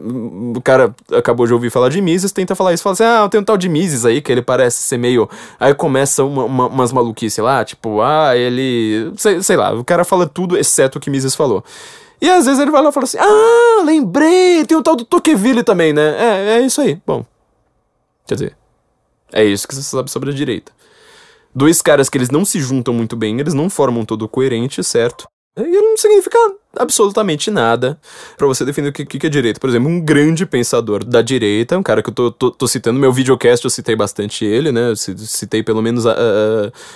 [0.56, 3.28] o cara acabou acabou de ouvir falar de Mises, tenta falar isso, fala assim, ah,
[3.30, 5.30] tem um tal de Mises aí, que ele parece ser meio...
[5.60, 9.11] Aí começa uma, uma, umas maluquices lá, tipo, ah, ele...
[9.18, 11.64] Sei, sei lá, o cara fala tudo exceto o que Mises falou.
[12.22, 15.03] E às vezes ele vai lá e fala assim: Ah, lembrei, tem o tal do
[15.03, 16.15] Tocqueville também, né?
[16.18, 16.98] É, é isso aí.
[17.06, 17.26] Bom.
[18.26, 18.57] Quer dizer,
[19.34, 20.72] é isso que você sabe sobre a direita.
[21.53, 25.28] Dois caras que eles não se juntam muito bem, eles não formam todo coerente, certo?
[25.57, 26.38] E não significa
[26.78, 28.00] absolutamente nada
[28.38, 29.60] para você definir o que, que é direita.
[29.60, 33.00] Por exemplo, um grande pensador da direita, um cara que eu tô, tô, tô citando,
[33.00, 34.94] meu videocast eu citei bastante ele, né?
[34.95, 36.16] Citei pelo menos, a,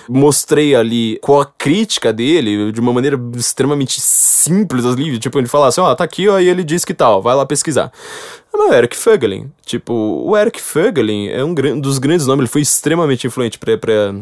[0.08, 5.68] mostrei ali qual a crítica dele de uma maneira extremamente simples, ali, tipo, ele fala
[5.68, 7.92] assim, ó, oh, tá aqui, ó, e ele diz que tal, vai lá pesquisar.
[8.52, 9.52] É o Eric Fögelin.
[9.64, 14.14] Tipo, o Eric Fögelin é um dos grandes nomes, ele foi extremamente influente pra, pra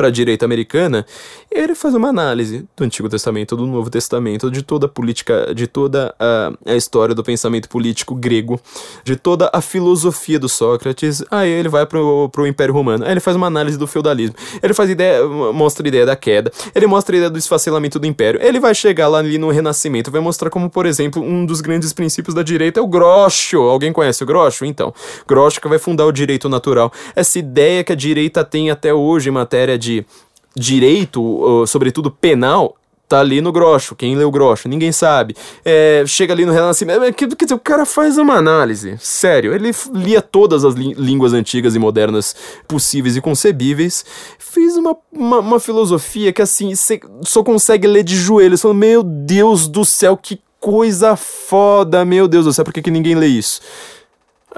[0.00, 1.04] para direita americana,
[1.50, 5.66] ele faz uma análise do Antigo Testamento, do Novo Testamento, de toda a política, de
[5.66, 8.60] toda a, a história do pensamento político grego,
[9.02, 11.24] de toda a filosofia do Sócrates.
[11.30, 14.74] Aí ele vai pro, pro Império Romano, aí ele faz uma análise do feudalismo, ele
[14.74, 18.38] faz ideia, mostra a ideia da queda, ele mostra a ideia do esfacelamento do Império,
[18.42, 21.94] ele vai chegar lá ali no Renascimento, vai mostrar como, por exemplo, um dos grandes
[21.94, 23.58] princípios da direita é o Groucho.
[23.60, 24.66] Alguém conhece o Groucho?
[24.66, 24.92] Então,
[25.26, 26.92] Groucho que vai fundar o direito natural.
[27.16, 30.04] Essa ideia que a direita tem até hoje em matéria de
[30.54, 32.74] direito, sobretudo penal,
[33.10, 33.96] tá ali no Grosso.
[33.96, 34.68] Quem leu Grosso?
[34.68, 35.34] Ninguém sabe.
[35.64, 37.02] É, chega ali no Renascimento.
[37.02, 38.96] É, quer dizer, o cara faz uma análise.
[39.00, 42.36] Sério, ele lia todas as línguas antigas e modernas
[42.68, 44.04] possíveis e concebíveis.
[44.38, 48.62] Fez uma, uma, uma filosofia que, assim, você só consegue ler de joelhos.
[48.62, 52.90] Falando, meu Deus do céu, que coisa foda, meu Deus do céu, por que, que
[52.90, 53.60] ninguém lê isso?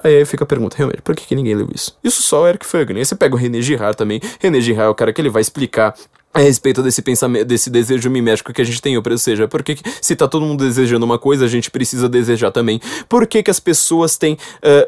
[0.03, 1.97] Aí fica a pergunta, realmente, por que, que ninguém leu isso?
[2.03, 2.99] Isso só o Eric Fögner.
[2.99, 4.20] Aí você pega o René Girard também.
[4.41, 5.95] René Girard é o cara que ele vai explicar
[6.35, 9.77] a respeito desse pensamento, desse desejo mimético que a gente tem, ou seja, por que
[10.01, 12.81] se tá todo mundo desejando uma coisa, a gente precisa desejar também?
[13.09, 14.39] Por que que as pessoas têm,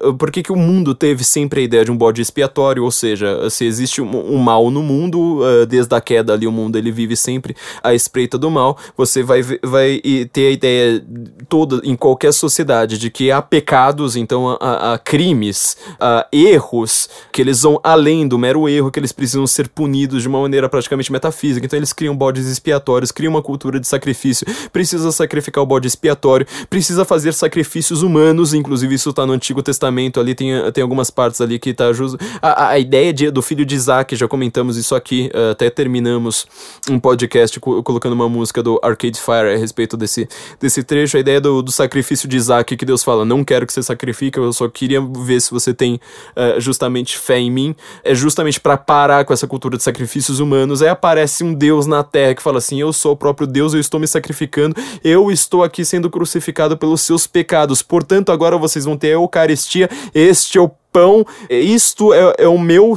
[0.02, 2.90] uh, por que que o mundo teve sempre a ideia de um bode expiatório, ou
[2.90, 6.76] seja, se existe um, um mal no mundo, uh, desde a queda ali o mundo
[6.76, 10.00] ele vive sempre à espreita do mal, você vai, vai
[10.32, 11.04] ter a ideia
[11.48, 17.42] toda, em qualquer sociedade, de que há pecados, então há, há crimes, há erros, que
[17.42, 21.12] eles vão além do mero erro, que eles precisam ser punidos de uma maneira praticamente
[21.12, 21.66] metafísica, física.
[21.66, 24.46] Então eles criam bodes expiatórios, criam uma cultura de sacrifício.
[24.72, 30.18] Precisa sacrificar o bode expiatório, precisa fazer sacrifícios humanos, inclusive isso tá no Antigo Testamento,
[30.18, 32.18] ali tem, tem algumas partes ali que tá justo.
[32.40, 36.46] A, a ideia de, do filho de Isaac, já comentamos isso aqui, uh, até terminamos
[36.88, 40.28] um podcast co colocando uma música do Arcade Fire a respeito desse,
[40.60, 43.72] desse trecho, a ideia do, do sacrifício de Isaac, que Deus fala, não quero que
[43.72, 45.94] você sacrifique, eu só queria ver se você tem
[46.36, 50.82] uh, justamente fé em mim, é justamente para parar com essa cultura de sacrifícios humanos,
[50.82, 53.74] é aparece aparece um Deus na terra que fala assim: Eu sou o próprio Deus,
[53.74, 57.82] eu estou me sacrificando, eu estou aqui sendo crucificado pelos seus pecados.
[57.82, 62.56] Portanto, agora vocês vão ter a Eucaristia, este é o pão, isto é, é, o
[62.56, 62.94] meu,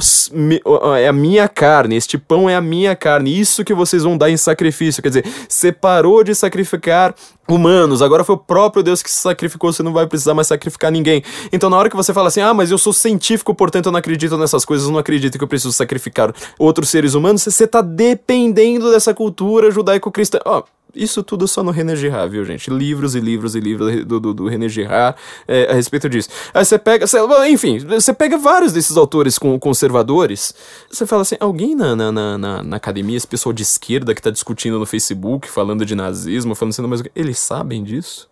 [0.96, 4.30] é a minha carne, este pão é a minha carne, isso que vocês vão dar
[4.30, 5.02] em sacrifício.
[5.02, 7.12] Quer dizer, separou de sacrificar
[7.50, 10.92] humanos, agora foi o próprio Deus que se sacrificou, você não vai precisar mais sacrificar
[10.92, 11.24] ninguém.
[11.52, 13.98] Então, na hora que você fala assim, ah, mas eu sou científico, portanto eu não
[13.98, 17.80] acredito nessas coisas, eu não acredito que eu preciso sacrificar outros seres humanos, você está
[17.80, 20.38] dependendo dessa cultura judaico-cristã.
[20.44, 22.70] Ó, oh, isso tudo só no René Girard, viu, gente?
[22.70, 25.16] Livros e livros e livros do, do, do René Girard
[25.46, 26.28] é, a respeito disso.
[26.52, 27.18] Aí você pega, você,
[27.48, 30.54] enfim, você pega vários desses autores com, conservadores,
[30.90, 34.30] você fala assim, alguém na, na, na, na, academia, esse pessoal de esquerda que tá
[34.30, 38.28] discutindo no Facebook, falando de nazismo, falando assim, mas eles sabem disso?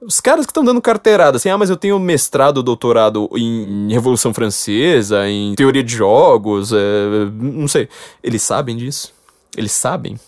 [0.00, 4.34] Os caras que estão dando carteirada, assim, ah, mas eu tenho mestrado, doutorado em Revolução
[4.34, 7.88] Francesa, em teoria de jogos, é, não sei.
[8.22, 9.14] Eles sabem disso?
[9.56, 10.18] Eles sabem?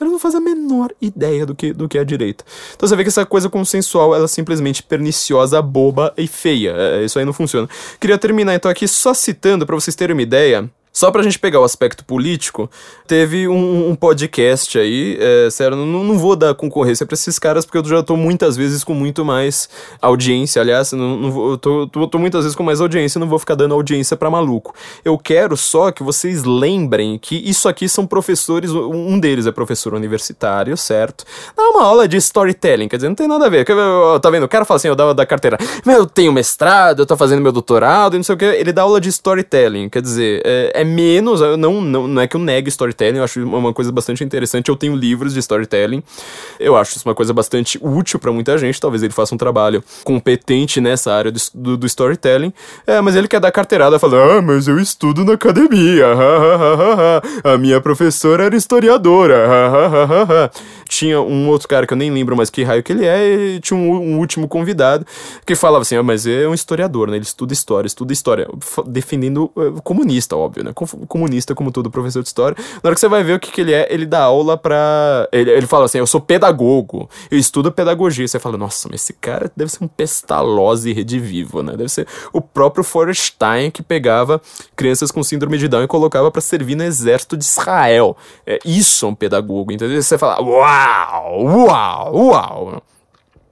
[0.00, 2.44] Ela não faz a menor ideia do que, do que é a direita.
[2.74, 6.74] Então você vê que essa coisa consensual, ela é simplesmente perniciosa, boba e feia.
[6.76, 7.68] É, isso aí não funciona.
[8.00, 11.60] Queria terminar então aqui só citando, para vocês terem uma ideia, só pra gente pegar
[11.60, 12.70] o aspecto político,
[13.06, 17.64] teve um, um podcast aí, é, sério, não, não vou dar concorrência pra esses caras,
[17.64, 19.68] porque eu já tô muitas vezes com muito mais
[20.00, 23.28] audiência, aliás, não, não vou, eu tô, tô, tô, muitas vezes com mais audiência, não
[23.28, 24.74] vou ficar dando audiência pra maluco.
[25.04, 29.94] Eu quero só que vocês lembrem que isso aqui são professores, um deles é professor
[29.94, 31.24] universitário, certo?
[31.56, 33.64] Dá uma aula de storytelling, quer dizer, não tem nada a ver.
[34.20, 34.44] Tá vendo?
[34.44, 37.52] O cara fala assim, eu dava da carteira, eu tenho mestrado, eu tô fazendo meu
[37.52, 40.84] doutorado, e não sei o que, ele dá aula de storytelling, quer dizer, é, é
[40.84, 44.68] menos, não, não, não é que eu negue storytelling, eu acho uma coisa bastante interessante.
[44.68, 46.04] Eu tenho livros de storytelling,
[46.60, 48.80] eu acho isso uma coisa bastante útil para muita gente.
[48.80, 52.52] Talvez ele faça um trabalho competente nessa área do, do, do storytelling,
[52.86, 56.06] é, mas ele quer dar carteirada falando: Ah, mas eu estudo na academia,
[57.42, 60.50] a minha professora era historiadora,
[60.88, 63.60] tinha um outro cara que eu nem lembro mais que raio que ele é, e
[63.60, 65.04] tinha um, um último convidado
[65.44, 67.16] que falava assim: Ah, mas é um historiador, né?
[67.16, 68.48] Ele estuda história, estuda história,
[68.86, 70.67] defendendo uh, comunista, óbvio, né?
[70.68, 70.74] Né?
[71.06, 72.56] Comunista, como todo professor de história.
[72.82, 75.28] Na hora que você vai ver o que, que ele é, ele dá aula pra.
[75.32, 78.26] Ele, ele fala assim: eu sou pedagogo, eu estudo pedagogia.
[78.26, 81.72] Você fala, nossa, mas esse cara deve ser um pestalose redivivo, né?
[81.72, 84.40] Deve ser o próprio Forstein que pegava
[84.76, 88.16] crianças com síndrome de Down e colocava para servir no exército de Israel.
[88.46, 90.00] É, isso é um pedagogo, entendeu?
[90.00, 92.82] Você fala, uau, uau, uau.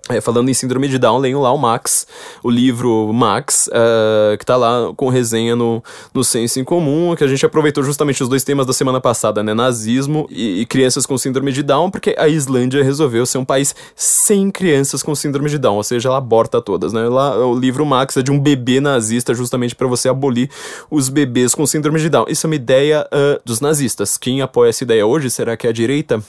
[0.08, 2.06] É, falando em síndrome de Down, leiam lá o Max,
[2.40, 5.82] o livro Max, uh, que tá lá com resenha no,
[6.14, 9.42] no Senso em Comum, que a gente aproveitou justamente os dois temas da semana passada,
[9.42, 9.52] né?
[9.52, 13.74] Nazismo e, e, crianças com síndrome de Down, porque a Islândia resolveu ser um país
[13.96, 17.08] sem crianças com síndrome de Down, ou seja, ela aborta todas, né?
[17.08, 20.48] Lá, o livro Max é de um bebê nazista, justamente para você abolir
[20.88, 22.26] os bebês com síndrome de Down.
[22.28, 24.16] Isso é uma ideia uh, dos nazistas.
[24.16, 25.30] Quem apoia essa ideia hoje?
[25.30, 26.22] Será que é a direita?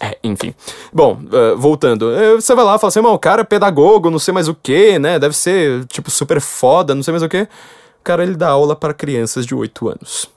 [0.00, 0.54] É, enfim.
[0.92, 2.06] Bom, uh, voltando.
[2.06, 4.54] Uh, você vai lá e fala assim, o cara é pedagogo, não sei mais o
[4.54, 5.18] que, né?
[5.18, 7.42] Deve ser, tipo, super foda, não sei mais o que.
[7.42, 10.28] O cara, ele dá aula para crianças de 8 anos.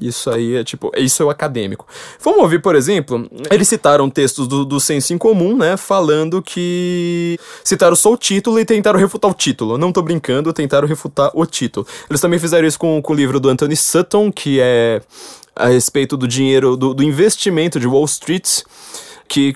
[0.00, 1.86] Isso aí é tipo, isso é o acadêmico.
[2.22, 5.76] Vamos ouvir, por exemplo, eles citaram textos do, do Senso em Comum, né?
[5.76, 7.38] Falando que.
[7.64, 9.76] Citaram só o título e tentaram refutar o título.
[9.76, 11.86] Não tô brincando, tentaram refutar o título.
[12.08, 15.02] Eles também fizeram isso com, com o livro do Anthony Sutton, que é
[15.58, 18.62] a respeito do dinheiro, do, do investimento de Wall Street,
[19.28, 19.54] que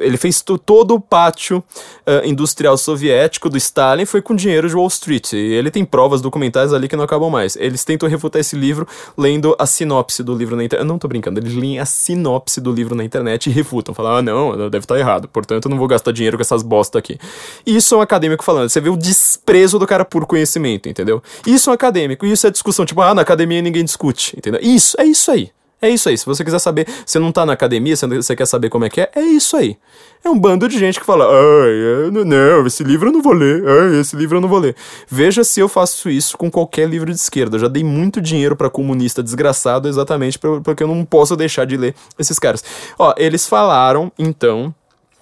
[0.00, 1.58] ele fez todo o pátio
[2.06, 5.32] uh, industrial soviético do Stalin foi com dinheiro de Wall Street.
[5.32, 7.56] E ele tem provas documentais ali que não acabam mais.
[7.56, 10.86] Eles tentam refutar esse livro lendo a sinopse do livro na internet.
[10.86, 13.94] Não tô brincando, eles leem a sinopse do livro na internet e refutam.
[13.94, 15.28] Falam, ah, não, deve estar tá errado.
[15.28, 17.18] Portanto, eu não vou gastar dinheiro com essas bosta aqui.
[17.66, 18.68] Isso é um acadêmico falando.
[18.68, 21.22] Você vê o desprezo do cara por conhecimento, entendeu?
[21.46, 22.24] Isso é um acadêmico.
[22.24, 22.86] Isso é discussão.
[22.86, 24.60] Tipo, ah, na academia ninguém discute, entendeu?
[24.62, 25.50] Isso, é isso aí.
[25.82, 26.16] É isso aí.
[26.16, 29.00] Se você quiser saber, você não tá na academia, você quer saber como é que
[29.00, 29.76] é, é isso aí.
[30.24, 33.64] É um bando de gente que fala, ai, não, esse livro eu não vou ler,
[33.66, 34.76] ai, esse livro eu não vou ler.
[35.08, 37.56] Veja se eu faço isso com qualquer livro de esquerda.
[37.56, 41.76] Eu já dei muito dinheiro para comunista desgraçado exatamente porque eu não posso deixar de
[41.76, 42.62] ler esses caras.
[42.96, 44.72] Ó, eles falaram, então,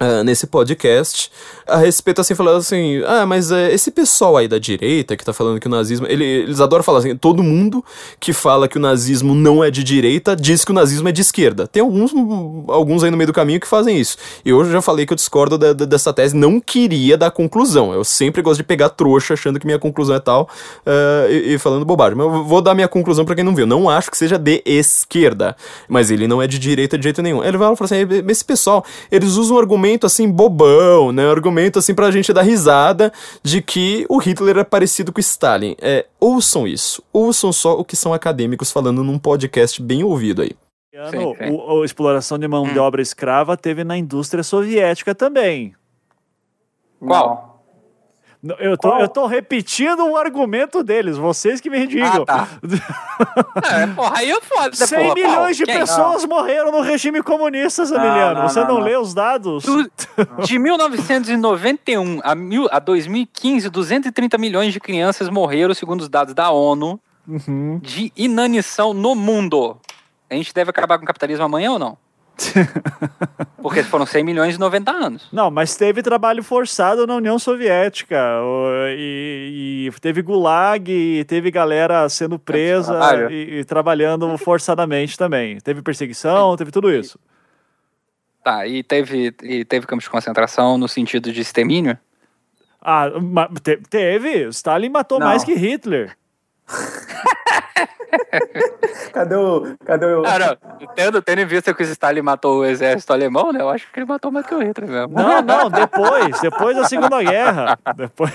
[0.01, 1.31] Uh, nesse podcast
[1.66, 5.32] a respeito assim falando assim ah mas uh, esse pessoal aí da direita que tá
[5.35, 7.85] falando que o nazismo ele, eles adoram falar assim todo mundo
[8.18, 11.20] que fala que o nazismo não é de direita diz que o nazismo é de
[11.20, 12.14] esquerda tem alguns
[12.68, 14.16] alguns aí no meio do caminho que fazem isso.
[14.44, 17.93] Eu já falei que eu discordo da, da, dessa tese não queria dar conclusão.
[17.93, 20.48] Eu sempre gosto de pegar trouxa achando que minha conclusão é tal
[20.86, 22.16] uh, e, e, falando bobagem.
[22.16, 23.66] Mas eu vou dar minha conclusão para quem não viu.
[23.66, 25.56] Não acho que seja de esquerda
[25.89, 27.44] mas ele não é de direita de jeito nenhum.
[27.44, 27.97] Ele vai falar assim
[28.28, 29.59] esse pessoal eles usam um
[29.91, 31.27] argumento argumento assim bobão, né?
[31.27, 33.12] Um argumento assim pra gente dar risada
[33.43, 35.77] de que o Hitler é parecido com o Stalin.
[35.81, 37.03] É, ouçam isso.
[37.12, 40.51] Ouçam só o que são acadêmicos falando num podcast bem ouvido aí.
[40.95, 41.35] Ano,
[41.81, 42.73] a exploração de mão hum.
[42.73, 45.75] de obra escrava teve na indústria soviética também.
[46.99, 47.49] Qual?
[48.59, 52.25] Eu tô, eu tô repetindo o argumento deles, vocês que me digam.
[52.27, 52.49] Ah, tá.
[53.83, 54.75] é, porra, aí é foda.
[54.75, 55.79] 100 porra, milhões de Quem?
[55.79, 56.37] pessoas não.
[56.37, 58.43] morreram no regime comunista, Zamiliano.
[58.43, 59.65] Você não, não, lê os dados?
[59.65, 59.91] Do,
[60.43, 66.51] de 1991 a, mil, a 2015, 230 milhões de crianças morreram, segundo os dados da
[66.51, 66.99] ONU,
[67.29, 67.79] uhum.
[67.83, 69.77] de inanição no mundo.
[70.31, 71.99] A gente deve acabar com o capitalismo amanhã ou não?
[73.62, 75.29] Porque foram 100 milhões e 90 anos.
[75.33, 78.17] Não, mas teve trabalho forçado na União Soviética.
[78.97, 82.99] E, e teve gulag, e teve galera sendo presa
[83.31, 85.59] e, e, trabalhando forçadamente também.
[85.61, 87.19] Teve perseguição, teve tudo isso.
[88.43, 91.99] Tá, e teve, e teve campos de concentração no sentido de extermínio?
[92.81, 93.11] Ah,
[93.62, 94.49] te, teve.
[94.49, 95.27] Stalin matou Não.
[95.27, 96.17] mais que Hitler.
[99.12, 99.76] cadê o.
[99.84, 100.22] Cadê o.
[100.22, 100.88] Não.
[100.94, 103.60] Tendo, tendo em vista que o Stalin matou o exército alemão, né?
[103.60, 105.14] Eu acho que ele matou mais que o Hitler mesmo.
[105.14, 106.40] Não, não, depois.
[106.40, 107.78] Depois da Segunda Guerra.
[107.97, 108.32] Depois...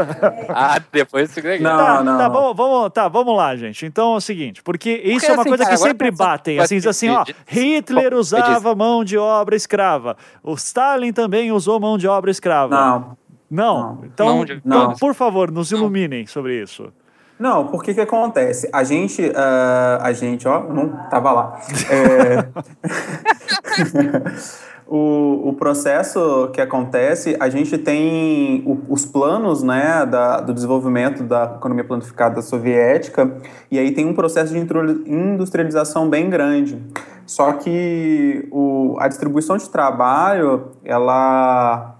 [0.48, 1.76] ah, depois da Segunda Guerra.
[1.76, 2.18] Não, tá, não.
[2.18, 3.86] Tá, vamos, vamos, tá, vamos lá, gente.
[3.86, 6.58] Então é o seguinte, porque isso porque, é uma assim, coisa cara, que sempre batem.
[6.58, 10.16] Assim, diz assim, ó, Hitler usava mão de obra escrava.
[10.42, 12.74] O Stalin também usou mão de obra escrava.
[12.74, 13.16] Não.
[13.50, 13.80] Não?
[13.80, 14.04] não.
[14.04, 14.44] Então, não.
[14.44, 16.92] então, por favor, nos iluminem sobre isso.
[17.38, 18.68] Não, porque que acontece?
[18.72, 21.60] A gente, uh, a gente, ó, não tava lá.
[21.90, 22.46] É...
[24.86, 31.22] o, o processo que acontece, a gente tem o, os planos, né, da, do desenvolvimento
[31.22, 33.36] da economia planificada soviética,
[33.70, 36.82] e aí tem um processo de industrialização bem grande.
[37.26, 41.95] Só que o, a distribuição de trabalho, ela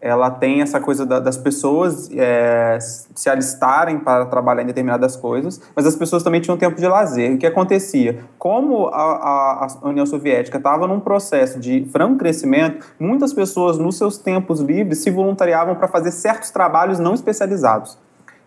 [0.00, 5.60] ela tem essa coisa da, das pessoas é, se alistarem para trabalhar em determinadas coisas,
[5.76, 7.34] mas as pessoas também tinham tempo de lazer.
[7.34, 8.20] O que acontecia?
[8.38, 13.98] Como a, a, a União Soviética estava num processo de franco crescimento, muitas pessoas, nos
[13.98, 17.98] seus tempos livres, se voluntariavam para fazer certos trabalhos não especializados.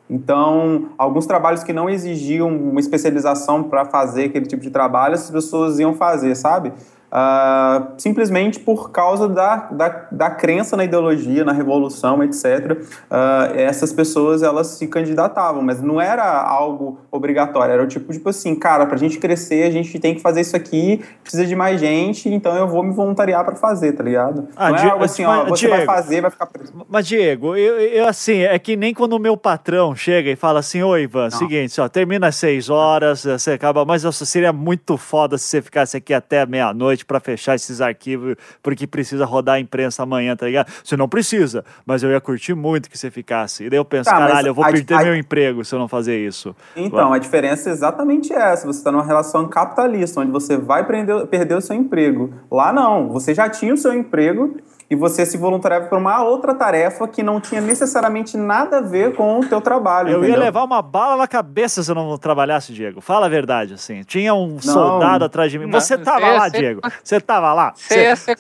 [0.09, 5.29] Então, alguns trabalhos que não exigiam uma especialização para fazer aquele tipo de trabalho, as
[5.29, 6.73] pessoas iam fazer, sabe?
[7.13, 12.71] Uh, simplesmente por causa da, da, da, crença na ideologia, na revolução, etc.
[12.71, 12.77] Uh,
[13.11, 18.29] ah, essas pessoas elas se candidatavam, mas não era algo obrigatório, era o tipo, tipo
[18.29, 21.55] assim, cara, para a gente crescer, a gente tem que fazer isso aqui, precisa de
[21.55, 24.47] mais gente, então eu vou me voluntariar para fazer, tá ligado?
[24.55, 26.73] Ah, não é algo assim, ó, você Diego, vai fazer, vai ficar preso.
[26.89, 30.61] Mas, Diego, eu, eu, assim, é que nem quando o meu patrão chega e fala
[30.61, 31.37] assim, oi, Ivan, não.
[31.37, 35.61] seguinte, ó, termina às seis horas, você acaba, mas nossa, seria muito foda se você
[35.61, 40.45] ficasse aqui até meia-noite para fechar esses arquivos, porque precisa rodar a imprensa amanhã, tá
[40.45, 40.71] ligado?
[40.83, 43.65] Você não precisa, mas eu ia curtir muito que você ficasse.
[43.65, 45.87] E daí eu penso, tá, caralho, eu vou perder a, meu emprego se eu não
[45.87, 46.55] fazer isso.
[46.75, 48.65] Então, a diferença é exatamente essa.
[48.65, 52.33] Você está numa relação capitalista, onde você vai perder, perder o seu emprego.
[52.51, 54.57] Lá não, você já tinha o seu emprego
[54.93, 59.15] e você se voluntariava para uma outra tarefa que não tinha necessariamente nada a ver
[59.15, 60.09] com o teu trabalho.
[60.09, 60.37] Eu entendeu?
[60.37, 63.01] ia levar uma bala na cabeça se eu não trabalhasse, Diego.
[63.01, 64.03] Fala a verdade, assim.
[64.03, 64.61] Tinha um não.
[64.61, 65.65] soldado atrás de mim.
[65.65, 66.57] Não, você tava lá, ser...
[66.59, 66.81] Diego.
[67.03, 67.73] Você tava lá.
[67.75, 68.37] Você ia ser,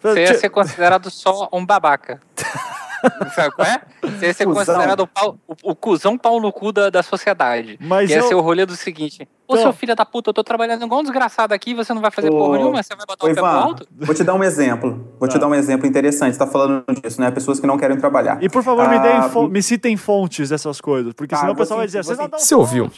[0.00, 2.20] você ia ser considerado só um babaca.
[3.34, 3.82] Sabe qual é?
[4.02, 4.64] Você ia ser cusão.
[4.64, 7.78] considerado o, pau, o, o cuzão pau no cu da, da sociedade.
[7.80, 8.28] Mas ia eu...
[8.28, 11.02] ser o rolê do seguinte: Ô, seu filho da puta, eu tô trabalhando igual um
[11.02, 13.44] desgraçado aqui, você não vai fazer Ô, porra nenhuma, você vai botar o pé pro
[13.44, 13.86] alto?
[13.92, 15.14] Vou te dar um exemplo.
[15.18, 15.38] Vou te tá.
[15.38, 16.32] dar um exemplo interessante.
[16.32, 17.30] Você tá falando disso, né?
[17.30, 18.42] Pessoas que não querem trabalhar.
[18.42, 21.56] E por favor, ah, me, deem me citem fontes dessas coisas, porque tá, senão o
[21.56, 22.90] pessoal vai dizer, você não dá Você ouviu?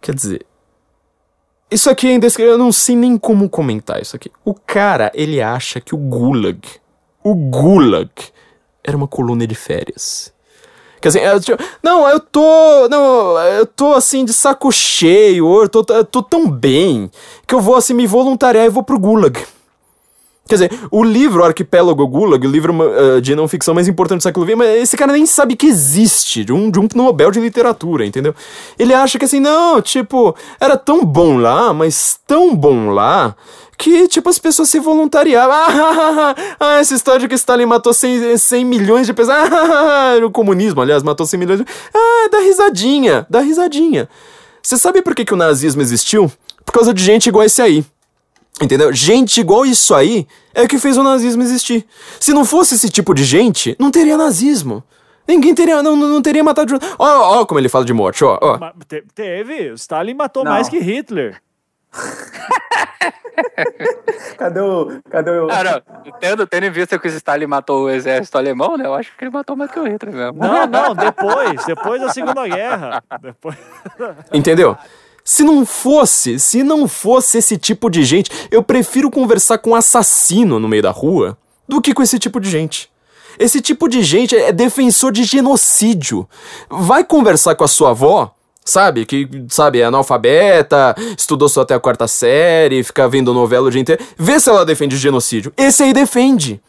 [0.00, 0.46] Quer dizer,
[1.70, 4.30] isso aqui ainda eu não sei nem como comentar isso aqui.
[4.44, 6.60] O cara, ele acha que o Gulag,
[7.22, 8.10] o Gulag
[8.84, 10.32] era uma colônia de férias.
[11.00, 12.88] Quer dizer, eu, tipo, não, eu tô.
[12.88, 17.10] Não, eu tô assim de saco cheio, eu tô, eu tô tão bem
[17.46, 19.38] que eu vou assim me voluntariar e vou pro Gulag.
[20.46, 24.18] Quer dizer, o livro o Arquipélago Gulag, o livro uh, de não ficção mais importante
[24.18, 27.30] do século XX, mas esse cara nem sabe que existe, de um, de um Nobel
[27.30, 28.34] de literatura, entendeu?
[28.78, 33.34] Ele acha que assim, não, tipo, era tão bom lá, mas tão bom lá,
[33.76, 35.54] que, tipo, as pessoas se voluntariavam.
[36.14, 39.36] Ah, ah, essa história de que Stalin matou 100, 100 milhões de pessoas.
[39.50, 41.66] Ah, no comunismo, aliás, matou 100 milhões de...
[41.94, 44.08] Ah, dá risadinha, dá risadinha.
[44.62, 46.30] Você sabe por que, que o nazismo existiu?
[46.64, 47.84] Por causa de gente igual esse aí.
[48.60, 48.92] Entendeu?
[48.92, 51.84] Gente igual isso aí é que fez o nazismo existir.
[52.20, 54.82] Se não fosse esse tipo de gente, não teria nazismo.
[55.26, 56.78] Ninguém teria, não, não teria matado.
[56.98, 58.58] Ó, ó, ó como ele fala de morte, ó, ó.
[59.14, 60.52] Teve, o Stalin matou não.
[60.52, 61.40] mais que Hitler.
[64.36, 65.00] cadê o.
[65.10, 65.46] Cadê o.
[65.46, 65.82] Não, não.
[66.20, 68.86] Tendo, tendo em vista que o Stalin matou o exército alemão, né?
[68.86, 70.38] Eu acho que ele matou mais que o Hitler mesmo.
[70.38, 71.64] Não, não, depois.
[71.64, 73.02] Depois da Segunda Guerra.
[73.20, 73.56] Depois...
[74.32, 74.76] Entendeu?
[75.24, 79.74] Se não fosse, se não fosse esse tipo de gente, eu prefiro conversar com um
[79.74, 82.90] assassino no meio da rua do que com esse tipo de gente.
[83.38, 86.28] Esse tipo de gente é defensor de genocídio.
[86.68, 89.06] Vai conversar com a sua avó, sabe?
[89.06, 93.80] Que, sabe, é analfabeta, estudou só até a quarta série, fica vendo novela o dia
[93.80, 94.04] inteiro.
[94.18, 95.54] Vê se ela defende genocídio.
[95.56, 96.60] Esse aí defende.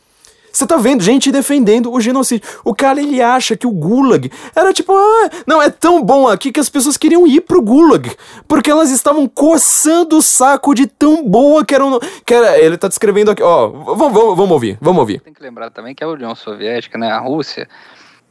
[0.56, 2.48] Você tá vendo gente defendendo o genocídio.
[2.64, 6.50] O cara ele acha que o Gulag era tipo, ah, não, é tão bom aqui
[6.50, 8.10] que as pessoas queriam ir pro Gulag,
[8.48, 12.78] porque elas estavam coçando o saco de tão boa que era, um, que era ele
[12.78, 15.20] tá descrevendo aqui, ó, vamos, vamos, vamos ouvir, vamos ouvir.
[15.20, 17.68] Tem que lembrar também que a União Soviética, né, a Rússia,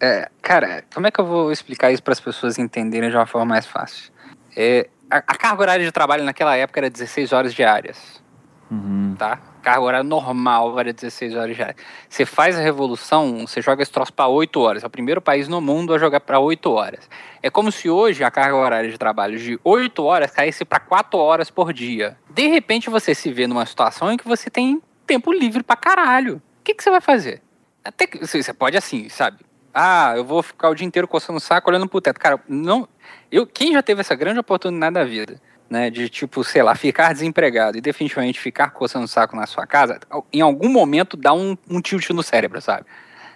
[0.01, 3.27] é, cara, como é que eu vou explicar isso para as pessoas entenderem de uma
[3.27, 4.11] forma mais fácil?
[4.57, 8.23] É, a, a carga horária de trabalho naquela época era 16 horas diárias.
[8.71, 9.15] Uhum.
[9.19, 9.39] Tá?
[9.65, 11.75] Carga horária normal varia 16 horas já.
[12.09, 14.85] Você faz a revolução, você joga esse troço para 8 horas.
[14.85, 17.09] É o primeiro país no mundo a jogar para 8 horas.
[17.43, 21.19] É como se hoje a carga horária de trabalho de 8 horas caísse para 4
[21.19, 22.17] horas por dia.
[22.29, 26.37] De repente você se vê numa situação em que você tem tempo livre para caralho.
[26.37, 27.41] O que, que você vai fazer?
[27.83, 29.39] Até que você pode assim, sabe?
[29.73, 32.21] Ah, eu vou ficar o dia inteiro coçando o saco olhando pro teto.
[32.21, 32.89] Cara, não.
[33.31, 35.41] Eu, quem já teve essa grande oportunidade da vida?
[35.69, 39.67] Né, de tipo, sei lá, ficar desempregado e definitivamente ficar coçando o saco na sua
[39.67, 39.99] casa,
[40.33, 42.87] em algum momento dá um, um tilt no cérebro, sabe?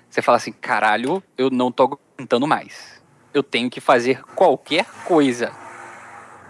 [0.09, 3.02] Você fala assim, caralho, eu não tô aguentando mais.
[3.34, 5.52] Eu tenho que fazer qualquer coisa.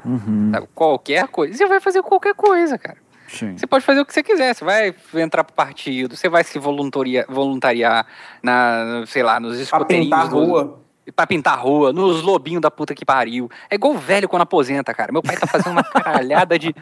[0.05, 0.52] Uhum.
[0.74, 1.55] Qualquer coisa.
[1.55, 2.98] Você vai fazer qualquer coisa, cara.
[3.26, 3.56] Sim.
[3.59, 4.55] Você pode fazer o que você quiser.
[4.55, 8.06] Você vai entrar pro partido, você vai se voluntariar, voluntariar
[8.42, 10.09] na, sei lá, nos escoteirinhos.
[10.09, 13.51] Pra pintar a rua pra pintar a rua, nos lobinhos da puta que pariu.
[13.70, 15.12] É igual o velho quando aposenta, cara.
[15.12, 16.74] Meu pai tá fazendo uma caralhada de.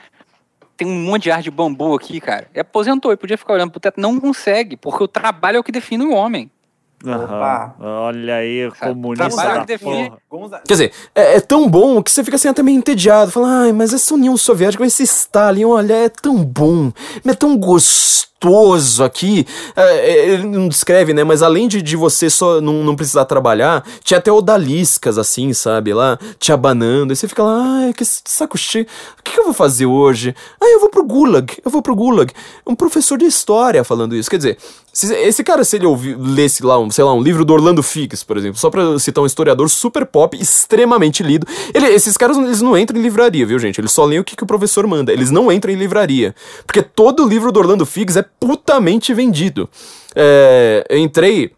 [0.77, 2.49] Tem um monte de ar de bambu aqui, cara.
[2.55, 4.01] E aposentou e podia ficar olhando pro teto.
[4.01, 6.51] Não consegue, porque o trabalho é o que define o homem.
[7.05, 7.87] Uhum.
[7.87, 10.61] Olha aí, comunista da porra.
[10.67, 13.31] Quer dizer, é, é, tão bom que você fica assim até meio entediado.
[13.31, 16.91] Fala, ai, mas essa União Soviética, esse Stalin, olha, é tão bom,
[17.25, 18.27] é tão gostoso
[19.05, 19.47] aqui.
[19.75, 21.25] É, ele não descreve, né?
[21.25, 25.93] Mas além de, de você só não, não precisar trabalhar, tinha até odaliscas, assim, sabe?
[25.93, 27.13] Lá, te abanando.
[27.13, 28.87] E você fica lá, ai, que saco cheio.
[29.19, 30.35] O que, que eu vou fazer hoje?
[30.61, 31.53] Ah, eu vou pro Gulag.
[31.65, 32.33] Eu vou pro Gulag.
[32.67, 34.31] Um professor de história falando isso.
[34.31, 34.59] Quer dizer,
[34.97, 37.83] se, esse cara, se ele ouvir, lesse lá, um, sei lá, um livro do Orlando
[37.83, 42.39] Fix, por exemplo, só pra citar um historiador super pop, extremamente lido, ele, esses caras
[42.39, 43.79] eles não entram em livraria, viu, gente?
[43.79, 45.13] Eles só leem o que, que o professor manda.
[45.13, 46.35] Eles não entram em livraria.
[46.67, 49.69] Porque todo livro do Orlando Fix é putamente vendido.
[50.15, 51.53] É, eu entrei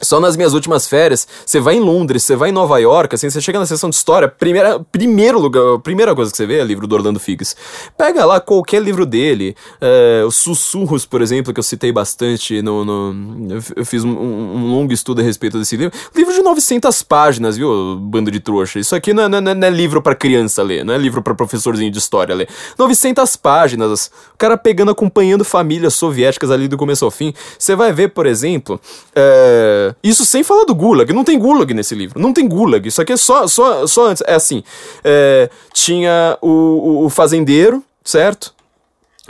[0.00, 3.28] só nas minhas últimas férias, você vai em Londres, você vai em Nova York, assim,
[3.28, 6.62] você chega na sessão de história, primeira, primeiro lugar, primeira coisa que você vê é
[6.62, 7.56] o livro do Orlando Figs.
[7.96, 12.84] Pega lá qualquer livro dele, é, os Sussurros, por exemplo, que eu citei bastante no...
[12.84, 15.96] no eu fiz um, um, longo estudo a respeito desse livro.
[16.14, 18.78] Livro de 900 páginas, viu, bando de trouxa.
[18.78, 21.22] Isso aqui não é, não é, não é livro para criança ler, não é livro
[21.22, 22.48] para professorzinho de história ler.
[22.78, 27.34] 900 páginas, o cara pegando, acompanhando famílias soviéticas ali do começo ao fim.
[27.58, 28.80] Você vai ver, por exemplo...
[29.14, 31.12] É, isso sem falar do Gulag.
[31.12, 32.20] Não tem Gulag nesse livro.
[32.20, 32.86] Não tem Gulag.
[32.86, 34.22] Isso aqui é só, só, só antes.
[34.26, 34.62] É assim.
[35.04, 38.54] É, tinha o, o, o fazendeiro, certo?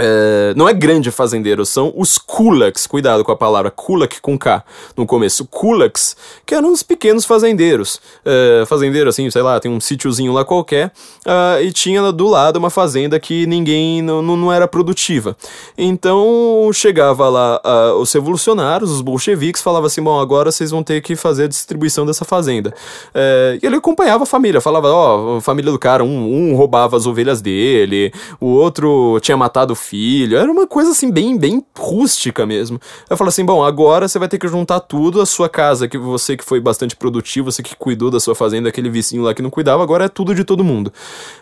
[0.00, 4.62] É, não é grande fazendeiro, são os kulaks, cuidado com a palavra kulak com K
[4.96, 5.44] no começo.
[5.44, 6.16] Kulaks,
[6.46, 8.00] que eram os pequenos fazendeiros.
[8.24, 10.92] É, fazendeiro, assim, sei lá, tem um sítiozinho lá qualquer,
[11.26, 15.36] uh, e tinha do lado uma fazenda que ninguém, não, não era produtiva.
[15.76, 21.00] Então chegava lá uh, os revolucionários, os bolcheviques, falavam assim: bom, agora vocês vão ter
[21.00, 22.72] que fazer a distribuição dessa fazenda.
[23.14, 26.96] É, e ele acompanhava a família, falava: ó, oh, família do cara, um, um roubava
[26.96, 30.36] as ovelhas dele, o outro tinha matado o filho.
[30.36, 32.80] Era uma coisa assim, bem, bem rústica mesmo.
[33.08, 35.96] Eu falo assim: bom, agora você vai ter que juntar tudo, a sua casa, que
[35.96, 39.40] você que foi bastante produtivo, você que cuidou da sua fazenda, aquele vizinho lá que
[39.40, 40.92] não cuidava, agora é tudo de todo mundo.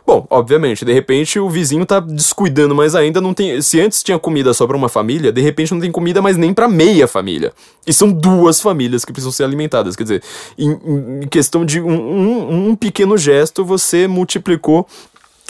[0.06, 3.60] Bom, obviamente, de repente o vizinho tá descuidando mais ainda, não tem.
[3.60, 6.54] Se antes tinha comida só para uma família, de repente não tem comida mais nem
[6.54, 7.52] para meia família.
[7.86, 9.96] E são duas famílias que precisam ser alimentadas.
[9.96, 10.22] Quer dizer,
[10.58, 10.70] em,
[11.22, 14.86] em questão de um, um, um pequeno gesto, você multiplicou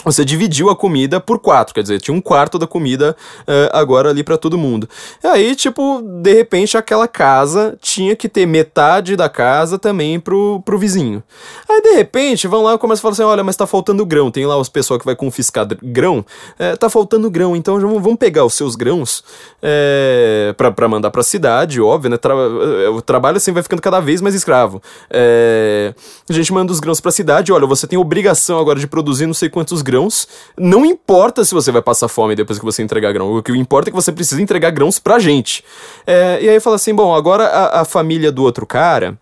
[0.03, 4.09] você dividiu a comida por quatro, quer dizer, tinha um quarto da comida uh, agora
[4.09, 4.87] ali para todo mundo.
[5.23, 10.61] E aí, tipo, de repente aquela casa tinha que ter metade da casa também pro,
[10.63, 11.23] pro vizinho.
[11.67, 14.29] Aí, de repente, vão lá e começam a falar assim: olha, mas tá faltando grão.
[14.31, 16.25] Tem lá os pessoal que vai confiscar grão.
[16.59, 19.23] É, tá faltando grão, então vamos pegar os seus grãos
[19.61, 22.17] é, pra, pra mandar pra cidade, óbvio, né?
[22.17, 24.81] Tra o trabalho assim vai ficando cada vez mais escravo.
[25.09, 25.93] É,
[26.29, 29.33] a gente manda os grãos pra cidade, olha, você tem obrigação agora de produzir não
[29.33, 30.27] sei quantos grãos.
[30.57, 33.37] Não importa se você vai passar fome depois que você entregar grão.
[33.37, 35.63] O que importa é que você precisa entregar grãos pra gente.
[36.05, 39.17] É, e aí fala assim: bom, agora a, a família do outro cara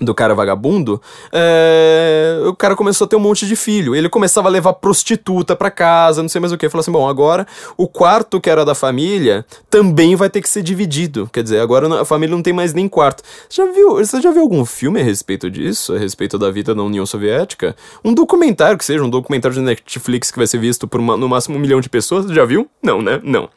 [0.00, 1.00] do cara vagabundo,
[1.32, 2.40] é...
[2.46, 3.94] o cara começou a ter um monte de filho.
[3.94, 6.68] Ele começava a levar prostituta para casa, não sei mais o que.
[6.68, 7.46] Falou assim: bom, agora
[7.76, 11.28] o quarto que era da família também vai ter que ser dividido.
[11.32, 13.22] Quer dizer, agora a família não tem mais nem quarto.
[13.50, 13.96] Já viu?
[13.96, 15.94] Você já viu algum filme a respeito disso?
[15.94, 17.74] A respeito da vida na União Soviética?
[18.04, 21.28] Um documentário que seja, um documentário de Netflix que vai ser visto por uma, no
[21.28, 22.30] máximo um milhão de pessoas?
[22.30, 22.68] Já viu?
[22.82, 23.20] Não, né?
[23.22, 23.48] Não.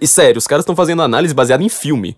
[0.00, 2.16] E sério, os caras estão fazendo análise baseada em filme.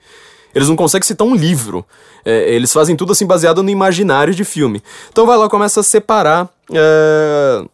[0.55, 1.85] Eles não conseguem citar um livro.
[2.25, 4.83] É, eles fazem tudo assim baseado no imaginário de filme.
[5.11, 6.49] Então vai lá, começa a separar.
[6.73, 7.65] É,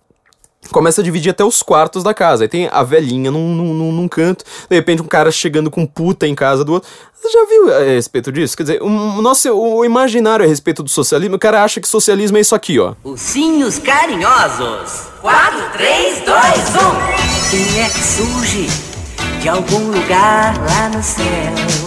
[0.71, 2.45] começa a dividir até os quartos da casa.
[2.45, 6.27] Aí tem a velhinha num, num, num, canto, de repente um cara chegando com puta
[6.27, 6.89] em casa do outro.
[7.15, 8.57] Você já viu a respeito disso?
[8.57, 12.37] Quer dizer, o, nosso, o imaginário a respeito do socialismo, o cara acha que socialismo
[12.37, 12.95] é isso aqui, ó.
[13.03, 15.07] Ursinhos carinhosos.
[15.21, 17.51] 4, 3, 2, 1.
[17.51, 18.67] Quem é que surge
[19.41, 21.86] de algum lugar lá no céu?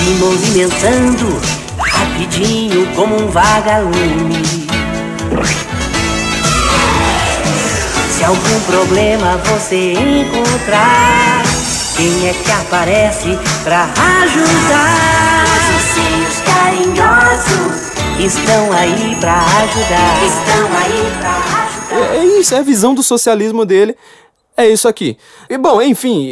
[0.00, 1.40] Se movimentando
[1.78, 4.42] rapidinho como um vagalume.
[8.10, 11.42] Se algum problema você encontrar,
[11.96, 13.90] quem é que aparece pra
[14.22, 15.44] ajudar?
[15.44, 20.24] Os ursinhos carinhosos estão aí pra ajudar.
[20.24, 22.14] Estão aí pra ajudar.
[22.14, 23.94] É, é isso, é a visão do socialismo dele
[24.62, 25.16] é isso aqui.
[25.48, 26.26] E bom, enfim,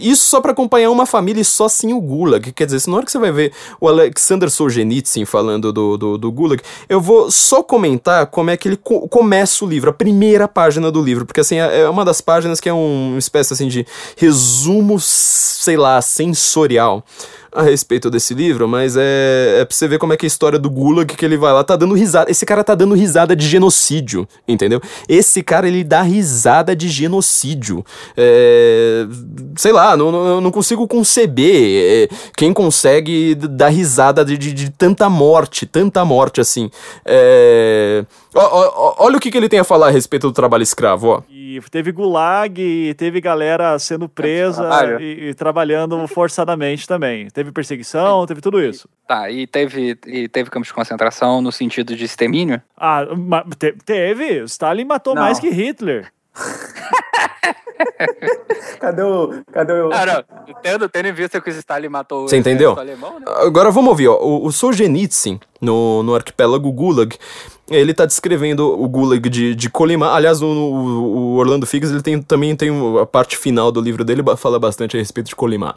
[0.00, 2.52] isso só para acompanhar uma família e só sim o Gulag.
[2.52, 6.32] Quer dizer, na hora que você vai ver o Alexander Solzhenitsyn falando do, do, do
[6.32, 10.46] Gulag, eu vou só comentar como é que ele co começa o livro, a primeira
[10.46, 13.68] página do livro, porque assim, é, é uma das páginas que é uma espécie assim
[13.68, 13.86] de
[14.16, 17.04] resumo, sei lá, sensorial
[17.52, 20.28] a respeito desse livro, mas é, é pra você ver como é que é a
[20.28, 22.30] história do Gulag, que ele vai lá, tá dando risada.
[22.30, 24.80] Esse cara tá dando risada de genocídio, entendeu?
[25.08, 27.84] Esse cara, ele dá risada de genocídio.
[28.16, 29.06] É,
[29.56, 34.70] sei lá, não, não, não consigo conceber é, quem consegue dar risada de, de, de,
[34.70, 36.70] tanta morte, tanta morte assim.
[37.04, 38.04] É,
[38.34, 41.08] ó, ó, olha o que, que ele tem a falar a respeito do trabalho escravo,
[41.08, 41.22] ó.
[41.28, 44.68] E teve gulag, teve galera sendo presa
[45.00, 47.28] e, e, trabalhando forçadamente também.
[47.30, 48.88] Teve perseguição, teve tudo isso.
[49.06, 52.62] Tá, e teve, e teve campos de concentração no sentido de extermínio?
[52.76, 53.04] Ah,
[53.58, 54.44] te, teve.
[54.44, 55.22] Stalin matou não.
[55.22, 56.12] mais que Hitler.
[58.80, 59.42] cadê o.
[59.52, 59.90] Cadê o.
[59.92, 60.54] Ah, não.
[60.62, 62.78] Tendo, tendo em vista que o Stalin matou Você entendeu?
[62.78, 63.26] Alemão, né?
[63.26, 64.16] Agora vamos ouvir, ó.
[64.16, 67.16] O, o Solzhenitsyn, no, no arquipélago Gulag,
[67.70, 70.14] ele tá descrevendo o Gulag de, de Kolimar.
[70.14, 72.70] Aliás, o, o, Orlando Figs ele tem, também tem
[73.00, 75.76] a parte final do livro dele, fala bastante a respeito de Kolimar.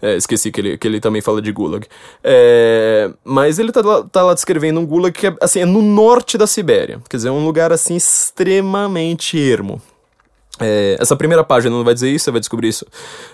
[0.00, 1.86] É, esqueci que ele, que ele também fala de Gulag.
[2.22, 5.82] É, mas ele tá lá, tá lá descrevendo um Gulag que é, assim, é no
[5.82, 7.00] norte da Sibéria.
[7.08, 9.80] Quer dizer, é um lugar assim extremamente ermo.
[10.60, 12.86] É, essa primeira página não vai dizer isso, você vai descobrir isso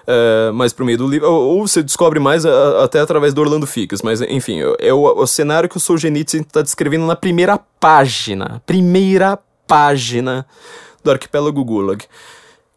[0.07, 3.41] é, mais pro meio do livro, ou, ou você descobre mais a, até através do
[3.41, 7.59] Orlando Ficas, mas enfim, é o, o cenário que o Solzhenitsyn está descrevendo na primeira
[7.79, 10.47] página, primeira página
[11.05, 12.05] do arquipélago Gulag.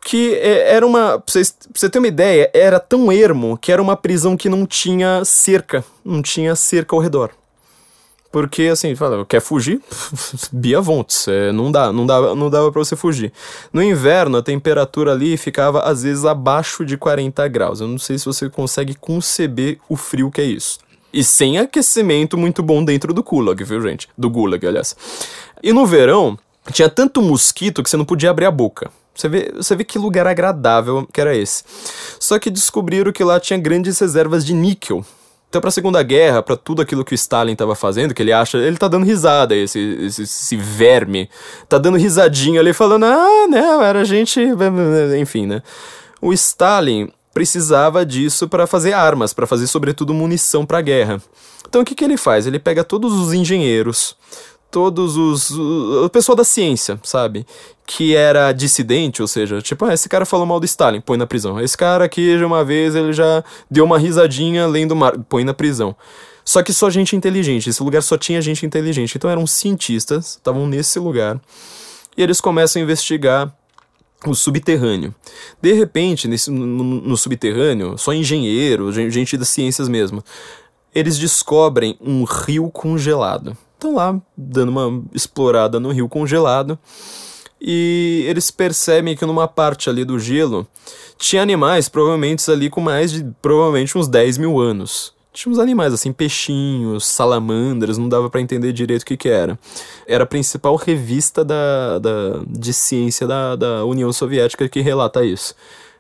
[0.06, 1.20] Que é, era uma.
[1.20, 5.24] Pra, você ter uma ideia, era tão ermo que era uma prisão que não tinha
[5.24, 7.32] cerca, não tinha cerca ao redor.
[8.34, 9.80] Porque, assim, fala, quer fugir?
[10.52, 13.32] Bia Vontes, é, não dá, não dava, não dava pra você fugir.
[13.72, 17.80] No inverno, a temperatura ali ficava, às vezes, abaixo de 40 graus.
[17.80, 20.80] Eu não sei se você consegue conceber o frio que é isso.
[21.14, 24.10] E sem aquecimento muito bom dentro do Gulag, viu, gente?
[24.18, 24.96] Do Gulag, aliás.
[25.62, 26.36] E no verão,
[26.72, 28.90] tinha tanto mosquito que você não podia abrir a boca.
[29.14, 31.64] Você vê, você vê que lugar agradável que era esse.
[32.20, 35.06] Só que descobriram que lá tinha grandes reservas de níquel
[35.54, 38.34] então, para a Segunda Guerra, para tudo aquilo que o Stalin estava fazendo, que ele
[38.34, 41.30] acha, ele tá dando risada, esse, esse, esse, verme,
[41.70, 44.42] tá dando risadinha ali, falando, ah, né, era gente,
[45.22, 45.62] enfim, né.
[46.20, 51.22] O Stalin precisava disso para fazer armas, para fazer, sobretudo, munição para a guerra.
[51.70, 52.48] Então, o que, que ele faz?
[52.48, 54.18] Ele pega todos os engenheiros,
[54.74, 55.52] todos os.
[55.52, 57.46] o pessoal da ciência, sabe?
[57.86, 61.28] Que era dissidente, ou seja, tipo, ah, esse cara falou mal do Stalin, põe na
[61.28, 61.62] prisão.
[61.62, 65.54] Esse cara aqui, de uma vez, ele já deu uma risadinha lendo mar, põe na
[65.54, 65.96] prisão.
[66.44, 69.16] Só que só gente inteligente, esse lugar só tinha gente inteligente.
[69.16, 71.40] Então eram cientistas, estavam nesse lugar,
[72.18, 73.56] e eles começam a investigar
[74.26, 75.14] o subterrâneo.
[75.62, 80.24] De repente, nesse, no, no subterrâneo, só engenheiro, gente das ciências mesmo,
[80.96, 86.80] eles descobrem um rio congelado estão lá dando uma explorada no rio congelado
[87.60, 90.66] e eles percebem que numa parte ali do gelo
[91.18, 95.14] tinha animais provavelmente ali com mais de provavelmente uns 10 mil anos.
[95.32, 99.58] Tinha uns animais assim, peixinhos, salamandras, não dava para entender direito o que que era.
[100.08, 105.56] Era a principal revista da, da, de ciência da, da União Soviética que relata isso.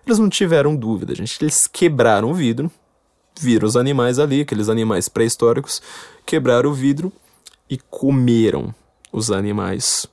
[0.05, 1.41] Eles não tiveram dúvida, gente.
[1.41, 2.69] Eles quebraram o vidro,
[3.39, 5.81] viram os animais ali, aqueles animais pré-históricos,
[6.26, 7.11] quebraram o vidro
[7.74, 8.72] e comeram
[9.12, 10.06] os animais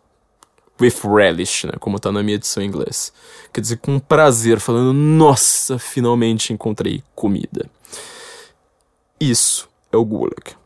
[0.81, 3.12] with relish, né, como está na minha edição em inglês.
[3.53, 7.69] Quer dizer, com prazer, falando, nossa, finalmente encontrei comida.
[9.20, 10.57] Isso é o Gulag.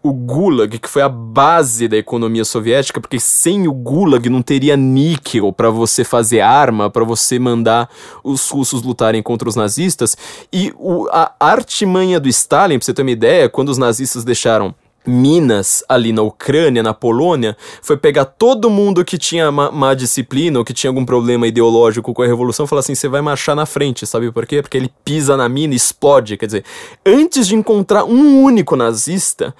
[0.00, 4.76] O Gulag, que foi a base da economia soviética, porque sem o Gulag não teria
[4.76, 7.90] níquel para você fazer arma, para você mandar
[8.22, 10.16] os russos lutarem contra os nazistas.
[10.52, 14.72] E o, a artimanha do Stalin, pra você ter uma ideia, quando os nazistas deixaram
[15.08, 20.58] Minas, ali na Ucrânia, na Polônia, foi pegar todo mundo que tinha má, má, disciplina
[20.58, 23.56] ou que tinha algum problema ideológico com a revolução e falar assim: você vai marchar
[23.56, 24.60] na frente, sabe por quê?
[24.60, 26.36] Porque ele pisa na mina e explode.
[26.36, 26.64] Quer dizer,
[27.04, 29.54] antes de encontrar um único nazista,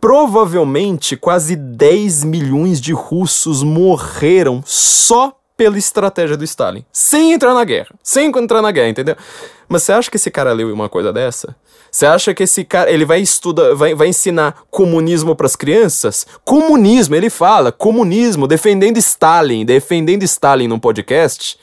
[0.00, 6.84] provavelmente quase 10 milhões de russos morreram só pela estratégia do Stalin.
[6.92, 7.94] Sem entrar na guerra.
[8.02, 9.16] Sem entrar na guerra, entendeu?
[9.68, 11.54] Mas você acha que esse cara leu uma coisa dessa?
[11.94, 16.26] Você acha que esse cara, ele vai estudar, vai, vai ensinar comunismo para as crianças?
[16.44, 21.56] Comunismo, ele fala, comunismo, defendendo Stalin, defendendo Stalin num podcast.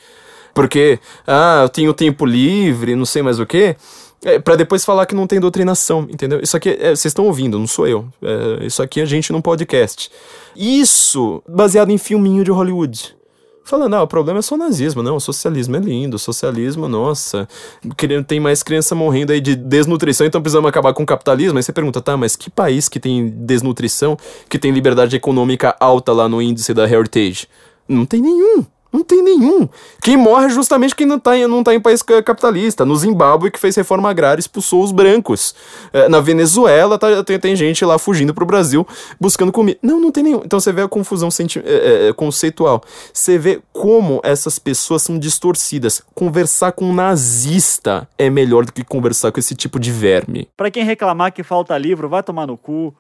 [0.53, 3.75] Porque, ah, eu tenho tempo livre, não sei mais o quê.
[4.23, 6.39] É, para depois falar que não tem doutrinação, entendeu?
[6.41, 8.07] Isso aqui, é, vocês estão ouvindo, não sou eu.
[8.21, 10.09] É, isso aqui é a gente num podcast.
[10.55, 13.17] Isso baseado em filminho de Hollywood.
[13.63, 15.03] Falando, ah, o problema é só o nazismo.
[15.03, 16.15] Não, o socialismo é lindo.
[16.15, 17.47] O socialismo, nossa,
[18.27, 21.57] tem mais criança morrendo aí de desnutrição, então precisamos acabar com o capitalismo.
[21.57, 24.17] Aí você pergunta, tá, mas que país que tem desnutrição,
[24.49, 27.47] que tem liberdade econômica alta lá no índice da Heritage?
[27.88, 28.65] Não tem nenhum.
[28.91, 29.69] Não tem nenhum.
[30.01, 32.84] Quem morre é justamente quem não tá, em, não tá em país capitalista.
[32.84, 35.55] No Zimbábue, que fez reforma agrária, expulsou os brancos.
[35.93, 38.85] É, na Venezuela, tá, tem, tem, gente lá fugindo pro Brasil
[39.19, 39.80] buscando comida.
[39.81, 40.41] Não, não tem nenhum.
[40.43, 41.30] Então você vê a confusão
[41.63, 42.84] é, é, conceitual.
[43.13, 46.01] Você vê como essas pessoas são distorcidas.
[46.13, 50.49] Conversar com um nazista é melhor do que conversar com esse tipo de verme.
[50.57, 52.93] Para quem reclamar que falta livro, vai tomar no cu.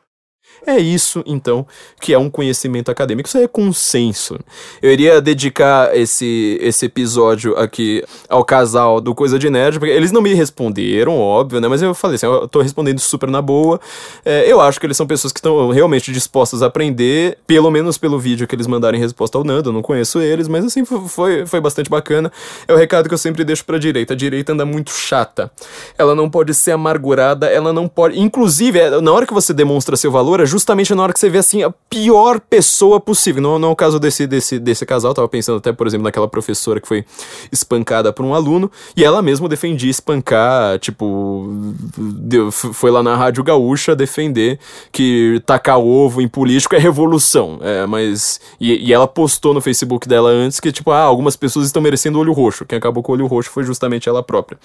[0.65, 1.65] É isso, então,
[1.99, 3.27] que é um conhecimento acadêmico.
[3.27, 4.37] Isso é consenso.
[4.79, 10.11] Eu iria dedicar esse, esse episódio aqui ao casal do Coisa de Nerd, porque eles
[10.11, 11.67] não me responderam, óbvio, né?
[11.67, 13.81] Mas eu falei assim, eu tô respondendo super na boa.
[14.23, 17.97] É, eu acho que eles são pessoas que estão realmente dispostas a aprender, pelo menos
[17.97, 19.69] pelo vídeo que eles mandaram em resposta ao Nando.
[19.69, 22.31] Eu não conheço eles, mas assim, foi, foi bastante bacana.
[22.67, 24.13] É o recado que eu sempre deixo pra direita.
[24.13, 25.51] A direita anda muito chata.
[25.97, 28.19] Ela não pode ser amargurada, ela não pode.
[28.19, 31.29] Inclusive, é, na hora que você demonstra seu valor, é justamente na hora que você
[31.29, 33.41] vê assim a pior pessoa possível.
[33.41, 36.27] Não, não é o caso desse, desse, desse casal, tava pensando até, por exemplo, naquela
[36.27, 37.03] professora que foi
[37.51, 41.47] espancada por um aluno, e ela mesma defendia espancar, tipo,
[41.97, 44.59] deu, foi lá na Rádio Gaúcha defender
[44.91, 47.59] que tacar ovo em político é revolução.
[47.61, 48.39] É, mas.
[48.59, 52.19] E, e ela postou no Facebook dela antes que, tipo, ah, algumas pessoas estão merecendo
[52.19, 52.65] olho roxo.
[52.65, 54.59] Quem acabou com o olho roxo foi justamente ela própria,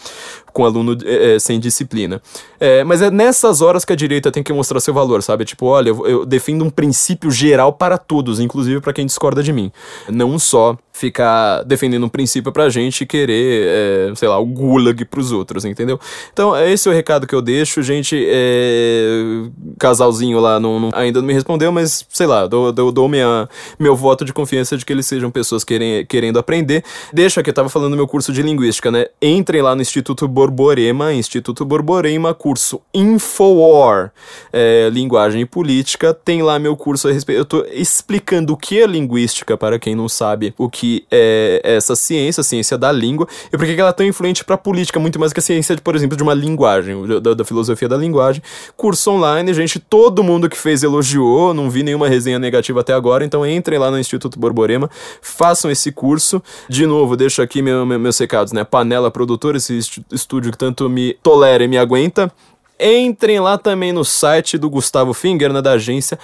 [0.53, 2.21] com aluno é, sem disciplina.
[2.61, 5.45] É, mas é nessas horas que a direita tem que mostrar seu valor, sabe?
[5.45, 9.43] Tipo, tipo, olha, eu, eu defendo um princípio geral para todos, inclusive para quem discorda
[9.43, 9.73] de mim.
[10.09, 15.05] Não só ficar defendendo um princípio pra gente e querer, é, sei lá, o gulag
[15.05, 16.01] pros outros, entendeu?
[16.33, 18.17] Então, esse é o recado que eu deixo, gente.
[18.27, 19.45] É,
[19.79, 23.47] casalzinho lá não, não, ainda não me respondeu, mas sei lá, dou, dou, dou minha,
[23.79, 26.83] meu voto de confiança de que eles sejam pessoas querem, querendo aprender.
[27.13, 29.07] Deixa que eu tava falando do meu curso de linguística, né?
[29.21, 34.13] Entrem lá no Instituto Borborema, Instituto Borborema, curso Infowar,
[34.51, 36.15] é, linguagem e política.
[36.15, 37.39] Tem lá meu curso a respeito.
[37.39, 41.61] Eu tô explicando o que é linguística para quem não sabe o que que é
[41.65, 44.59] essa ciência, a ciência da língua, e por que ela é tão influente para a
[44.59, 47.97] política, muito mais que a ciência, por exemplo, de uma linguagem, da, da, filosofia da
[47.97, 48.41] linguagem.
[48.77, 53.25] Curso online, gente, todo mundo que fez elogiou, não vi nenhuma resenha negativa até agora,
[53.25, 54.89] então entrem lá no Instituto Borborema,
[55.21, 56.41] façam esse curso.
[56.69, 58.63] De novo, deixo aqui meu, meu, meus recados, né?
[58.63, 59.79] Panela Produtora, esse
[60.13, 62.31] estúdio que tanto me tolera e me aguenta.
[62.79, 66.19] Entrem lá também no site do Gustavo Finger, né, da agência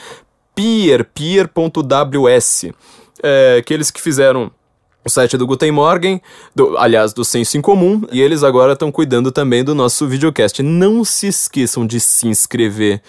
[0.55, 2.73] Pier, pier.ws
[3.23, 4.51] é, aqueles que fizeram
[5.05, 6.23] o site do Guten Morgen,
[6.55, 10.63] do, aliás, do Senso em Comum, e eles agora estão cuidando também do nosso videocast.
[10.63, 13.03] Não se esqueçam de se inscrever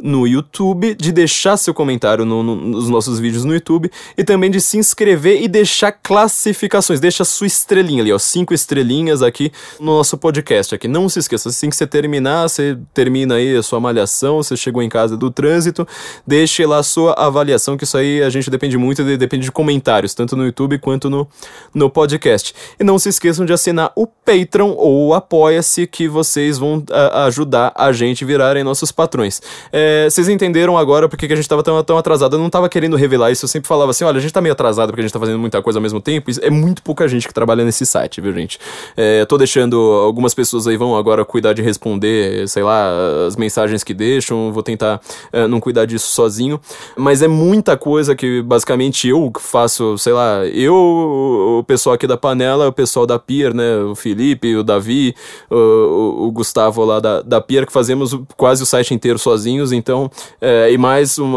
[0.00, 4.50] no YouTube, de deixar seu comentário no, no, nos nossos vídeos no YouTube e também
[4.50, 7.00] de se inscrever e deixar classificações.
[7.00, 10.86] Deixa sua estrelinha ali, ó, cinco estrelinhas aqui no nosso podcast aqui.
[10.86, 14.82] Não se esqueça, assim que você terminar, você termina aí a sua malhação, você chegou
[14.82, 15.86] em casa do trânsito,
[16.26, 19.52] deixe lá a sua avaliação, que isso aí a gente depende muito, de, depende de
[19.52, 21.26] comentários, tanto no YouTube quanto no,
[21.74, 22.54] no podcast.
[22.78, 27.24] E não se esqueçam de assinar o Patreon ou o Apoia-se, que vocês vão a,
[27.24, 29.40] ajudar a gente virarem nossos patrões.
[29.72, 32.36] É, é, vocês entenderam agora porque que a gente tava tão, tão atrasado.
[32.36, 34.52] Eu não tava querendo revelar isso, eu sempre falava assim: olha, a gente tá meio
[34.52, 36.30] atrasado porque a gente tá fazendo muita coisa ao mesmo tempo.
[36.42, 38.58] É muito pouca gente que trabalha nesse site, viu, gente?
[38.96, 42.90] É, tô deixando algumas pessoas aí vão agora cuidar de responder, sei lá,
[43.26, 44.52] as mensagens que deixam.
[44.52, 45.00] Vou tentar
[45.32, 46.60] é, não cuidar disso sozinho.
[46.94, 52.16] Mas é muita coisa que basicamente eu faço, sei lá, eu, o pessoal aqui da
[52.16, 53.78] panela, o pessoal da Pier, né?
[53.78, 55.14] O Felipe, o Davi,
[55.50, 60.10] o, o Gustavo lá da, da Pier, que fazemos quase o site inteiro sozinhos então,
[60.40, 61.34] é, e mais um,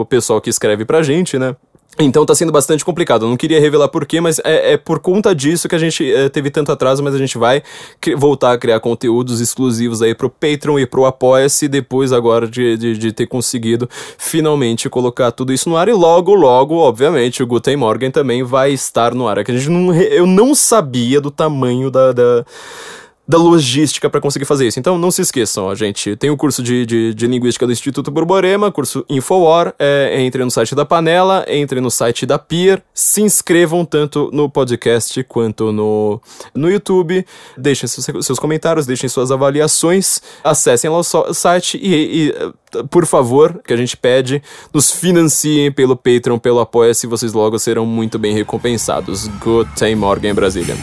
[0.00, 1.56] o pessoal que escreve pra gente, né?
[1.98, 3.24] Então tá sendo bastante complicado.
[3.24, 6.28] Eu não queria revelar porquê, mas é, é, por conta disso que a gente é,
[6.28, 7.62] teve tanto atraso, mas a gente vai
[8.16, 12.98] voltar a criar conteúdos exclusivos aí pro Patreon e pro Apoia-se depois agora de, de,
[12.98, 13.88] de, ter conseguido
[14.18, 15.88] finalmente colocar tudo isso no ar.
[15.88, 19.38] E logo, logo, obviamente, o Guten Morgen também vai estar no ar.
[19.38, 22.44] É que a gente não, eu não sabia do tamanho da, da
[23.26, 24.78] da logística para conseguir fazer isso.
[24.78, 28.10] Então não se esqueçam, a gente tem o curso de, de, de linguística do Instituto
[28.10, 33.22] Borborema, curso Infowar, é, entre no site da Panela, entre no site da Pier, se
[33.22, 36.20] inscrevam tanto no podcast quanto no,
[36.54, 37.24] no YouTube,
[37.56, 42.52] deixem seus, seus comentários, deixem suas avaliações, acessem lá o site e, e
[42.90, 44.42] por favor, que a gente pede,
[44.72, 49.30] nos financiem pelo Patreon, pelo Apoia-se, vocês logo serão muito bem recompensados.
[49.76, 50.76] Time Morgan Brasília.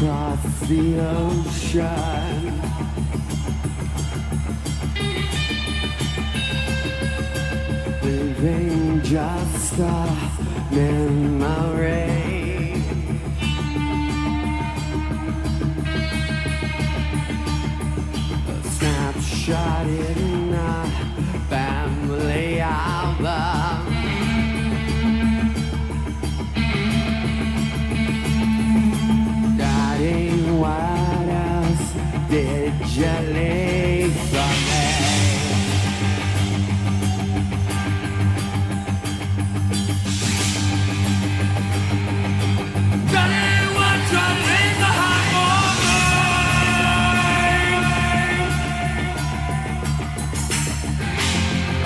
[0.00, 1.82] Across the ocean.
[8.02, 10.16] Leaving just a
[10.70, 12.08] memory.
[18.48, 20.90] A snapshot in a
[21.50, 23.79] family album.
[30.60, 31.92] what else
[32.28, 34.84] did you leave for me?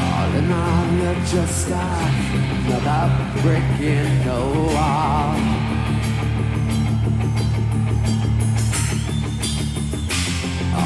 [0.01, 3.05] All in all, you're just another
[3.41, 4.41] brick in the
[4.75, 5.44] wall.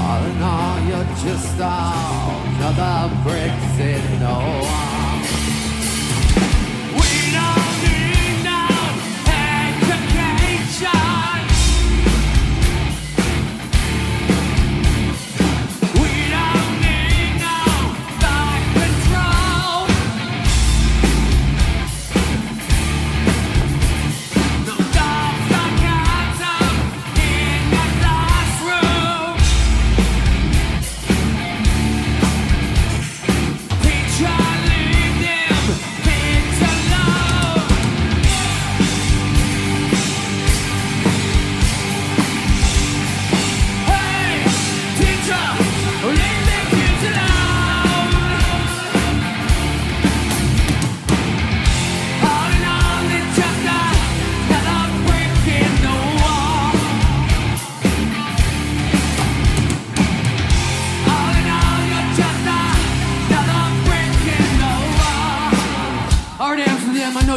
[0.09, 4.68] All in all, you're just another brick in the wall.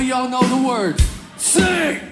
[0.04, 1.04] y'all know the words.
[1.38, 2.11] Sing!